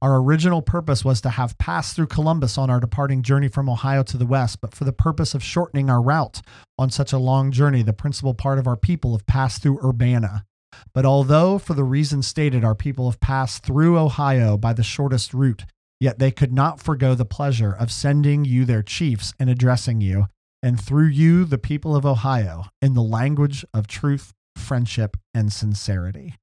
[0.03, 4.03] Our original purpose was to have passed through Columbus on our departing journey from Ohio
[4.05, 6.41] to the west, but for the purpose of shortening our route
[6.79, 10.45] on such a long journey, the principal part of our people have passed through Urbana.
[10.93, 15.33] But although, for the reason stated, our people have passed through Ohio by the shortest
[15.33, 15.65] route,
[16.01, 20.27] yet they could not forego the pleasure of sending you their chiefs and addressing you,
[20.63, 26.35] and through you, the people of Ohio, in the language of truth, friendship, and sincerity.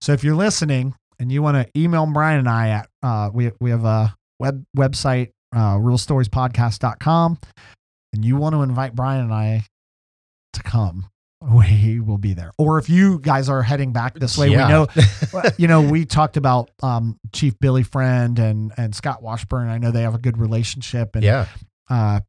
[0.00, 3.50] So if you're listening and you want to email Brian and I at, uh, we,
[3.60, 7.38] we have a web website, uh, realstoriespodcast.com,
[8.12, 9.64] and you want to invite Brian and I
[10.54, 11.06] to come,
[11.54, 12.52] we will be there.
[12.58, 14.66] Or if you guys are heading back this way, Yeah.
[14.66, 14.86] we know
[15.58, 19.68] you know, we talked about um, Chief Billy Friend and and Scott Washburn.
[19.68, 21.46] I know they have a good relationship, and yeah.
[21.90, 22.20] uh,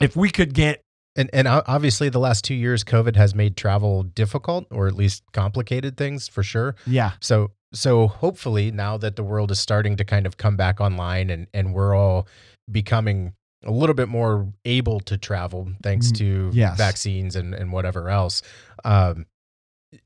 [0.00, 0.82] if we could get
[1.16, 5.22] And and obviously the last 2 years COVID has made travel difficult or at least
[5.32, 6.74] complicated things for sure.
[6.86, 10.80] yeah, So so hopefully now that the world is starting to kind of come back
[10.80, 12.26] online and and we're all
[12.70, 13.32] becoming
[13.64, 16.76] a little bit more able to travel thanks Mm, to yes.
[16.78, 18.42] vaccines and and whatever else.
[18.84, 19.26] Um,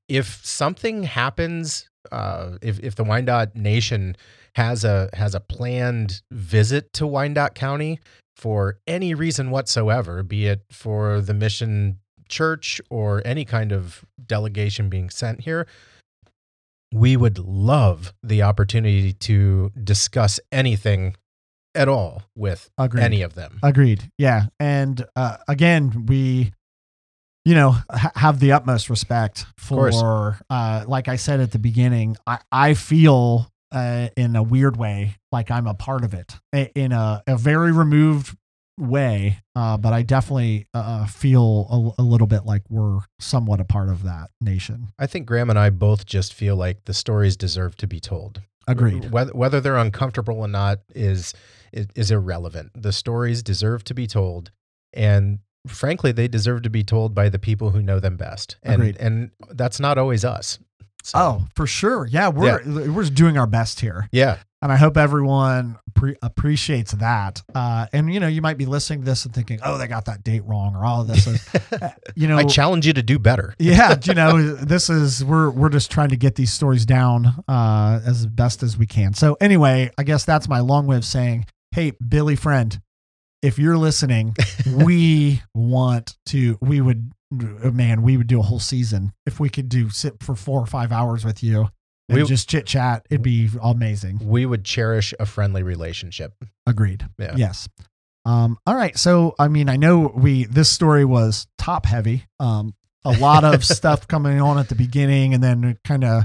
[0.09, 4.17] if something happens, uh, if if the Wyandotte Nation
[4.57, 8.01] has a has a planned visit to Wyandotte County
[8.37, 14.89] for any reason whatsoever, be it for the mission church or any kind of delegation
[14.89, 15.67] being sent here,
[16.95, 21.17] we would love the opportunity to discuss anything
[21.75, 23.03] at all with agreed.
[23.03, 23.59] any of them.
[23.63, 24.11] Agreed.
[24.17, 24.47] Yeah.
[24.61, 26.53] And uh, again, we,
[27.45, 32.17] you know, ha- have the utmost respect for, uh, like I said at the beginning,
[32.29, 36.39] I, I feel uh, in a weird way like I'm a part of it
[36.77, 38.37] in a, a very removed
[38.79, 39.41] way.
[39.55, 43.89] Uh, but I definitely uh, feel a, a little bit like we're somewhat a part
[43.89, 44.89] of that nation.
[44.99, 48.43] I think Graham and I both just feel like the stories deserve to be told.
[48.67, 49.11] Agreed.
[49.11, 51.35] Whether, whether they're uncomfortable or not is,
[51.73, 52.71] is is irrelevant.
[52.75, 54.51] The stories deserve to be told,
[54.95, 58.57] and frankly, they deserve to be told by the people who know them best.
[58.63, 58.97] And Agreed.
[58.99, 60.59] and that's not always us.
[61.05, 62.07] So, Oh, for sure.
[62.07, 64.09] Yeah, we're we're just doing our best here.
[64.13, 64.39] yeah.
[64.63, 67.43] And I hope everyone pre- appreciates that.
[67.55, 70.07] Uh, and you know, you might be listening to this and thinking, "Oh, they got
[70.07, 71.47] that date wrong," or "All of this is,"
[71.83, 73.55] uh, you know, I challenge you to do better.
[73.59, 78.01] yeah, you know, this is we're we're just trying to get these stories down uh,
[78.07, 79.13] as best as we can.
[79.13, 82.81] So anyway, I guess that's my long way of saying, hey, Billy friend,
[83.43, 84.35] if you're listening,
[84.77, 86.57] we want to.
[86.63, 87.13] We would,
[87.73, 90.67] man, we would do a whole season if we could do sit for four or
[90.67, 91.69] five hours with you
[92.09, 93.07] and We- just chit chat.
[93.11, 94.21] It'd be amazing.
[94.23, 96.35] We would cherish a friendly relationship.
[96.67, 97.07] Agreed.
[97.19, 97.35] Yeah.
[97.37, 97.69] Yes.
[98.27, 98.97] Um, all right.
[98.97, 102.25] So, I mean, I know we, this story was top heavy.
[102.41, 102.75] Um,
[103.05, 106.25] a lot of stuff coming on at the beginning and then kind of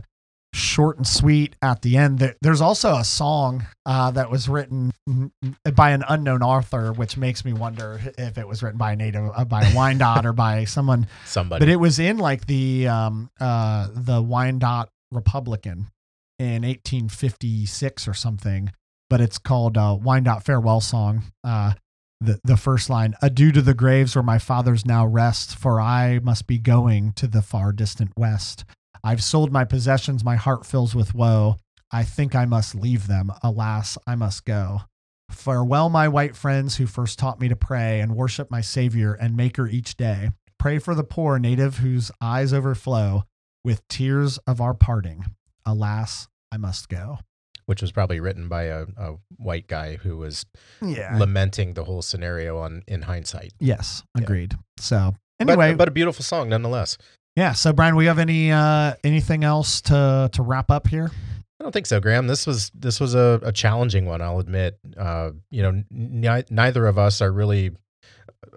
[0.53, 2.19] short and sweet at the end.
[2.19, 4.91] There, there's also a song uh, that was written
[5.75, 9.29] by an unknown author, which makes me wonder if it was written by a native,
[9.35, 11.59] uh, by a Wyandotte or by someone Somebody.
[11.59, 15.87] but it was in like the um uh the Wyandotte Republican
[16.39, 18.71] in 1856 or something.
[19.09, 21.23] But it's called uh, Wyandotte Farewell Song.
[21.43, 21.73] Uh,
[22.21, 26.19] the the first line: "Adieu to the graves where my fathers now rest, for I
[26.19, 28.65] must be going to the far distant west.
[29.03, 31.55] I've sold my possessions, my heart fills with woe.
[31.91, 33.31] I think I must leave them.
[33.43, 34.81] Alas, I must go."
[35.31, 39.37] Farewell, my white friends who first taught me to pray and worship my Savior and
[39.37, 40.31] Maker each day.
[40.57, 43.23] Pray for the poor native whose eyes overflow
[43.63, 45.25] with tears of our parting.
[45.65, 47.19] Alas, I must go.
[47.67, 50.43] which was probably written by a, a white guy who was
[50.81, 51.15] Yeah.
[51.19, 53.53] lamenting the whole scenario on in hindsight.
[53.59, 54.23] yes, Yeah.
[54.23, 54.57] agreed.
[54.79, 56.97] So But- anyway, but, a beautiful song nonetheless.
[57.39, 57.53] Yeah.
[57.53, 61.09] So Brian, we have any uh anything else to to wrap up here?
[61.59, 62.27] I don't think so, Graham.
[62.27, 64.21] This was this was a, a challenging one.
[64.21, 64.77] I'll admit.
[64.97, 67.71] Uh, you know, ni- neither of us are really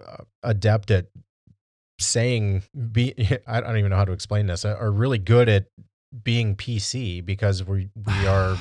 [0.05, 1.07] uh, adept at
[1.99, 2.63] saying.
[2.91, 3.13] Be
[3.47, 4.65] I don't even know how to explain this.
[4.65, 5.67] Are really good at
[6.23, 8.57] being PC because we we are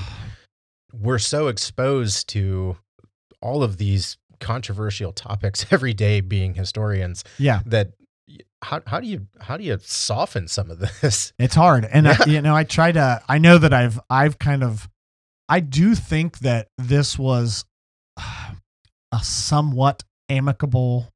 [0.92, 2.76] we're so exposed to
[3.40, 6.20] all of these controversial topics every day.
[6.20, 7.92] Being historians, Yeah, that
[8.62, 11.32] how how do you how do you soften some of this?
[11.38, 13.22] it's hard, and I, you know, I try to.
[13.28, 14.88] I know that I've I've kind of.
[15.48, 17.64] I do think that this was
[18.16, 18.52] uh,
[19.12, 21.12] a somewhat amicable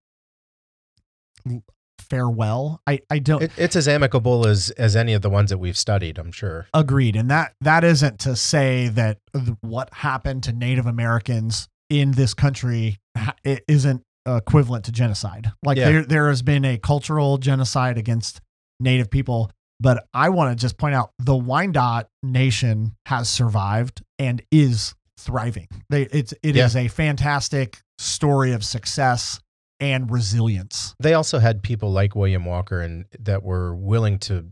[1.98, 2.80] farewell.
[2.86, 3.42] I I don't.
[3.42, 6.18] It, it's as amicable as as any of the ones that we've studied.
[6.18, 6.66] I'm sure.
[6.74, 7.16] Agreed.
[7.16, 9.18] And that that isn't to say that
[9.60, 12.98] what happened to Native Americans in this country
[13.44, 15.52] it isn't equivalent to genocide.
[15.64, 15.90] Like Yeah.
[15.90, 18.40] there there has been a cultural genocide against
[18.80, 19.50] Native people,
[19.80, 25.68] but I want to just point out the Wyandotte Nation has survived and is thriving.
[25.88, 26.82] They it's it is Yeah.
[26.82, 29.40] a fantastic story of success
[29.80, 30.94] and resilience.
[31.00, 34.46] They also had people like William Walker and that were willing to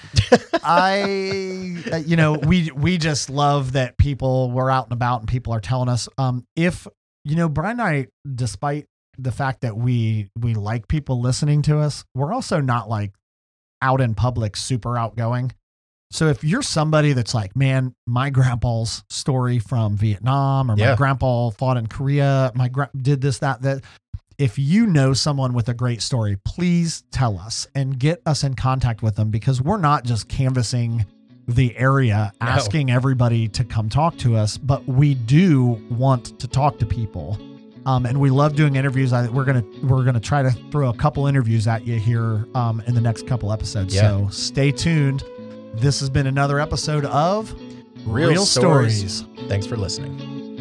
[0.64, 5.28] I, uh, you know, we we just love that people we're out and about and
[5.30, 6.08] people are telling us.
[6.18, 6.88] Um, if
[7.26, 8.86] you know, Brian and I, despite
[9.18, 13.14] the fact that we we like people listening to us, we're also not like
[13.84, 15.52] out in public super outgoing.
[16.10, 21.50] So if you're somebody that's like, man, my grandpa's story from Vietnam, or my grandpa
[21.50, 23.84] fought in Korea, my gra- did this, that, that.
[24.40, 28.56] If you know someone with a great story, please tell us and get us in
[28.56, 31.06] contact with them because we're not just canvassing
[31.48, 32.48] the area, No.
[32.48, 37.38] asking everybody to come talk to us, but we do want to talk to people.
[37.86, 39.12] Um, and we love doing interviews.
[39.12, 42.82] I, we're gonna we're gonna try to throw a couple interviews at you here um,
[42.88, 43.94] in the next couple episodes.
[43.94, 44.02] Yeah.
[44.02, 45.24] So stay tuned.
[45.74, 47.54] This has been another episode of
[48.06, 49.26] Real stories.
[49.48, 50.53] Thanks for listening.